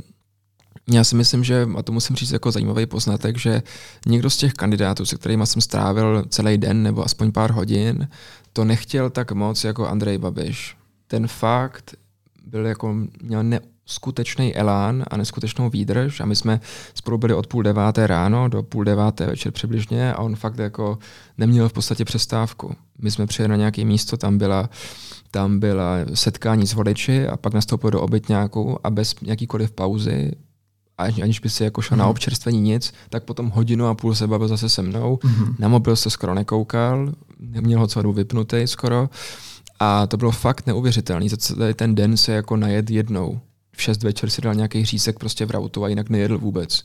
já 0.95 1.05
si 1.05 1.17
myslím, 1.17 1.45
že, 1.45 1.69
a 1.77 1.83
to 1.83 1.93
musím 1.93 2.17
říct 2.17 2.31
jako 2.31 2.51
zajímavý 2.53 2.87
poznatek, 2.87 3.39
že 3.39 3.63
někdo 4.07 4.31
z 4.31 4.37
těch 4.37 4.53
kandidátů, 4.53 5.07
se 5.07 5.17
kterými 5.17 5.47
jsem 5.47 5.63
strávil 5.63 6.25
celý 6.29 6.59
den 6.59 6.83
nebo 6.83 7.05
aspoň 7.05 7.33
pár 7.33 7.51
hodin, 7.51 8.09
to 8.53 8.65
nechtěl 8.65 9.11
tak 9.11 9.33
moc 9.33 9.65
jako 9.65 9.89
Andrej 9.89 10.19
Babiš. 10.19 10.77
Ten 11.07 11.27
fakt 11.29 11.95
byl 12.47 12.67
jako, 12.67 12.95
měl 13.23 13.43
neskutečný 13.43 14.57
elán 14.57 15.05
a 15.11 15.17
neskutečnou 15.17 15.71
výdrž 15.71 16.21
a 16.21 16.27
my 16.27 16.37
jsme 16.37 16.61
spolu 16.95 17.19
byli 17.19 17.35
od 17.35 17.47
půl 17.47 17.63
deváté 17.63 18.07
ráno 18.07 18.49
do 18.49 18.63
půl 18.63 18.85
deváté 18.85 19.27
večer 19.27 19.53
přibližně 19.53 20.13
a 20.15 20.19
on 20.19 20.37
fakt 20.37 20.59
jako 20.59 20.99
neměl 21.39 21.69
v 21.69 21.73
podstatě 21.73 22.05
přestávku. 22.05 22.75
My 22.99 23.11
jsme 23.11 23.27
přijeli 23.27 23.49
na 23.51 23.57
nějaké 23.57 23.85
místo, 23.85 24.17
tam 24.17 24.39
byla 24.39 24.71
tam 25.31 25.59
byla 25.59 25.97
setkání 26.15 26.67
s 26.67 26.73
voliči 26.75 27.29
a 27.29 27.37
pak 27.37 27.55
nastoupil 27.55 27.91
do 27.91 28.01
obytňáku 28.01 28.87
a 28.87 28.91
bez 28.91 29.15
jakýkoliv 29.23 29.71
pauzy, 29.71 30.33
ani- 30.99 31.23
aniž 31.23 31.41
by 31.41 31.51
si 31.51 31.65
jako 31.65 31.83
šel 31.83 31.97
na 31.99 32.05
Mhm. 32.05 32.11
občerstvení 32.11 32.61
nic, 32.61 32.93
tak 33.11 33.25
potom 33.25 33.51
hodinu 33.51 33.87
a 33.87 33.95
půl 33.95 34.15
se 34.15 34.27
bavil 34.27 34.49
zase 34.49 34.69
se 34.69 34.83
mnou. 34.83 35.19
Mhm. 35.25 35.55
Na 35.59 35.69
mobil 35.69 35.97
se 35.97 36.11
skoro 36.11 36.35
nekoukal, 36.35 37.13
měl 37.61 37.81
ho 37.81 37.87
celou 37.87 38.13
vypnutý 38.13 38.63
skoro 38.65 39.09
a 39.81 40.07
to 40.07 40.17
bylo 40.17 40.31
fakt 40.31 40.67
neuvěřitelný. 40.67 41.29
Za 41.29 41.37
celý 41.37 41.75
ten 41.75 41.95
den 41.95 42.17
se 42.17 42.33
jako 42.33 42.57
najet 42.57 42.91
jednou. 42.91 43.41
V 43.77 43.83
6 43.83 44.03
večer 44.03 44.31
si 44.31 44.41
dal 44.43 44.55
nějaký 44.55 44.85
řízek 44.85 45.19
prostě 45.19 45.47
v 45.47 45.51
rautu 45.51 45.85
a 45.85 45.89
jinak 45.89 46.11
nejedl 46.11 46.39
vůbec. 46.39 46.85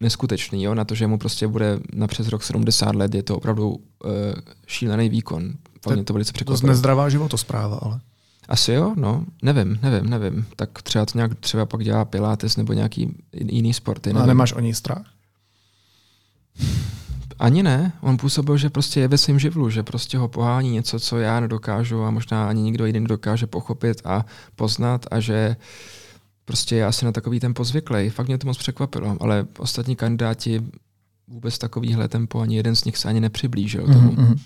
Neskutečný, 0.00 0.62
jo, 0.62 0.74
na 0.74 0.84
to, 0.84 0.94
že 0.94 1.06
mu 1.06 1.18
prostě 1.18 1.48
bude 1.48 1.78
na 1.92 2.06
přes 2.06 2.28
rok 2.28 2.42
70 2.42 2.94
let, 2.94 3.14
je 3.14 3.22
to 3.22 3.36
opravdu 3.36 3.68
uh, 3.70 3.80
šílený 4.66 5.08
výkon. 5.08 5.52
Fakt 5.82 5.94
mě 5.94 6.04
to 6.04 6.12
velice 6.12 6.32
To 6.32 6.36
je 6.36 6.38
překvapilo. 6.38 6.68
nezdravá 6.68 7.08
životospráva, 7.08 7.76
ale. 7.82 8.00
Asi 8.48 8.72
jo, 8.72 8.94
no, 8.96 9.24
nevím, 9.42 9.78
nevím, 9.82 10.10
nevím. 10.10 10.46
Tak 10.56 10.82
třeba 10.82 11.06
to 11.06 11.18
nějak 11.18 11.34
třeba 11.34 11.66
pak 11.66 11.84
dělá 11.84 12.04
pilates 12.04 12.56
nebo 12.56 12.72
nějaký 12.72 13.16
jiný 13.32 13.74
sporty. 13.74 14.10
A 14.10 14.26
nemáš 14.26 14.52
o 14.52 14.60
něj 14.60 14.74
strach. 14.74 15.06
Ani 17.38 17.62
ne, 17.62 17.92
on 18.00 18.16
působil, 18.16 18.56
že 18.56 18.70
prostě 18.70 19.00
je 19.00 19.08
ve 19.08 19.18
svém 19.18 19.38
živlu, 19.38 19.70
že 19.70 19.82
prostě 19.82 20.18
ho 20.18 20.28
pohání 20.28 20.70
něco, 20.70 21.00
co 21.00 21.18
já 21.18 21.40
nedokážu 21.40 22.04
a 22.04 22.10
možná 22.10 22.48
ani 22.48 22.62
nikdo 22.62 22.86
jiný 22.86 23.04
dokáže 23.04 23.46
pochopit 23.46 24.02
a 24.04 24.24
poznat 24.56 25.06
a 25.10 25.20
že 25.20 25.56
prostě 26.44 26.76
je 26.76 26.86
asi 26.86 27.04
na 27.04 27.12
takový 27.12 27.40
tempo 27.40 27.64
zvyklý. 27.64 28.10
Fakt 28.10 28.26
mě 28.26 28.38
to 28.38 28.46
moc 28.46 28.58
překvapilo, 28.58 29.16
ale 29.20 29.46
ostatní 29.58 29.96
kandidáti 29.96 30.62
vůbec 31.28 31.58
takovýhle 31.58 32.08
tempo, 32.08 32.40
ani 32.40 32.56
jeden 32.56 32.76
z 32.76 32.84
nich 32.84 32.96
se 32.96 33.08
ani 33.08 33.20
nepřiblížil 33.20 33.86
tomu. 33.86 34.12
Mhm, 34.12 34.22
mhm. 34.22 34.36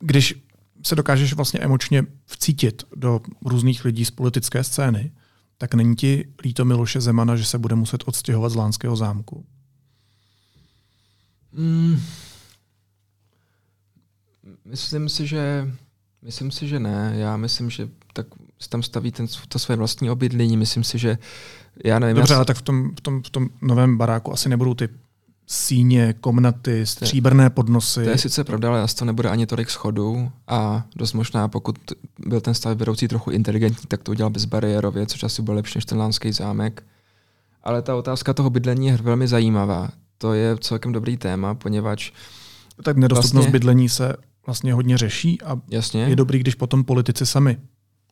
Když 0.00 0.34
se 0.82 0.94
dokážeš 0.94 1.32
vlastně 1.32 1.60
emočně 1.60 2.04
vcítit 2.26 2.82
do 2.96 3.20
různých 3.44 3.84
lidí 3.84 4.04
z 4.04 4.10
politické 4.10 4.64
scény, 4.64 5.10
tak 5.58 5.74
není 5.74 5.96
ti 5.96 6.24
líto 6.44 6.64
Miloše 6.64 7.00
Zemana, 7.00 7.36
že 7.36 7.44
se 7.44 7.58
bude 7.58 7.74
muset 7.74 8.02
odstěhovat 8.06 8.52
z 8.52 8.54
Lánského 8.56 8.96
zámku? 8.96 9.44
Mm. 11.52 12.00
Myslím 14.64 15.08
si, 15.08 15.26
že 15.26 15.70
myslím 16.22 16.50
si, 16.50 16.68
že 16.68 16.80
ne. 16.80 17.12
Já 17.16 17.36
myslím, 17.36 17.70
že 17.70 17.88
tak 18.12 18.26
tam 18.68 18.82
staví 18.82 19.12
ten, 19.12 19.26
to 19.48 19.58
své 19.58 19.76
vlastní 19.76 20.10
obydlení. 20.10 20.56
Myslím 20.56 20.84
si, 20.84 20.98
že 20.98 21.18
já 21.84 21.98
nevím. 21.98 22.16
Dobře, 22.16 22.32
já 22.32 22.38
ale 22.38 22.44
tak 22.44 22.56
v 22.56 22.62
tom, 22.62 22.90
v, 22.96 23.00
tom, 23.00 23.22
v 23.22 23.30
tom 23.30 23.48
novém 23.62 23.98
baráku 23.98 24.32
asi 24.32 24.48
nebudou 24.48 24.74
ty 24.74 24.88
síně, 25.46 26.14
komnaty, 26.20 26.86
stříbrné 26.86 27.50
podnosy. 27.50 28.04
To 28.04 28.10
je 28.10 28.18
sice 28.18 28.44
pravda, 28.44 28.68
ale 28.68 28.82
asi 28.82 28.96
to 28.96 29.04
nebude 29.04 29.28
ani 29.28 29.46
tolik 29.46 29.70
schodů 29.70 30.30
a 30.48 30.84
dost 30.96 31.12
možná, 31.12 31.48
pokud 31.48 31.78
byl 32.26 32.40
ten 32.40 32.54
stav 32.54 32.76
vedoucí 32.76 33.08
trochu 33.08 33.30
inteligentní, 33.30 33.86
tak 33.88 34.02
to 34.02 34.10
udělal 34.10 34.30
bezbariérově, 34.30 35.06
což 35.06 35.22
asi 35.22 35.42
bylo 35.42 35.56
lepší 35.56 35.78
než 35.78 35.84
ten 35.84 35.98
lánský 35.98 36.32
zámek. 36.32 36.82
Ale 37.62 37.82
ta 37.82 37.96
otázka 37.96 38.34
toho 38.34 38.50
bydlení 38.50 38.86
je 38.86 38.96
velmi 38.96 39.28
zajímavá. 39.28 39.90
To 40.20 40.32
je 40.32 40.56
celkem 40.60 40.92
dobrý 40.92 41.16
téma, 41.16 41.54
poněvadž 41.54 42.10
tak 42.82 42.96
nedostupnost 42.96 43.32
vlastně- 43.32 43.52
bydlení 43.52 43.88
se 43.88 44.16
vlastně 44.46 44.74
hodně 44.74 44.98
řeší 44.98 45.42
a 45.42 45.56
jasně, 45.70 46.02
je 46.02 46.16
dobrý, 46.16 46.38
když 46.38 46.54
potom 46.54 46.84
politici 46.84 47.26
sami 47.26 47.58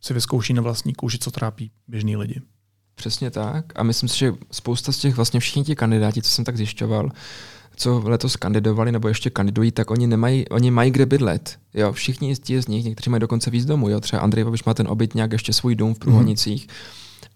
si 0.01 0.15
vyzkouší 0.15 0.53
na 0.53 0.63
vlastní 0.63 0.95
kůži, 0.95 1.19
co 1.19 1.31
trápí 1.31 1.71
běžný 1.89 2.17
lidi. 2.17 2.41
Přesně 2.95 3.31
tak. 3.31 3.65
A 3.77 3.83
myslím 3.83 4.09
si, 4.09 4.19
že 4.19 4.33
spousta 4.51 4.93
z 4.93 4.99
těch 4.99 5.15
vlastně 5.15 5.41
všichni 5.41 5.65
ti 5.65 5.77
kandidáti, 5.77 6.23
co 6.23 6.31
jsem 6.31 6.45
tak 6.45 6.57
zjišťoval, 6.57 7.11
co 7.77 8.03
letos 8.05 8.37
kandidovali 8.37 8.93
nebo 8.93 9.09
ještě 9.09 9.31
kandidují, 9.31 9.73
tak 9.73 9.91
oni 9.91 10.07
nemají, 10.07 10.49
oni 10.49 10.71
mají 10.71 10.91
kde 10.91 11.07
bydlet. 11.07 11.59
Jo, 11.75 11.93
všichni 11.93 12.35
z 12.35 12.69
nich, 12.69 12.85
někteří 12.85 13.11
mají 13.11 13.21
dokonce 13.21 13.51
víc 13.51 13.65
domů. 13.65 13.89
Jo, 13.89 14.01
třeba 14.01 14.23
Andrej 14.23 14.45
Babiš 14.45 14.65
má 14.65 14.75
ten 14.75 14.89
obytňák 14.89 15.33
ještě 15.33 15.53
svůj 15.53 15.75
dům 15.75 15.95
v 15.95 15.99
Průhonicích. 15.99 16.69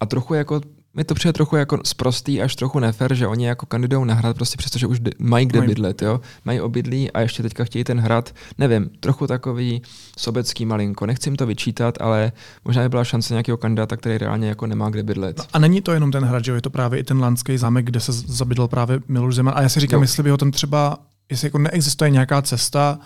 A 0.00 0.06
trochu 0.06 0.34
jako 0.34 0.60
mi 0.94 1.04
to 1.04 1.14
přijde 1.14 1.32
trochu 1.32 1.56
jako 1.56 1.78
sprostý 1.84 2.42
až 2.42 2.56
trochu 2.56 2.78
nefer, 2.78 3.14
že 3.14 3.26
oni 3.26 3.46
jako 3.46 3.66
kandidují 3.66 4.06
na 4.06 4.14
hrad 4.14 4.36
prostě 4.36 4.56
přesto, 4.56 4.78
že 4.78 4.86
už 4.86 5.00
mají 5.18 5.46
kde 5.46 5.58
Mají- 5.58 5.68
bydlet, 5.68 6.02
jo. 6.02 6.20
Mají 6.44 6.60
obydlí 6.60 7.10
a 7.10 7.20
ještě 7.20 7.42
teďka 7.42 7.64
chtějí 7.64 7.84
ten 7.84 8.00
hrad, 8.00 8.34
nevím, 8.58 8.90
trochu 9.00 9.26
takový 9.26 9.82
sobecký 10.18 10.66
malinko. 10.66 11.06
Nechci 11.06 11.28
jim 11.28 11.36
to 11.36 11.46
vyčítat, 11.46 11.94
ale 12.00 12.32
možná 12.64 12.82
by 12.82 12.88
byla 12.88 13.04
šance 13.04 13.34
nějakého 13.34 13.56
kandidáta, 13.56 13.96
který 13.96 14.18
reálně 14.18 14.48
jako 14.48 14.66
nemá 14.66 14.90
kde 14.90 15.02
bydlet. 15.02 15.40
A 15.52 15.58
není 15.58 15.80
to 15.80 15.92
jenom 15.92 16.12
ten 16.12 16.24
hrad, 16.24 16.44
že 16.44 16.50
jo, 16.50 16.54
je 16.54 16.62
to 16.62 16.70
právě 16.70 17.00
i 17.00 17.04
ten 17.04 17.20
Lánský 17.20 17.58
zámek, 17.58 17.84
kde 17.84 18.00
se 18.00 18.12
zabydl 18.12 18.68
právě 18.68 19.00
Miloš 19.08 19.34
Zeman. 19.34 19.54
A 19.56 19.62
já 19.62 19.68
si 19.68 19.80
říkám, 19.80 19.98
Jo. 20.00 20.04
jestli 20.04 20.22
by 20.22 20.30
ho 20.30 20.36
tam 20.36 20.50
třeba, 20.50 20.98
jestli 21.30 21.46
jako 21.46 21.58
neexistuje 21.58 22.10
nějaká 22.10 22.42
cesta, 22.42 22.98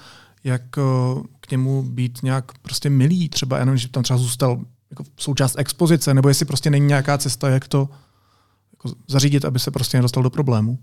jak 0.44 0.62
eh, 0.78 0.82
k 1.40 1.50
němu 1.50 1.82
být 1.82 2.18
nějak 2.22 2.44
prostě 2.62 2.90
milý, 2.90 3.28
třeba 3.28 3.58
jenom, 3.58 3.76
že 3.76 3.88
tam 3.88 4.02
třeba 4.02 4.16
zůstal 4.18 4.60
jako 4.90 5.04
součást 5.16 5.58
expozice, 5.58 6.14
nebo 6.14 6.28
jestli 6.28 6.46
prostě 6.46 6.70
není 6.70 6.86
nějaká 6.86 7.18
cesta, 7.18 7.48
jak 7.48 7.68
to 7.68 7.88
jako 8.72 8.96
zařídit, 9.08 9.44
aby 9.44 9.58
se 9.58 9.70
prostě 9.70 9.98
nedostal 9.98 10.22
do 10.22 10.30
problému. 10.30 10.78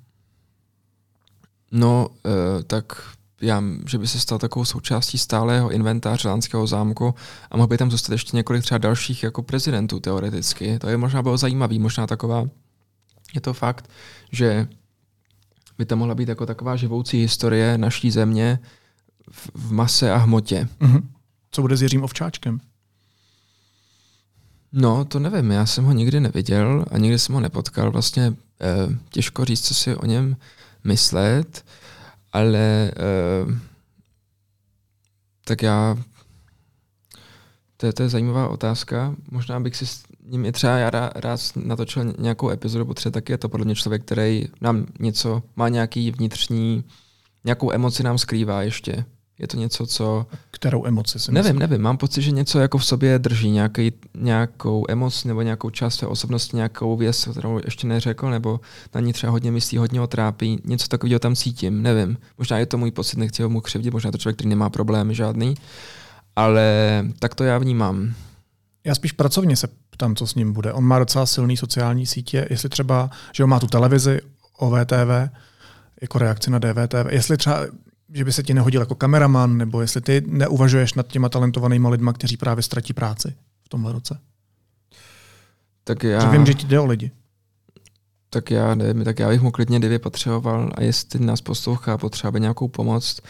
No, 1.72 2.08
uh, 2.10 2.64
tak 2.68 3.16
já, 3.42 3.64
že 3.90 3.98
by 3.98 4.08
se 4.08 4.20
stal 4.20 4.40
takovou 4.40 4.66
součástí 4.66 5.18
stálého 5.18 5.70
inventáře 5.70 6.30
Lánského 6.30 6.68
zámku 6.68 7.16
a 7.52 7.58
mohl 7.58 7.68
by 7.68 7.78
tam 7.78 7.92
zůstat 7.92 8.12
ještě 8.12 8.38
několik 8.38 8.64
třeba 8.64 8.78
dalších 8.78 9.24
jako 9.24 9.44
prezidentů 9.44 10.00
teoreticky. 10.00 10.80
To 10.80 10.90
je 10.90 10.98
možná 10.98 11.22
bylo 11.22 11.38
zajímavý, 11.38 11.80
možná 11.80 12.08
taková, 12.08 12.46
je 13.36 13.42
to 13.42 13.54
fakt, 13.54 13.90
že 14.32 14.68
by 15.78 15.86
tam 15.86 16.00
mohla 16.00 16.16
být 16.16 16.30
jako 16.30 16.46
taková 16.46 16.76
živoucí 16.76 17.22
historie 17.22 17.78
naší 17.78 18.12
země 18.12 18.60
v, 19.32 19.50
v 19.54 19.72
mase 19.72 20.12
a 20.12 20.18
hmotě. 20.18 20.68
Mhm. 20.80 21.10
Co 21.52 21.62
bude 21.62 21.78
s 21.78 21.82
Jiřím 21.82 22.04
Ovčáčkem? 22.04 22.60
No, 24.74 25.06
to 25.06 25.20
nevím, 25.20 25.52
já 25.52 25.66
jsem 25.66 25.86
ho 25.86 25.92
nikdy 25.92 26.20
neviděl 26.20 26.86
a 26.92 26.98
nikdy 26.98 27.20
jsem 27.20 27.36
ho 27.36 27.42
nepotkal. 27.42 27.92
Vlastně 27.92 28.34
eh, 28.62 28.98
těžko 29.10 29.46
říct, 29.46 29.68
co 29.68 29.74
si 29.74 29.96
o 29.96 30.06
něm 30.06 30.38
myslet, 30.84 31.66
ale 32.32 32.92
eh, 32.92 33.60
tak 35.46 35.62
já 35.62 35.98
to 37.78 37.86
je, 37.86 37.94
to 37.94 38.04
je 38.04 38.10
zajímavá 38.10 38.48
otázka. 38.48 39.16
Možná 39.32 39.60
bych 39.60 39.76
si 39.76 39.86
s 39.86 40.04
ním 40.26 40.46
i 40.46 40.52
třeba 40.52 40.78
já 40.78 40.90
rá- 40.90 41.12
rád 41.16 41.40
natočil 41.56 42.14
nějakou 42.18 42.50
epizodu, 42.50 42.86
protože 42.86 43.12
taky 43.12 43.34
je 43.34 43.38
to 43.38 43.50
podle 43.50 43.66
mě 43.66 43.76
člověk, 43.76 44.02
který 44.02 44.48
nám 44.62 44.86
něco, 45.00 45.44
má 45.56 45.70
nějaký 45.70 46.12
vnitřní, 46.12 46.84
nějakou 47.46 47.72
emoci 47.72 48.04
nám 48.04 48.18
skrývá 48.18 48.62
ještě. 48.62 49.06
Je 49.40 49.48
to 49.48 49.58
něco, 49.58 49.88
co 49.88 50.26
Kterou 50.52 50.86
emoci 50.86 51.20
si 51.20 51.32
Nevím, 51.32 51.54
myslíš? 51.56 51.60
nevím. 51.60 51.82
Mám 51.82 51.98
pocit, 51.98 52.22
že 52.22 52.32
něco 52.32 52.60
jako 52.60 52.78
v 52.78 52.86
sobě 52.86 53.20
drží, 53.20 53.52
nějaký, 53.52 53.92
nějakou 54.18 54.86
emoc 54.90 55.24
nebo 55.24 55.42
nějakou 55.42 55.70
část 55.70 55.96
své 55.96 56.08
osobnosti, 56.08 56.56
nějakou 56.56 56.98
věc, 56.98 57.28
kterou 57.32 57.60
ještě 57.66 57.88
neřekl, 57.88 58.30
nebo 58.30 58.60
na 58.96 59.02
ní 59.02 59.14
třeba 59.14 59.32
hodně 59.32 59.52
myslí, 59.52 59.78
hodně 59.78 60.00
ho 60.00 60.08
trápí. 60.08 60.62
Něco 60.66 60.88
takového 60.88 61.20
tam 61.20 61.36
cítím, 61.36 61.82
nevím. 61.82 62.18
Možná 62.38 62.58
je 62.58 62.66
to 62.66 62.78
můj 62.78 62.92
pocit, 62.92 63.18
nechci 63.18 63.44
ho 63.44 63.50
mu 63.50 63.62
křivdit, 63.62 63.94
možná 63.94 64.12
to 64.12 64.18
člověk, 64.18 64.36
který 64.36 64.50
nemá 64.50 64.70
problémy 64.70 65.16
žádný, 65.16 65.56
ale 66.36 66.66
tak 67.20 67.36
to 67.36 67.44
já 67.44 67.58
vnímám. 67.58 68.14
Já 68.86 68.96
spíš 68.96 69.12
pracovně 69.12 69.56
se 69.56 69.68
ptám, 69.90 70.16
co 70.16 70.28
s 70.28 70.36
ním 70.36 70.54
bude. 70.54 70.74
On 70.74 70.84
má 70.84 71.00
docela 71.00 71.26
silný 71.26 71.58
sociální 71.58 72.06
sítě, 72.06 72.48
jestli 72.50 72.70
třeba, 72.70 73.10
že 73.34 73.44
on 73.44 73.50
má 73.50 73.60
tu 73.60 73.68
televizi 73.68 74.20
OVTV 74.58 75.30
jako 76.02 76.18
reakci 76.20 76.52
na 76.52 76.60
DVTV, 76.60 77.06
jestli 77.10 77.38
třeba, 77.38 77.60
že 78.14 78.26
by 78.26 78.32
se 78.34 78.44
ti 78.44 78.54
nehodil 78.54 78.82
jako 78.82 78.96
kameraman, 78.96 79.58
nebo 79.58 79.82
jestli 79.82 80.02
ty 80.02 80.24
neuvažuješ 80.28 80.94
nad 80.94 81.08
těma 81.08 81.30
talentovanými 81.30 81.88
lidma, 81.88 82.14
kteří 82.14 82.38
právě 82.38 82.64
ztratí 82.64 82.94
práci 82.94 83.36
v 83.64 83.70
tomhle 83.70 83.92
roce. 83.92 84.20
Tak 85.84 86.04
Já... 86.04 86.20
Že 86.20 86.28
vím, 86.28 86.46
že 86.46 86.54
ti 86.54 86.68
jde 86.68 86.80
o 86.80 86.86
lidi. 86.86 87.12
Tak 88.30 88.52
já 88.52 88.76
nevím, 88.76 89.04
tak 89.04 89.20
já 89.20 89.30
bych 89.30 89.42
mu 89.42 89.52
klidně, 89.52 89.80
kdyby 89.80 90.00
potřeboval 90.00 90.72
a 90.76 90.82
jestli 90.82 91.26
nás 91.26 91.42
poslouchá, 91.42 91.98
potřebuje 91.98 92.40
nějakou 92.40 92.68
pomoc, 92.68 93.22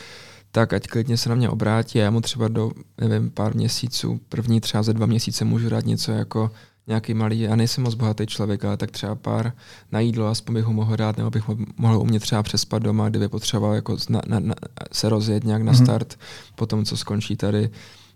tak 0.52 0.74
ať 0.74 0.88
klidně 0.88 1.18
se 1.18 1.30
na 1.30 1.36
mě 1.36 1.50
obrátí 1.50 2.00
a 2.00 2.04
já 2.04 2.12
mu 2.12 2.22
třeba 2.22 2.48
do, 2.48 2.72
nevím, 3.02 3.32
pár 3.32 3.56
měsíců, 3.56 4.20
první 4.30 4.62
třeba 4.62 4.84
za 4.84 4.94
dva 4.94 5.06
měsíce 5.06 5.46
můžu 5.46 5.70
dát 5.70 5.86
něco 5.86 6.12
jako 6.12 6.52
nějaký 6.88 7.14
malý, 7.14 7.40
já 7.40 7.56
nejsem 7.56 7.84
moc 7.84 7.94
bohatý 7.94 8.26
člověk, 8.26 8.66
ale 8.66 8.78
tak 8.78 8.92
třeba 8.92 9.16
pár 9.16 9.54
na 9.92 10.00
jídlo, 10.00 10.28
aspoň 10.28 10.56
bych 10.56 10.66
ho 10.66 10.74
mohl 10.74 10.96
dát, 10.96 11.18
nebo 11.18 11.30
bych 11.30 11.48
mo- 11.48 11.66
mohl 11.78 11.98
u 11.98 12.06
mě 12.06 12.20
třeba 12.20 12.44
přespat 12.44 12.84
doma, 12.84 13.10
kdyby 13.10 13.28
potřeboval 13.28 13.76
jako 13.76 13.98
na, 14.10 14.22
na, 14.28 14.40
na, 14.40 14.56
se 14.92 15.10
rozjet 15.10 15.44
nějak 15.44 15.62
na 15.62 15.74
start, 15.74 16.14
mm-hmm. 16.14 16.54
po 16.56 16.66
tom, 16.66 16.86
co 16.86 16.98
skončí 16.98 17.36
tady, 17.36 17.70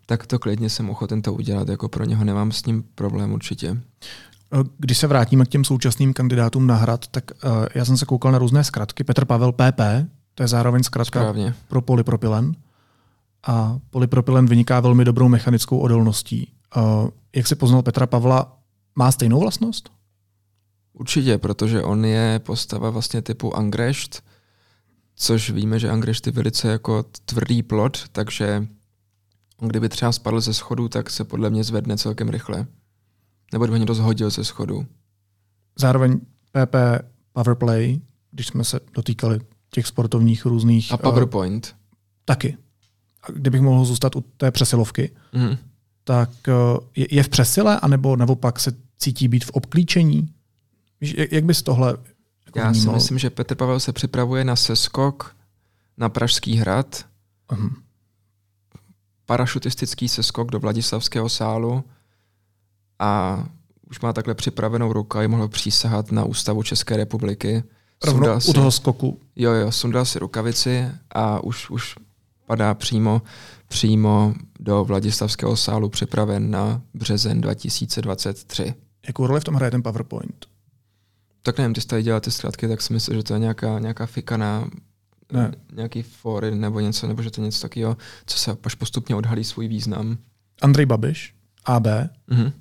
tak 0.05 0.27
to 0.27 0.39
klidně 0.39 0.69
jsem 0.69 0.89
ochoten 0.89 1.21
to 1.21 1.33
udělat, 1.33 1.69
jako 1.69 1.89
pro 1.89 2.03
něho 2.03 2.23
nemám 2.23 2.51
s 2.51 2.65
ním 2.65 2.83
problém 2.95 3.33
určitě. 3.33 3.77
Když 4.77 4.97
se 4.97 5.07
vrátíme 5.07 5.45
k 5.45 5.47
těm 5.47 5.63
současným 5.63 6.13
kandidátům 6.13 6.67
na 6.67 6.75
hrad, 6.75 7.07
tak 7.07 7.23
uh, 7.31 7.65
já 7.75 7.85
jsem 7.85 7.97
se 7.97 8.05
koukal 8.05 8.31
na 8.31 8.37
různé 8.37 8.63
zkratky. 8.63 9.03
Petr 9.03 9.25
Pavel 9.25 9.51
PP, 9.51 9.81
to 10.35 10.43
je 10.43 10.47
zároveň 10.47 10.83
zkratka 10.83 11.19
Správně. 11.19 11.53
pro 11.67 11.81
polypropylen. 11.81 12.55
A 13.47 13.79
polypropylen 13.89 14.45
vyniká 14.45 14.79
velmi 14.79 15.05
dobrou 15.05 15.27
mechanickou 15.27 15.77
odolností. 15.77 16.51
Uh, 16.77 17.09
jak 17.35 17.47
si 17.47 17.55
poznal 17.55 17.81
Petra 17.81 18.07
Pavla, 18.07 18.56
má 18.97 19.11
stejnou 19.11 19.39
vlastnost? 19.39 19.89
Určitě, 20.93 21.37
protože 21.37 21.81
on 21.83 22.05
je 22.05 22.39
postava 22.39 22.89
vlastně 22.89 23.21
typu 23.21 23.55
Angrecht, 23.55 24.23
což 25.15 25.49
víme, 25.49 25.79
že 25.79 25.89
Angrecht 25.89 26.25
je 26.27 26.33
velice 26.33 26.67
jako 26.67 27.05
tvrdý 27.25 27.63
plot, 27.63 27.97
takže 28.11 28.67
on 29.57 29.67
kdyby 29.67 29.89
třeba 29.89 30.11
spadl 30.11 30.41
ze 30.41 30.53
schodu, 30.53 30.89
tak 30.89 31.09
se 31.09 31.23
podle 31.23 31.49
mě 31.49 31.63
zvedne 31.63 31.97
celkem 31.97 32.29
rychle. 32.29 32.67
Nebo 33.53 33.65
kdyby 33.65 33.73
ho 33.75 33.77
někdo 33.77 33.93
zhodil 33.93 34.29
ze 34.29 34.43
schodu. 34.43 34.85
Zároveň 35.79 36.19
PP 36.51 36.75
Powerplay, 37.33 37.99
když 38.31 38.47
jsme 38.47 38.63
se 38.63 38.79
dotýkali 38.93 39.39
těch 39.69 39.87
sportovních 39.87 40.45
různých... 40.45 40.91
A 40.91 40.95
eh, 40.95 40.97
PowerPoint. 40.97 41.75
taky. 42.25 42.57
A 43.23 43.31
kdybych 43.31 43.61
mohl 43.61 43.85
zůstat 43.85 44.15
u 44.15 44.21
té 44.21 44.51
přesilovky, 44.51 45.11
Mhm. 45.33 45.57
tak 46.03 46.29
eh, 46.47 46.53
je, 46.95 47.07
je 47.11 47.23
v 47.23 47.29
přesile, 47.29 47.79
anebo 47.79 48.15
naopak 48.15 48.59
se 48.59 48.71
cítí 48.97 49.27
být 49.27 49.45
v 49.45 49.49
obklíčení? 49.49 50.33
Jak, 51.31 51.43
bys 51.45 51.61
tohle 51.63 51.97
jako 52.45 52.59
Já 52.59 52.73
si 52.73 52.79
vnímal? 52.79 52.95
myslím, 52.95 53.17
že 53.19 53.29
Petr 53.29 53.55
Pavel 53.55 53.79
se 53.79 53.93
připravuje 53.93 54.43
na 54.43 54.55
seskok 54.55 55.35
na 55.97 56.09
Pražský 56.09 56.55
hrad, 56.55 57.05
Mhm. 57.51 57.69
parašutistický 59.25 60.09
seskok 60.09 60.51
do 60.51 60.59
Vladislavského 60.59 61.29
sálu 61.29 61.83
a 62.99 63.43
už 63.89 63.99
má 63.99 64.13
takhle 64.13 64.33
připravenou 64.33 64.93
ruku 64.93 65.17
a 65.17 65.27
mohl 65.27 65.47
přísahat 65.47 66.11
na 66.11 66.23
ústavu 66.23 66.63
České 66.63 66.97
republiky. 66.97 67.63
Rovno 68.05 68.17
Sundal 68.19 68.37
u 68.37 68.41
si- 68.41 68.53
toho 68.53 68.71
skoku. 68.71 69.19
Jo, 69.35 69.51
jo, 69.51 69.71
sundal 69.71 70.05
si 70.05 70.19
rukavici 70.19 70.85
a 71.09 71.43
už, 71.43 71.69
už 71.69 71.95
padá 72.45 72.73
přímo, 72.73 73.21
přímo 73.67 74.33
do 74.59 74.83
Vladislavského 74.85 75.57
sálu 75.57 75.89
připraven 75.89 76.51
na 76.51 76.81
březen 76.93 77.41
2023. 77.41 78.73
Jakou 79.07 79.27
roli 79.27 79.39
v 79.39 79.43
tom 79.43 79.55
hraje 79.55 79.71
ten 79.71 79.83
PowerPoint? 79.83 80.45
Tak 81.41 81.57
nevím, 81.57 81.73
ty 81.73 81.81
tady 81.81 82.03
dělal 82.03 82.19
ty 82.21 82.31
zkrátky, 82.31 82.67
tak 82.67 82.81
si 82.81 82.93
myslím, 82.93 83.17
že 83.17 83.23
to 83.23 83.33
je 83.33 83.39
nějaká, 83.39 83.79
nějaká 83.79 84.05
fikaná, 84.05 84.69
Ne. 85.31 85.51
nějaký 85.73 86.01
fory 86.01 86.55
nebo 86.55 86.79
něco, 86.79 87.07
nebo 87.07 87.21
že 87.21 87.31
to 87.31 87.41
je 87.41 87.45
něco 87.45 87.61
takového, 87.61 87.97
co 88.25 88.37
se 88.37 88.57
až 88.63 88.75
postupně 88.75 89.15
odhalí 89.15 89.43
svůj 89.43 89.67
význam. 89.67 90.17
Andrej 90.61 90.85
Babiš, 90.85 91.35
AB, 91.65 91.87
Mhm, 92.27 92.51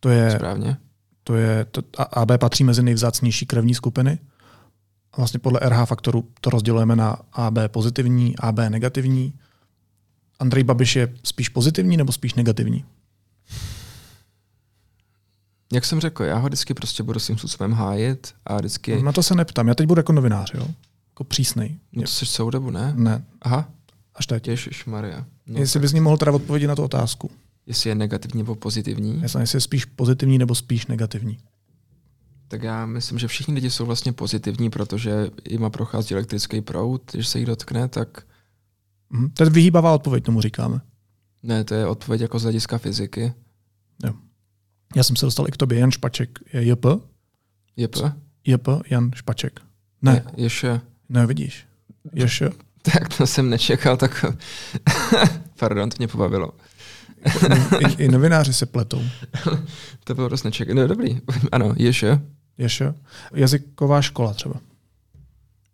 to 0.00 0.08
je, 0.08 0.30
správně. 0.30 0.76
to 1.24 1.34
je 1.34 1.64
to, 1.64 1.82
a- 1.98 2.02
AB 2.02 2.38
patří 2.38 2.64
mezi 2.64 2.82
nejvzácnější 2.82 3.46
krevní 3.46 3.74
skupiny. 3.74 4.18
Vlastně 5.16 5.40
podle 5.40 5.60
RH 5.62 5.84
faktoru 5.86 6.28
to 6.40 6.50
rozdělujeme 6.50 6.96
na 6.96 7.18
AB 7.32 7.68
pozitivní, 7.68 8.36
AB 8.38 8.58
negativní. 8.68 9.34
Andrej 10.38 10.64
Babiš 10.64 10.96
je 10.96 11.14
spíš 11.24 11.48
pozitivní 11.48 11.96
nebo 11.96 12.12
spíš 12.12 12.34
negativní? 12.34 12.84
Jak 15.72 15.84
jsem 15.84 16.00
řekl, 16.00 16.24
já 16.24 16.36
ho 16.36 16.46
vždycky 16.48 16.74
prostě 16.74 17.02
budu 17.02 17.20
svým 17.20 17.38
způsobem 17.38 17.72
hájit 17.72 18.34
a 18.46 18.56
vždycky, 18.56 19.02
Na 19.02 19.12
to 19.12 19.22
se 19.22 19.34
neptám. 19.34 19.68
Já 19.68 19.74
teď 19.74 19.86
budu 19.86 19.98
jako 19.98 20.12
novinář, 20.12 20.54
jo? 20.54 20.66
Jako 21.10 21.24
přísnej. 21.24 21.78
no 21.92 22.02
to 22.02 22.08
jsi 22.08 22.26
celou 22.26 22.50
dobu, 22.50 22.70
ne? 22.70 22.92
Ne, 22.96 23.24
Aha, 23.42 23.68
až 24.14 24.26
teď. 24.26 24.48
Ježíš 24.48 24.84
Maria. 24.84 25.24
No, 25.46 25.60
Jestli 25.60 25.80
bys 25.80 25.92
mi 25.92 26.00
mohl 26.00 26.16
teda 26.16 26.32
odpovědět 26.32 26.66
na 26.68 26.76
tu 26.76 26.82
otázku. 26.82 27.30
jestli 27.66 27.90
je 27.90 27.94
negativní 27.94 28.38
nebo 28.38 28.54
pozitivní, 28.54 29.22
Jestli 29.22 29.40
jestli 29.42 29.56
je 29.56 29.60
spíš 29.60 29.84
pozitivní 29.84 30.38
nebo 30.38 30.54
spíš 30.54 30.86
negativní. 30.86 31.38
tak 32.48 32.62
já 32.62 32.86
myslím, 32.86 33.18
že 33.18 33.28
všichni 33.28 33.54
lidi 33.54 33.70
jsou 33.70 33.86
vlastně 33.86 34.12
pozitivní, 34.12 34.70
protože 34.70 35.30
jima 35.50 35.70
prochází 35.70 36.14
elektrický 36.14 36.60
proud, 36.60 37.02
když 37.12 37.28
se 37.28 37.38
jich 37.38 37.46
dotkne, 37.46 37.88
tak 37.88 38.22
Mhm. 39.10 39.30
To 39.30 39.44
je 39.44 39.50
vyhýbavá 39.50 39.94
odpověď, 39.94 40.24
tomu 40.24 40.40
říkáme. 40.40 40.80
ne, 41.42 41.64
to 41.64 41.74
je 41.74 41.86
odpověď 41.86 42.20
jako 42.20 42.38
z 42.38 42.42
hlediska 42.42 42.78
fyziky. 42.78 43.32
Já 44.94 45.02
jsem 45.02 45.16
se 45.16 45.26
dostal 45.26 45.48
i 45.48 45.50
k 45.50 45.56
tobě. 45.56 45.78
Jan 45.78 45.90
Špaček 45.90 46.38
je 46.52 46.64
JP? 46.64 46.84
JP? 47.76 47.96
JP 48.44 48.68
Jan 48.90 49.10
Špaček. 49.14 49.60
Ne, 50.02 50.24
Ještě. 50.36 50.80
ne, 51.08 51.26
vidíš. 51.26 51.66
Ještě. 52.12 52.50
Tak 52.92 53.16
to 53.16 53.26
jsem 53.26 53.50
nečekal, 53.50 53.96
tak 53.96 54.24
pardon, 55.58 55.90
to 55.90 55.94
mě 55.98 56.08
pobavilo. 56.08 56.50
I, 57.78 58.02
I 58.04 58.08
novináři 58.08 58.54
se 58.54 58.66
pletou. 58.66 59.02
To 60.04 60.14
bylo 60.14 60.28
dost 60.28 60.42
nečekal. 60.42 60.74
No 60.74 60.86
dobrý, 60.86 61.20
ano, 61.52 61.74
ještě. 61.76 62.20
Ještě. 62.58 62.94
Jazyková 63.34 64.02
škola 64.02 64.34
třeba. 64.34 64.54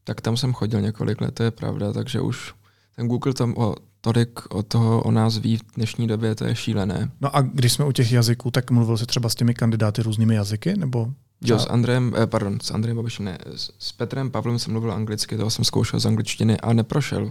Tak 0.04 0.20
tam 0.20 0.36
jsem 0.36 0.52
chodil 0.52 0.80
několik 0.80 1.20
let, 1.20 1.34
to 1.34 1.42
je 1.42 1.50
pravda, 1.50 1.92
takže 1.92 2.20
už 2.20 2.54
ten 2.96 3.08
Google 3.08 3.34
tam 3.34 3.54
o, 3.56 3.74
tolik 4.00 4.54
o 4.54 4.62
toho 4.62 5.02
o 5.02 5.10
nás 5.10 5.38
ví 5.38 5.56
v 5.56 5.62
dnešní 5.74 6.06
době, 6.06 6.34
to 6.34 6.44
je 6.44 6.56
šílené. 6.56 7.10
No 7.20 7.36
a 7.36 7.40
když 7.40 7.72
jsme 7.72 7.84
u 7.84 7.92
těch 7.92 8.12
jazyků, 8.12 8.50
tak 8.50 8.70
mluvil 8.70 8.98
jsi 8.98 9.06
třeba 9.06 9.28
s 9.28 9.34
těmi 9.34 9.54
kandidáty 9.54 10.02
různými 10.02 10.34
jazyky? 10.34 10.76
Nebo 10.76 11.12
Jo, 11.44 11.58
s 11.58 11.66
Andrejem, 11.66 12.14
eh, 12.18 12.26
pardon, 12.26 12.60
s 12.62 12.70
Andrejem 12.70 12.96
Babišem 12.96 13.24
ne, 13.24 13.38
s, 13.56 13.70
s 13.78 13.92
Petrem 13.92 14.30
Pavlem 14.30 14.58
jsem 14.58 14.72
mluvil 14.72 14.92
anglicky, 14.92 15.36
toho 15.36 15.50
jsem 15.50 15.64
zkoušel 15.64 16.00
z 16.00 16.06
angličtiny 16.06 16.60
a 16.60 16.72
neprošel. 16.72 17.30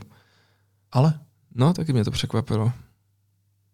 Ale? 0.92 1.20
No, 1.56 1.74
taky 1.74 1.94
mě 1.94 2.06
to 2.06 2.12
překvapilo. 2.12 2.72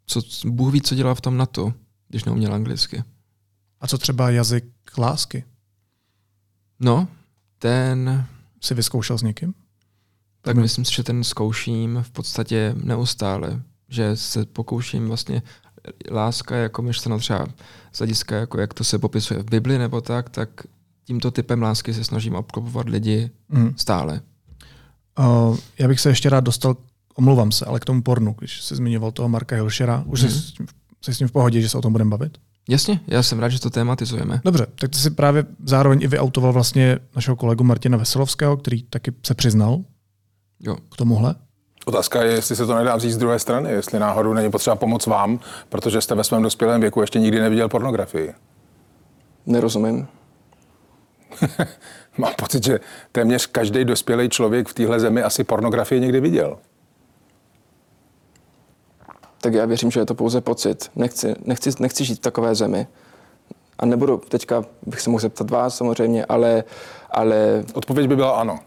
Co, 0.08 0.22
Bůh 0.46 0.74
ví, 0.74 0.82
co 0.82 0.96
dělá 0.96 1.16
v 1.16 1.22
tom 1.22 1.38
NATO, 1.38 1.74
když 2.08 2.24
neuměl 2.24 2.54
anglicky. 2.54 3.04
A 3.82 3.88
co 3.88 3.98
třeba 3.98 4.30
jazyk 4.30 4.66
lásky? 4.98 5.44
No, 6.80 7.08
ten, 7.60 8.28
Jsi 8.66 8.74
vyzkoušel 8.74 9.18
s 9.18 9.22
někým? 9.22 9.54
Tak 10.46 10.58
myslím 10.58 10.86
si, 10.86 10.94
že 10.94 11.04
ten 11.04 11.24
zkouším 11.24 12.00
v 12.02 12.12
podstatě 12.12 12.76
neustále. 12.84 13.62
Že 13.90 14.16
se 14.16 14.46
pokouším 14.46 15.08
vlastně, 15.08 15.42
láska 16.12 16.56
jako 16.56 16.82
myšleno 16.82 17.20
třeba 17.20 17.48
z 17.92 17.98
hlediska, 17.98 18.36
jako 18.36 18.60
jak 18.60 18.74
to 18.74 18.84
se 18.84 19.00
popisuje 19.00 19.40
v 19.44 19.50
Bibli 19.50 19.78
nebo 19.78 20.02
tak, 20.02 20.30
tak 20.30 20.50
tímto 21.06 21.32
typem 21.32 21.62
lásky 21.62 21.94
se 21.94 22.04
snažím 22.04 22.36
obklopovat 22.36 22.90
lidi 22.90 23.30
Mm. 23.50 23.74
stále. 23.78 24.22
Uh, 25.20 25.58
já 25.80 25.88
bych 25.88 26.00
se 26.00 26.10
ještě 26.10 26.30
rád 26.30 26.44
dostal, 26.44 26.78
omluvám 27.16 27.52
se, 27.52 27.66
ale 27.66 27.80
k 27.80 27.86
tomu 27.86 28.02
pornu, 28.02 28.36
když 28.40 28.62
jsi 28.62 28.76
zmiňoval 28.76 29.12
toho 29.12 29.30
Marka 29.30 29.56
Hilšera, 29.56 30.04
už 30.08 30.22
Mhm. 30.22 30.32
jsi, 30.32 30.40
s 30.40 30.52
tím- 30.52 30.68
jsi 31.02 31.14
s 31.14 31.18
tím 31.18 31.28
v 31.28 31.32
pohodě, 31.32 31.62
že 31.62 31.70
se 31.70 31.78
o 31.78 31.82
tom 31.82 31.92
budeme 31.92 32.10
bavit? 32.10 32.38
Jasně, 32.70 33.00
já 33.08 33.24
jsem 33.24 33.40
rád, 33.40 33.50
že 33.50 33.60
to 33.60 33.70
tématizujeme. 33.70 34.42
Dobře, 34.46 34.68
tak 34.76 34.90
ty 34.92 34.98
jsi 34.98 35.10
právě 35.10 35.46
zároveň 35.66 36.00
i 36.02 36.08
vyautoval 36.08 36.54
vlastně 36.54 37.00
našeho 37.16 37.36
kolegu 37.36 37.64
Martina 37.64 37.98
Veselovského, 37.98 38.58
který 38.58 38.84
taky 38.84 39.12
se 39.26 39.34
přiznal 39.34 39.80
Jo. 40.66 40.76
k 40.92 40.96
tomuhle. 40.96 41.36
Otázka 41.86 42.24
je, 42.24 42.32
jestli 42.32 42.56
se 42.56 42.66
to 42.66 42.76
nedá 42.76 42.96
vzít 42.96 43.12
z 43.12 43.18
druhé 43.18 43.40
strany, 43.40 43.72
jestli 43.72 44.00
náhodou 44.00 44.34
není 44.34 44.52
potřeba 44.52 44.76
pomoct 44.76 45.06
vám, 45.06 45.40
protože 45.70 46.02
jste 46.02 46.16
ve 46.16 46.24
svém 46.24 46.44
dospělém 46.44 46.82
věku 46.82 47.02
ještě 47.02 47.20
nikdy 47.20 47.40
neviděl 47.40 47.70
pornografii. 47.70 48.34
Nerozumím. 49.46 50.08
Mám 52.18 52.34
pocit, 52.38 52.64
že 52.64 52.80
téměř 53.12 53.46
každý 53.46 53.86
dospělý 53.86 54.30
člověk 54.30 54.68
v 54.68 54.74
téhle 54.74 55.00
zemi 55.00 55.24
asi 55.24 55.44
pornografii 55.44 56.02
někdy 56.02 56.20
viděl. 56.20 56.58
tak 59.42 59.54
já 59.54 59.66
věřím, 59.66 59.92
že 59.92 60.00
je 60.00 60.06
to 60.06 60.16
pouze 60.16 60.42
pocit. 60.42 60.92
Nechci, 60.96 61.36
nechci, 61.46 61.70
nechci 61.80 62.06
žít 62.06 62.16
v 62.16 62.20
takové 62.20 62.56
zemi. 62.56 62.88
A 63.80 63.86
nebudu, 63.86 64.18
teďka 64.18 64.64
bych 64.86 65.02
se 65.02 65.10
mohl 65.10 65.22
zeptat 65.22 65.50
vás 65.50 65.78
samozřejmě, 65.78 66.26
ale, 66.26 66.64
ale 67.12 67.64
Odpověď 67.74 68.08
by 68.08 68.16
byla 68.16 68.32
ano. 68.32 68.60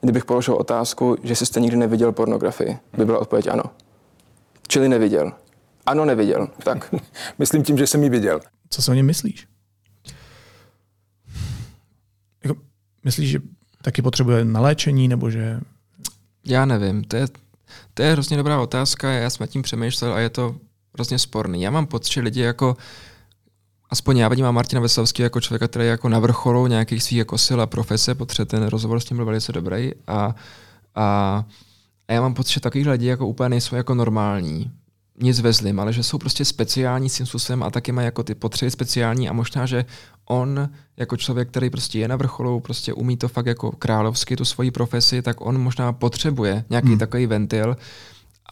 Kdybych 0.00 0.24
položil 0.24 0.54
otázku, 0.54 1.16
že 1.22 1.34
jste 1.34 1.60
nikdy 1.60 1.76
neviděl 1.76 2.12
pornografii, 2.12 2.78
by 2.98 3.04
byla 3.04 3.18
odpověď 3.18 3.46
ano. 3.46 3.64
Čili 4.68 4.88
neviděl. 4.88 5.32
Ano, 5.86 6.04
neviděl. 6.04 6.48
Tak. 6.64 6.94
Myslím 7.38 7.62
tím, 7.62 7.78
že 7.78 7.86
jsem 7.86 8.02
ji 8.02 8.08
viděl. 8.08 8.40
Co 8.70 8.82
si 8.82 8.90
o 8.90 8.94
něm 8.94 9.06
myslíš? 9.06 9.48
Jako, 12.44 12.60
myslíš, 13.04 13.30
že 13.30 13.38
taky 13.82 14.02
potřebuje 14.02 14.44
na 14.44 14.60
léčení, 14.60 15.08
nebo 15.08 15.30
že... 15.30 15.60
Já 16.44 16.64
nevím, 16.64 17.04
to 17.04 17.16
je, 17.16 17.26
to 17.94 18.02
je 18.02 18.12
hrozně 18.12 18.36
dobrá 18.36 18.60
otázka, 18.60 19.10
já 19.10 19.30
jsem 19.30 19.44
nad 19.44 19.50
tím 19.50 19.62
přemýšlel 19.62 20.14
a 20.14 20.20
je 20.20 20.30
to 20.30 20.56
hrozně 20.94 21.18
sporný. 21.18 21.62
Já 21.62 21.70
mám 21.70 21.86
pocit, 21.86 22.12
že 22.12 22.20
lidi 22.20 22.40
jako 22.40 22.76
aspoň 23.90 24.16
já 24.16 24.28
vnímám 24.28 24.54
Martina 24.54 24.80
Veselovského 24.80 25.24
jako 25.24 25.40
člověka, 25.40 25.68
který 25.68 25.84
je 25.84 25.90
jako 25.90 26.08
na 26.08 26.18
vrcholu 26.18 26.66
nějakých 26.66 27.02
svých 27.02 27.18
jako 27.18 27.38
sil 27.46 27.58
a 27.60 27.66
profese, 27.66 28.14
protože 28.14 28.44
ten 28.44 28.66
rozhovor 28.66 29.00
s 29.00 29.10
ním 29.10 29.16
byl 29.16 29.26
velice 29.26 29.52
dobrý 29.52 29.90
a, 30.06 30.34
a, 30.94 31.44
a 32.08 32.12
já 32.12 32.20
mám 32.20 32.34
pocit, 32.34 32.52
že 32.52 32.60
takových 32.60 32.86
lidí 32.86 33.06
jako 33.06 33.26
úplně 33.26 33.48
nejsou 33.48 33.76
jako 33.76 33.94
normální 33.94 34.72
nic 35.20 35.40
ve 35.40 35.52
zlým, 35.52 35.80
ale 35.80 35.92
že 35.92 36.02
jsou 36.02 36.18
prostě 36.18 36.44
speciální 36.44 37.08
svým 37.08 37.26
způsobem 37.26 37.62
a 37.62 37.70
taky 37.70 37.92
mají 37.92 38.04
jako 38.04 38.22
ty 38.22 38.34
potřeby 38.34 38.70
speciální 38.70 39.28
a 39.28 39.32
možná, 39.32 39.66
že 39.66 39.84
on 40.24 40.68
jako 40.96 41.16
člověk, 41.16 41.48
který 41.48 41.70
prostě 41.70 41.98
je 41.98 42.08
na 42.08 42.16
vrcholu, 42.16 42.60
prostě 42.60 42.92
umí 42.92 43.16
to 43.16 43.28
fakt 43.28 43.46
jako 43.46 43.72
královsky, 43.72 44.36
tu 44.36 44.44
svoji 44.44 44.70
profesi, 44.70 45.22
tak 45.22 45.36
on 45.40 45.58
možná 45.58 45.92
potřebuje 45.92 46.64
nějaký 46.70 46.88
hmm. 46.88 46.98
takový 46.98 47.26
ventil, 47.26 47.76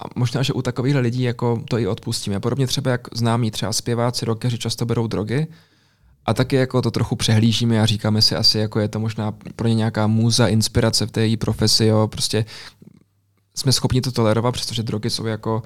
a 0.01 0.05
možná, 0.16 0.42
že 0.42 0.53
u 0.53 0.62
takových 0.62 0.97
lidí 0.97 1.22
jako 1.22 1.62
to 1.68 1.78
i 1.78 1.86
odpustíme. 1.86 2.40
Podobně 2.40 2.66
třeba 2.66 2.90
jak 2.90 3.09
známí 3.14 3.51
třeba 3.51 3.72
zpěváci, 3.72 4.24
rockeři 4.24 4.59
často 4.59 4.86
berou 4.86 5.07
drogy, 5.07 5.47
a 6.26 6.34
taky 6.34 6.57
jako 6.57 6.82
to 6.82 6.90
trochu 6.90 7.16
přehlížíme 7.16 7.80
a 7.80 7.86
říkáme 7.86 8.22
si 8.22 8.36
asi, 8.36 8.59
jako 8.59 8.80
je 8.80 8.88
to 8.88 9.01
možná 9.01 9.32
pro 9.57 9.68
ně 9.68 9.74
nějaká 9.74 10.07
můza, 10.07 10.49
inspirace 10.49 11.07
v 11.07 11.11
té 11.11 11.20
její 11.20 11.36
profesi, 11.36 11.84
jo, 11.84 12.09
prostě 12.09 12.45
jsme 13.55 13.72
schopni 13.72 14.01
to 14.01 14.12
tolerovat, 14.12 14.55
přestože 14.55 14.82
drogy 14.82 15.11
jsou 15.11 15.26
jako 15.26 15.62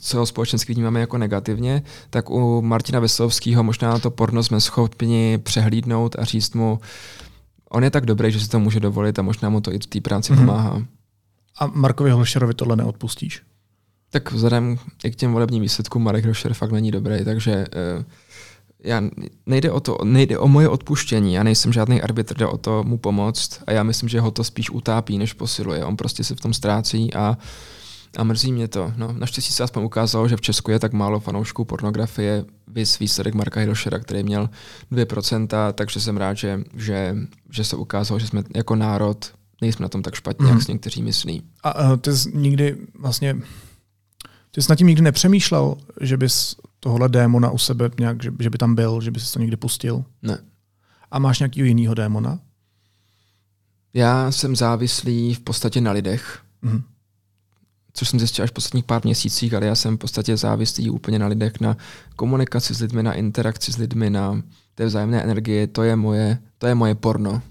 celého 0.00 0.26
společenství 0.26 0.74
vnímáme 0.74 1.00
jako 1.00 1.18
negativně, 1.18 1.82
tak 2.10 2.30
u 2.30 2.62
Martina 2.62 3.00
Veselovského 3.00 3.62
možná 3.62 3.98
to 3.98 4.10
porno 4.10 4.42
jsme 4.42 4.60
schopni 4.60 5.38
přehlídnout 5.38 6.16
a 6.18 6.24
říct 6.24 6.54
mu, 6.54 6.80
on 7.70 7.84
je 7.84 7.90
tak 7.90 8.06
dobrý, 8.06 8.32
že 8.32 8.40
si 8.40 8.48
to 8.48 8.60
může 8.60 8.80
dovolit 8.80 9.18
a 9.18 9.22
možná 9.22 9.48
mu 9.48 9.60
to 9.60 9.72
i 9.72 9.78
v 9.78 9.86
té 9.86 10.00
práci 10.00 10.32
mm-hmm. 10.32 10.36
pomáhá. 10.36 10.82
A 11.58 11.66
Markovi 11.66 12.10
Hlšerovi 12.10 12.54
tohle 12.54 12.76
neodpustíš? 12.76 13.42
Tak 14.10 14.32
vzhledem 14.32 14.78
i 15.04 15.10
k 15.10 15.16
těm 15.16 15.32
volebním 15.32 15.62
výsledkům 15.62 16.02
Marek 16.02 16.24
Hlšer 16.24 16.54
fakt 16.54 16.72
není 16.72 16.90
dobrý, 16.90 17.24
takže 17.24 17.66
uh, 17.96 18.04
já, 18.84 19.02
nejde, 19.46 19.70
o 19.70 19.80
to, 19.80 19.98
nejde 20.04 20.38
o 20.38 20.48
moje 20.48 20.68
odpuštění, 20.68 21.34
já 21.34 21.42
nejsem 21.42 21.72
žádný 21.72 22.02
arbitr, 22.02 22.38
jde 22.38 22.46
o 22.46 22.58
to 22.58 22.84
mu 22.84 22.98
pomoct 22.98 23.62
a 23.66 23.72
já 23.72 23.82
myslím, 23.82 24.08
že 24.08 24.20
ho 24.20 24.30
to 24.30 24.44
spíš 24.44 24.70
utápí, 24.70 25.18
než 25.18 25.32
posiluje. 25.32 25.84
On 25.84 25.96
prostě 25.96 26.24
se 26.24 26.34
v 26.34 26.40
tom 26.40 26.54
ztrácí 26.54 27.14
a 27.14 27.38
a 28.16 28.24
mrzí 28.24 28.52
mě 28.52 28.68
to. 28.68 28.92
No, 28.96 29.12
naštěstí 29.12 29.52
se 29.52 29.62
aspoň 29.62 29.84
ukázalo, 29.84 30.28
že 30.28 30.36
v 30.36 30.40
Česku 30.40 30.70
je 30.70 30.78
tak 30.78 30.92
málo 30.92 31.20
fanoušků 31.20 31.64
pornografie, 31.64 32.44
vys 32.66 32.98
výsledek 32.98 33.34
Marka 33.34 33.60
Hirošera, 33.60 33.98
který 33.98 34.22
měl 34.22 34.50
2%, 34.92 35.72
takže 35.72 36.00
jsem 36.00 36.16
rád, 36.16 36.34
že, 36.34 36.60
že, 36.74 37.16
že 37.50 37.64
se 37.64 37.76
ukázalo, 37.76 38.18
že 38.18 38.26
jsme 38.26 38.42
jako 38.54 38.76
národ 38.76 39.32
nejsme 39.60 39.82
na 39.82 39.88
tom 39.88 40.02
tak 40.02 40.14
špatně, 40.14 40.46
mm. 40.46 40.52
jak 40.52 40.62
si 40.62 40.72
někteří 40.72 41.02
myslí. 41.02 41.42
A 41.62 41.90
uh, 41.90 41.96
ty 41.96 42.16
jsi 42.16 42.36
nikdy 42.36 42.76
vlastně, 42.98 43.36
ty 44.50 44.62
jsi 44.62 44.72
nad 44.72 44.76
tím 44.76 44.86
nikdy 44.86 45.02
nepřemýšlel, 45.02 45.76
že 46.00 46.16
bys 46.16 46.56
tohle 46.80 47.08
démona 47.08 47.50
u 47.50 47.58
sebe 47.58 47.90
nějak, 48.00 48.22
že, 48.22 48.32
že 48.40 48.50
by 48.50 48.58
tam 48.58 48.74
byl, 48.74 49.00
že 49.00 49.10
bys 49.10 49.32
to 49.32 49.38
někdy 49.38 49.56
pustil? 49.56 50.04
Ne. 50.22 50.38
A 51.10 51.18
máš 51.18 51.38
nějaký 51.38 51.60
jiného 51.60 51.94
démona? 51.94 52.38
Já 53.94 54.32
jsem 54.32 54.56
závislý 54.56 55.34
v 55.34 55.40
podstatě 55.40 55.80
na 55.80 55.92
lidech. 55.92 56.40
Mm 56.62 56.82
což 57.98 58.08
jsem 58.08 58.18
zjistil 58.18 58.42
až 58.42 58.50
v 58.50 58.52
posledních 58.52 58.84
pár 58.84 59.04
měsících, 59.04 59.54
ale 59.54 59.66
já 59.66 59.74
jsem 59.74 59.96
v 59.96 59.98
podstatě 59.98 60.36
závislý 60.36 60.90
úplně 60.90 61.18
na 61.18 61.26
lidech, 61.26 61.60
na 61.60 61.76
komunikaci 62.16 62.74
s 62.74 62.80
lidmi, 62.80 63.02
na 63.02 63.14
interakci 63.14 63.72
s 63.72 63.76
lidmi, 63.76 64.10
na 64.10 64.42
té 64.74 64.86
vzájemné 64.86 65.22
energie, 65.22 65.66
to 65.66 65.82
je 65.82 65.96
moje, 65.96 66.38
to 66.58 66.66
je 66.66 66.74
moje 66.74 66.94
porno. 66.94 67.42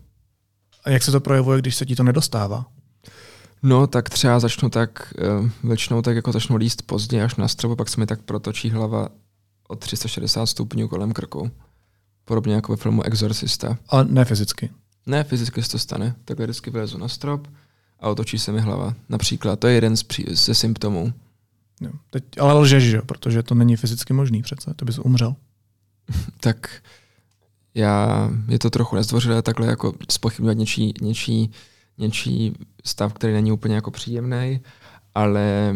A 0.87 0.89
jak 0.89 1.03
se 1.03 1.11
to 1.11 1.19
projevuje, 1.19 1.59
když 1.59 1.75
se 1.75 1.85
ti 1.85 1.95
to 1.95 2.03
nedostává? 2.03 2.65
No, 3.63 3.87
tak 3.87 4.09
třeba 4.09 4.39
začnu 4.39 4.69
tak, 4.69 5.13
většinou 5.63 6.01
tak 6.01 6.15
jako 6.15 6.31
začnu 6.31 6.55
líst 6.55 6.81
pozdě 6.81 7.23
až 7.23 7.35
na 7.35 7.47
strop, 7.47 7.77
pak 7.77 7.89
se 7.89 7.99
mi 7.99 8.05
tak 8.05 8.21
protočí 8.21 8.69
hlava 8.69 9.09
o 9.67 9.75
360 9.75 10.45
stupňů 10.45 10.87
kolem 10.87 11.11
krku. 11.11 11.51
Podobně 12.25 12.55
jako 12.55 12.71
ve 12.71 12.77
filmu 12.77 13.03
Exorcista. 13.03 13.77
Ale 13.87 14.05
ne 14.05 14.25
fyzicky. 14.25 14.69
Ne, 15.05 15.23
fyzicky 15.23 15.63
se 15.63 15.69
to 15.69 15.79
stane. 15.79 16.15
Takhle 16.25 16.45
vždycky 16.45 16.69
vylezu 16.69 16.97
na 16.97 17.07
strop, 17.07 17.47
a 17.99 18.09
otočí 18.09 18.39
se 18.39 18.51
mi 18.51 18.61
hlava. 18.61 18.93
Například. 19.09 19.59
To 19.59 19.67
je 19.67 19.73
jeden 19.73 19.97
z 19.97 20.03
pří, 20.03 20.25
ze 20.29 20.55
symptomů. 20.55 21.13
Jo. 21.81 21.91
Teď, 22.09 22.23
ale 22.39 22.53
lžeš, 22.53 22.83
že? 22.83 23.01
protože 23.01 23.43
to 23.43 23.55
není 23.55 23.75
fyzicky 23.75 24.13
možný 24.13 24.41
přece, 24.41 24.73
to 24.73 24.85
bys 24.85 24.99
umřel. 24.99 25.35
tak 26.39 26.69
já, 27.77 28.29
je 28.47 28.59
to 28.59 28.69
trochu 28.69 28.95
nezdvořilé 28.95 29.41
takhle 29.41 29.67
jako 29.67 29.93
spochybňovat 30.11 30.57
něčí, 30.57 30.93
něčí, 31.01 31.51
něčí 31.97 32.53
stav, 32.85 33.13
který 33.13 33.33
není 33.33 33.51
úplně 33.51 33.75
jako 33.75 33.91
příjemný, 33.91 34.59
ale 35.15 35.75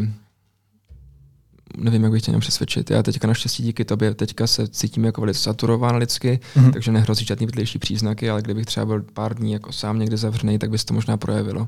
nevím, 1.78 2.04
jak 2.04 2.12
bych 2.12 2.22
tě 2.22 2.32
měl 2.32 2.42
přesvědčit. 2.42 2.92
Já 2.92 3.04
teďka 3.04 3.28
naštěstí 3.28 3.64
díky 3.64 3.86
tobě 3.86 4.14
teďka 4.14 4.48
se 4.48 4.68
cítím 4.68 5.06
jako 5.06 5.22
velice 5.22 5.40
saturován 5.40 5.96
lidsky, 5.96 6.40
mm-hmm. 6.56 6.72
takže 6.72 6.92
nehrozí 6.92 7.26
žádný 7.26 7.46
vedlejší 7.46 7.80
příznaky, 7.80 8.30
ale 8.30 8.42
kdybych 8.42 8.66
třeba 8.66 8.86
byl 8.86 9.02
pár 9.14 9.36
dní 9.36 9.52
jako 9.52 9.72
sám 9.72 10.00
někde 10.00 10.18
zavřený, 10.18 10.60
tak 10.60 10.70
by 10.70 10.78
se 10.78 10.86
to 10.86 10.94
možná 10.94 11.18
projevilo. 11.18 11.68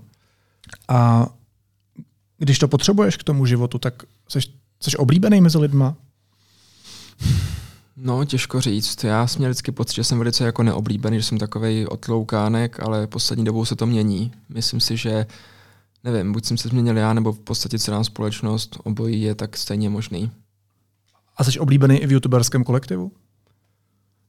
A 0.87 1.27
když 2.37 2.59
to 2.59 2.67
potřebuješ 2.67 3.17
k 3.17 3.23
tomu 3.23 3.45
životu, 3.45 3.79
tak 3.79 4.03
jsi, 4.29 4.39
jsi 4.79 4.97
oblíbený 4.97 5.41
mezi 5.41 5.57
lidma? 5.57 5.95
No, 7.97 8.25
těžko 8.25 8.61
říct. 8.61 9.03
Já 9.03 9.27
jsem 9.27 9.39
měl 9.39 9.49
vždycky 9.49 9.71
pocit, 9.71 9.95
že 9.95 10.03
jsem 10.03 10.17
velice 10.17 10.45
jako 10.45 10.63
neoblíbený, 10.63 11.17
že 11.17 11.23
jsem 11.23 11.37
takový 11.37 11.87
otloukánek, 11.87 12.79
ale 12.83 13.07
poslední 13.07 13.45
dobou 13.45 13.65
se 13.65 13.75
to 13.75 13.85
mění. 13.85 14.31
Myslím 14.49 14.79
si, 14.79 14.97
že 14.97 15.25
nevím, 16.03 16.33
buď 16.33 16.45
jsem 16.45 16.57
se 16.57 16.69
změnil 16.69 16.97
já, 16.97 17.13
nebo 17.13 17.33
v 17.33 17.39
podstatě 17.39 17.79
celá 17.79 18.03
společnost, 18.03 18.77
obojí 18.83 19.21
je 19.21 19.35
tak 19.35 19.57
stejně 19.57 19.89
možný. 19.89 20.31
A 21.37 21.43
jsi 21.43 21.59
oblíbený 21.59 21.97
i 21.97 22.07
v 22.07 22.11
youtuberském 22.11 22.63
kolektivu? 22.63 23.11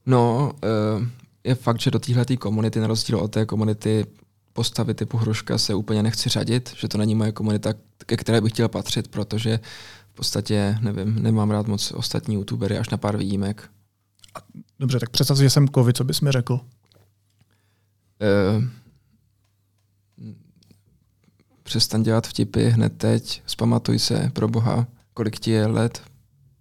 No, 0.06 0.52
eh, 0.64 1.08
je 1.44 1.54
fakt, 1.54 1.80
že 1.80 1.90
do 1.90 1.98
téhle 1.98 2.24
komunity, 2.38 2.80
na 2.80 2.86
rozdíl 2.86 3.18
od 3.18 3.28
té 3.28 3.46
komunity 3.46 4.06
postavy 4.52 4.94
typu 4.94 5.16
Hruška 5.16 5.58
se 5.58 5.74
úplně 5.74 6.02
nechci 6.02 6.28
řadit, 6.28 6.74
že 6.76 6.88
to 6.88 6.98
není 6.98 7.14
moje 7.14 7.32
komunita, 7.32 7.72
ke 8.06 8.16
které 8.16 8.40
bych 8.40 8.52
chtěl 8.52 8.68
patřit, 8.68 9.08
protože 9.08 9.60
v 10.14 10.16
podstatě, 10.16 10.78
nevím, 10.80 11.22
nemám 11.22 11.50
rád 11.50 11.66
moc 11.66 11.92
ostatní 11.92 12.34
youtubery, 12.34 12.78
až 12.78 12.88
na 12.88 12.96
pár 12.96 13.16
výjimek. 13.16 13.70
Dobře, 14.78 15.00
tak 15.00 15.10
představ 15.10 15.36
si, 15.36 15.42
že 15.42 15.50
jsem 15.50 15.68
kovy, 15.68 15.92
co 15.92 16.04
bys 16.04 16.20
mi 16.20 16.32
řekl? 16.32 16.54
Uh, 16.54 16.60
přestaň 21.62 22.02
dělat 22.02 22.26
vtipy 22.26 22.68
hned 22.68 22.98
teď, 22.98 23.42
zpamatuj 23.46 23.98
se, 23.98 24.30
pro 24.32 24.48
boha, 24.48 24.86
kolik 25.14 25.38
ti 25.38 25.50
je 25.50 25.66
let, 25.66 26.02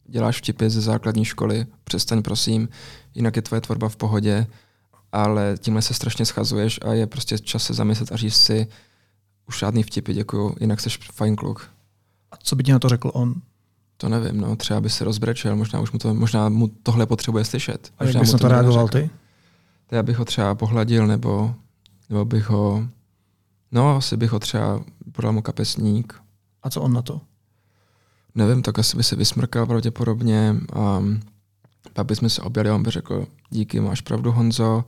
děláš 0.06 0.38
vtipy 0.38 0.70
ze 0.70 0.82
základní 0.82 1.26
školy, 1.26 1.66
přestaň 1.84 2.22
prosím, 2.22 2.70
jinak 3.16 3.36
je 3.36 3.42
tvoje 3.42 3.62
tvorba 3.62 3.90
v 3.90 3.96
pohodě, 3.96 4.48
ale 5.12 5.56
tímhle 5.58 5.82
se 5.82 5.94
strašně 5.94 6.26
schazuješ 6.26 6.80
a 6.86 6.94
je 6.94 7.08
prostě 7.08 7.40
čas 7.40 7.64
se 7.64 7.74
zamyslet 7.74 8.12
a 8.12 8.16
říct 8.16 8.36
si, 8.36 8.68
už 9.48 9.60
žádný 9.60 9.84
vtipy, 9.84 10.14
děkuju, 10.14 10.56
jinak 10.60 10.82
jsi 10.82 10.90
fajn 11.12 11.36
kluk. 11.36 11.74
A 12.34 12.38
co 12.44 12.56
by 12.56 12.64
ti 12.64 12.72
na 12.72 12.80
to 12.80 12.90
řekl 12.90 13.12
on? 13.14 13.36
To 13.98 14.10
nevím, 14.10 14.42
no, 14.42 14.56
třeba 14.56 14.82
by 14.82 14.90
se 14.90 15.04
rozbrečel, 15.04 15.56
možná 15.56 15.80
už 15.80 15.92
mu 15.92 16.00
to, 16.00 16.14
možná 16.14 16.50
mu 16.50 16.68
tohle 16.84 17.06
potřebuje 17.06 17.46
slyšet. 17.46 17.94
A 18.00 18.04
jak 18.04 18.16
bys 18.16 18.32
na 18.32 18.40
to 18.40 18.48
reagoval 18.48 18.88
ty? 18.88 19.10
To 19.90 19.96
já 19.96 20.04
bych 20.04 20.18
ho 20.18 20.26
třeba 20.26 20.56
pohladil, 20.56 21.08
nebo, 21.08 21.56
nebo 22.10 22.26
bych 22.26 22.50
ho, 22.50 22.88
no, 23.72 23.96
asi 23.96 24.18
bych 24.18 24.32
ho 24.32 24.40
třeba 24.40 24.84
podal 25.12 25.34
mu 25.34 25.42
kapesník. 25.42 26.22
A 26.64 26.70
co 26.70 26.82
on 26.82 26.94
na 26.94 27.02
to? 27.02 27.22
Nevím, 28.36 28.62
tak 28.62 28.80
asi 28.80 28.98
by 28.98 29.04
se 29.04 29.16
vysmrkal 29.16 29.66
pravděpodobně 29.66 30.56
a 30.74 31.04
pak 31.94 32.08
bychom 32.08 32.30
se 32.30 32.42
objeli 32.42 32.70
a 32.70 32.76
on 32.76 32.84
by 32.84 32.92
řekl, 32.92 33.28
díky, 33.50 33.80
máš 33.80 34.02
pravdu 34.02 34.32
Honzo, 34.32 34.86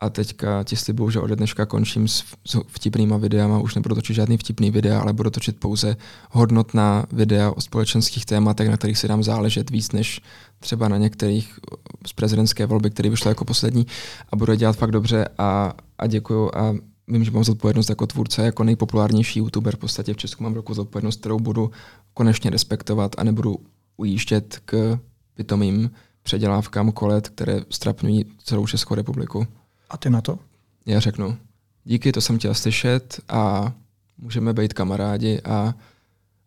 a 0.00 0.10
teďka 0.10 0.64
ti 0.64 0.76
slibuju, 0.76 1.10
že 1.10 1.20
ode 1.20 1.36
dneška 1.36 1.66
končím 1.66 2.08
s, 2.08 2.24
vtipnýma 2.66 3.16
videama, 3.16 3.58
už 3.58 3.74
nebudu 3.74 3.94
točit 3.94 4.14
žádný 4.14 4.36
vtipný 4.36 4.70
videa, 4.70 5.00
ale 5.00 5.12
budu 5.12 5.30
točit 5.30 5.60
pouze 5.60 5.96
hodnotná 6.30 7.04
videa 7.12 7.50
o 7.50 7.60
společenských 7.60 8.26
tématech, 8.26 8.68
na 8.68 8.76
kterých 8.76 8.98
si 8.98 9.08
dám 9.08 9.22
záležet 9.22 9.70
víc 9.70 9.92
než 9.92 10.20
třeba 10.58 10.88
na 10.88 10.96
některých 10.96 11.58
z 12.06 12.12
prezidentské 12.12 12.66
volby, 12.66 12.90
které 12.90 13.10
vyšlo 13.10 13.28
jako 13.28 13.44
poslední 13.44 13.86
a 14.32 14.36
budu 14.36 14.54
dělat 14.54 14.76
fakt 14.76 14.90
dobře 14.90 15.28
a, 15.38 15.72
a 15.98 16.06
děkuju 16.06 16.50
a 16.54 16.74
vím, 17.08 17.24
že 17.24 17.30
mám 17.30 17.44
zodpovědnost 17.44 17.88
jako 17.88 18.06
tvůrce, 18.06 18.44
jako 18.44 18.64
nejpopulárnější 18.64 19.38
youtuber 19.38 19.76
v 19.76 19.78
podstatě 19.78 20.14
v 20.14 20.16
Česku 20.16 20.42
mám 20.42 20.52
velkou 20.52 20.74
zodpovědnost, 20.74 21.20
kterou 21.20 21.38
budu 21.38 21.70
konečně 22.14 22.50
respektovat 22.50 23.14
a 23.18 23.24
nebudu 23.24 23.56
ujíždět 23.96 24.58
k 24.64 24.98
pitomým 25.34 25.90
předělávkám 26.22 26.92
kolet, 26.92 27.28
které 27.28 27.60
strapňují 27.70 28.24
celou 28.44 28.66
Českou 28.66 28.94
republiku. 28.94 29.46
A 29.90 29.96
ty 29.96 30.10
na 30.10 30.20
to? 30.20 30.38
Já 30.86 31.00
řeknu, 31.00 31.38
díky, 31.84 32.12
to 32.12 32.20
jsem 32.20 32.38
chtěl 32.38 32.54
slyšet 32.54 33.20
a 33.28 33.72
můžeme 34.18 34.52
být 34.52 34.72
kamarádi 34.72 35.40
a, 35.44 35.74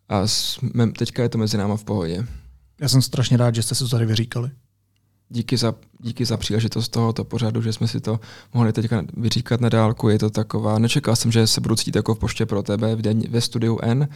a 0.10 0.28
jsme, 0.28 0.92
teďka 0.92 1.24
je 1.24 1.30
to 1.30 1.38
mezi 1.38 1.58
náma 1.58 1.78
v 1.78 1.84
pohodě. 1.84 2.26
Já 2.82 2.90
jsem 2.90 3.02
strašně 3.02 3.38
rád, 3.38 3.56
že 3.56 3.64
jste 3.64 3.76
se 3.76 3.84
to 3.84 3.90
tady 3.90 4.06
vyříkali. 4.06 4.52
Díky 5.30 5.58
za, 5.58 5.76
díky 6.00 6.26
za 6.26 6.38
příležitost 6.38 6.90
tohoto 6.90 7.24
pořadu, 7.24 7.62
že 7.62 7.74
jsme 7.74 7.88
si 7.88 8.02
to 8.02 8.20
mohli 8.54 8.74
teďka 8.74 9.04
vyříkat 9.18 9.62
na 9.62 9.70
dálku. 9.70 10.10
Je 10.10 10.20
to 10.20 10.30
taková, 10.30 10.80
nečekal 10.80 11.16
jsem, 11.16 11.32
že 11.32 11.48
se 11.48 11.62
budu 11.62 11.76
cítit 11.76 11.96
jako 11.96 12.16
v 12.16 12.20
poště 12.20 12.46
pro 12.46 12.64
tebe 12.64 12.96
v 12.96 13.02
den, 13.02 13.22
ve 13.30 13.42
studiu 13.42 13.80
N, 13.82 14.08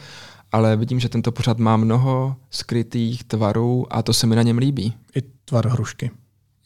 ale 0.52 0.76
vidím, 0.78 1.00
že 1.00 1.10
tento 1.10 1.32
pořad 1.32 1.58
má 1.58 1.78
mnoho 1.78 2.36
skrytých 2.50 3.24
tvarů 3.24 3.94
a 3.94 4.04
to 4.04 4.14
se 4.14 4.28
mi 4.28 4.36
na 4.36 4.44
něm 4.44 4.58
líbí. 4.58 4.94
I 5.16 5.22
tvar 5.46 5.68
hrušky. 5.68 6.12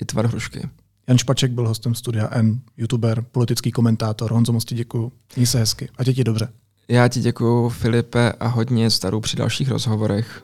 i 0.01 0.05
tvar 0.05 0.27
hrušky. 0.27 0.69
Jan 1.07 1.17
Špaček 1.17 1.51
byl 1.51 1.67
hostem 1.67 1.95
studia 1.95 2.27
N, 2.31 2.59
youtuber, 2.77 3.23
politický 3.31 3.71
komentátor. 3.71 4.31
Honzo, 4.31 4.53
moc 4.53 4.65
ti 4.65 4.75
děkuju. 4.75 5.11
Měj 5.35 5.45
se 5.45 5.59
hezky. 5.59 5.89
A 5.97 6.03
ti 6.03 6.23
dobře. 6.23 6.47
Já 6.87 7.07
ti 7.07 7.19
děkuju, 7.19 7.69
Filipe, 7.69 8.31
a 8.39 8.47
hodně 8.47 8.89
starou 8.89 9.19
při 9.19 9.37
dalších 9.37 9.69
rozhovorech. 9.69 10.43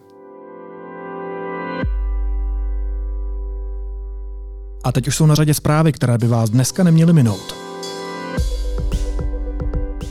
A 4.84 4.92
teď 4.92 5.08
už 5.08 5.16
jsou 5.16 5.26
na 5.26 5.36
řadě 5.36 5.54
zprávy, 5.54 5.92
které 5.92 6.18
by 6.18 6.28
vás 6.28 6.50
dneska 6.50 6.84
neměly 6.84 7.14
minout. 7.14 7.67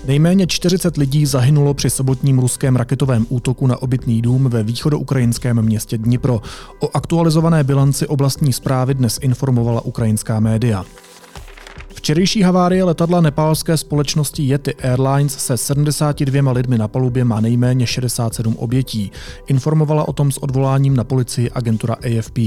Nejméně 0.07 0.47
40 0.47 0.97
lidí 0.97 1.27
zahynulo 1.27 1.75
při 1.75 1.91
sobotním 1.91 2.39
ruském 2.39 2.77
raketovém 2.77 3.27
útoku 3.29 3.67
na 3.67 3.83
obytný 3.83 4.23
dům 4.23 4.49
ve 4.49 4.63
východoukrajinském 4.63 5.63
městě 5.63 5.99
Dnipro. 5.99 6.41
O 6.81 6.97
aktualizované 6.97 7.65
bilanci 7.65 8.07
oblastní 8.07 8.53
zprávy 8.53 8.95
dnes 8.95 9.19
informovala 9.23 9.81
ukrajinská 9.81 10.41
média. 10.41 10.85
Včerejší 11.95 12.43
havárie 12.43 12.85
letadla 12.85 13.21
nepálské 13.21 13.77
společnosti 13.77 14.43
Yeti 14.43 14.75
Airlines 14.75 15.39
se 15.39 15.57
72 15.57 16.53
lidmi 16.53 16.79
na 16.79 16.89
palubě 16.89 17.25
má 17.25 17.41
nejméně 17.41 17.87
67 17.87 18.57
obětí. 18.57 19.13
Informovala 19.47 20.09
o 20.09 20.13
tom 20.13 20.33
s 20.33 20.43
odvoláním 20.43 20.97
na 20.97 21.05
policii 21.05 21.51
agentura 21.51 21.95
AFP. 21.95 22.39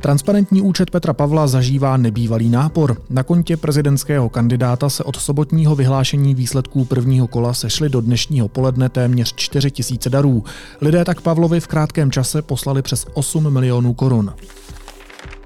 Transparentní 0.00 0.62
účet 0.62 0.90
Petra 0.90 1.12
Pavla 1.12 1.46
zažívá 1.46 1.96
nebývalý 1.96 2.48
nápor. 2.48 3.02
Na 3.10 3.22
kontě 3.22 3.56
prezidentského 3.56 4.28
kandidáta 4.28 4.88
se 4.88 5.04
od 5.04 5.16
sobotního 5.16 5.76
vyhlášení 5.76 6.34
výsledků 6.34 6.84
prvního 6.84 7.26
kola 7.26 7.54
sešly 7.54 7.88
do 7.88 8.00
dnešního 8.00 8.48
poledne 8.48 8.88
téměř 8.88 9.34
4 9.34 9.70
tisíce 9.70 10.10
darů. 10.10 10.44
Lidé 10.80 11.04
tak 11.04 11.20
Pavlovi 11.20 11.60
v 11.60 11.66
krátkém 11.66 12.10
čase 12.10 12.42
poslali 12.42 12.82
přes 12.82 13.06
8 13.14 13.52
milionů 13.52 13.94
korun. 13.94 14.32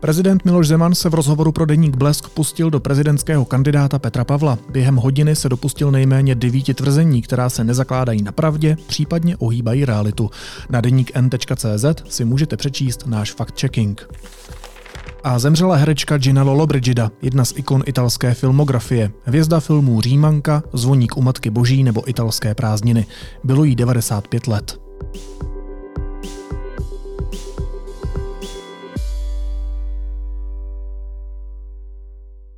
Prezident 0.05 0.45
Miloš 0.45 0.69
Zeman 0.69 0.95
se 0.95 1.09
v 1.09 1.15
rozhovoru 1.15 1.53
pro 1.53 1.67
deník 1.67 1.97
Blesk 1.97 2.29
pustil 2.29 2.71
do 2.71 2.81
prezidentského 2.81 3.45
kandidáta 3.45 3.99
Petra 3.99 4.25
Pavla. 4.25 4.59
Během 4.71 4.97
hodiny 4.97 5.37
se 5.37 5.49
dopustil 5.49 5.91
nejméně 5.91 6.35
devíti 6.35 6.75
tvrzení, 6.75 7.23
která 7.23 7.51
se 7.51 7.65
nezakládají 7.65 8.23
na 8.23 8.33
pravdě, 8.33 8.77
případně 8.87 9.37
ohýbají 9.37 9.85
realitu. 9.85 10.31
Na 10.71 10.81
deník 10.81 11.11
n.cz 11.15 11.85
si 12.09 12.25
můžete 12.25 12.57
přečíst 12.57 13.07
náš 13.07 13.37
fact-checking. 13.37 13.95
A 15.23 15.39
zemřela 15.39 15.77
herečka 15.77 16.19
Gina 16.19 16.43
Lollobrigida, 16.43 17.11
jedna 17.23 17.45
z 17.45 17.53
ikon 17.57 17.83
italské 17.87 18.35
filmografie. 18.35 19.11
Hvězda 19.23 19.61
filmů 19.61 20.01
Římanka, 20.01 20.63
Zvoník 20.73 21.17
u 21.17 21.23
Matky 21.23 21.51
Boží 21.51 21.83
nebo 21.85 22.11
Italské 22.11 22.55
prázdniny. 22.55 23.07
Bylo 23.45 23.65
jí 23.65 23.77
95 23.77 24.47
let. 24.47 24.81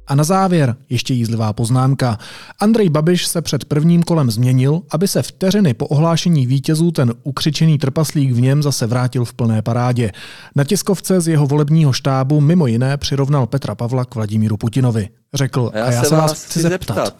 A 0.07 0.15
na 0.15 0.25
závěr 0.25 0.77
ještě 0.89 1.15
jízlivá 1.15 1.53
poznámka. 1.53 2.19
Andrej 2.59 2.89
Babiš 2.89 3.27
se 3.27 3.43
před 3.43 3.65
prvním 3.65 4.03
kolem 4.03 4.31
změnil, 4.31 4.83
aby 4.91 5.09
se 5.09 5.23
vteřiny 5.23 5.75
po 5.75 5.87
ohlášení 5.87 6.47
vítězů 6.47 6.91
ten 6.91 7.15
ukřičený 7.23 7.79
trpaslík 7.79 8.33
v 8.33 8.41
něm 8.41 8.63
zase 8.63 8.87
vrátil 8.87 9.25
v 9.25 9.35
plné 9.35 9.63
parádě. 9.63 10.13
Na 10.55 10.65
tiskovce 10.65 11.21
z 11.21 11.29
jeho 11.29 11.47
volebního 11.47 11.93
štábu 11.93 12.41
mimo 12.41 12.67
jiné 12.67 12.97
přirovnal 12.97 13.47
Petra 13.47 13.75
Pavla 13.75 14.05
k 14.05 14.15
Vladimíru 14.15 14.57
Putinovi. 14.57 15.09
Řekl, 15.35 15.71
já 15.75 15.85
a 15.85 15.91
já 15.91 16.03
se, 16.03 16.09
se 16.09 16.15
vás 16.15 16.31
vás 16.31 16.45
chci 16.45 16.61
zeptat. 16.61 16.95
zeptat. 16.95 17.17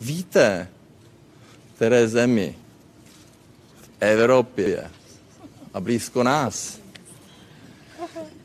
Víte, 0.00 0.68
které 1.76 2.08
zemi 2.08 2.54
v 3.82 3.88
Evropě 4.00 4.84
a 5.74 5.80
blízko 5.80 6.22
nás 6.22 6.78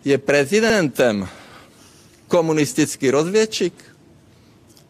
je 0.05 0.17
prezidentem 0.17 1.27
komunistický 2.29 3.11
rozvědčik? 3.11 3.73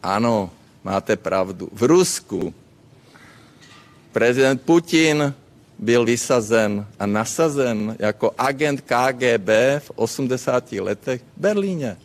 Ano, 0.02 0.50
máte 0.84 1.16
pravdu. 1.16 1.68
V 1.72 1.82
Rusku 1.82 2.54
prezident 4.12 4.62
Putin 4.62 5.34
byl 5.78 6.04
vysazen 6.04 6.86
a 6.98 7.06
nasazen 7.06 7.96
jako 7.98 8.30
agent 8.38 8.80
KGB 8.80 9.48
v 9.78 9.90
80. 9.94 10.72
letech 10.72 11.22
v 11.36 11.40
Berlíně. 11.40 11.96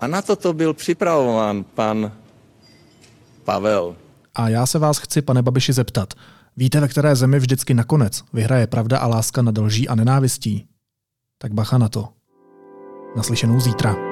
A 0.00 0.06
na 0.06 0.22
to 0.22 0.36
to 0.36 0.52
byl 0.52 0.74
připravován 0.74 1.64
pan 1.64 2.12
Pavel. 3.44 3.96
A 4.34 4.48
já 4.48 4.66
se 4.66 4.78
vás 4.78 4.98
chci, 4.98 5.22
pane 5.22 5.42
Babiši, 5.42 5.72
zeptat. 5.72 6.14
Víte, 6.56 6.80
ve 6.80 6.88
které 6.88 7.16
zemi 7.16 7.38
vždycky 7.38 7.74
nakonec 7.74 8.22
vyhraje 8.32 8.66
pravda 8.66 8.98
a 8.98 9.06
láska 9.06 9.42
nad 9.42 9.58
lží 9.58 9.88
a 9.88 9.94
nenávistí? 9.94 10.66
Tak 11.38 11.52
bacha 11.52 11.78
na 11.78 11.88
to. 11.88 12.19
Naslyšenou 13.14 13.60
zítra. 13.60 14.09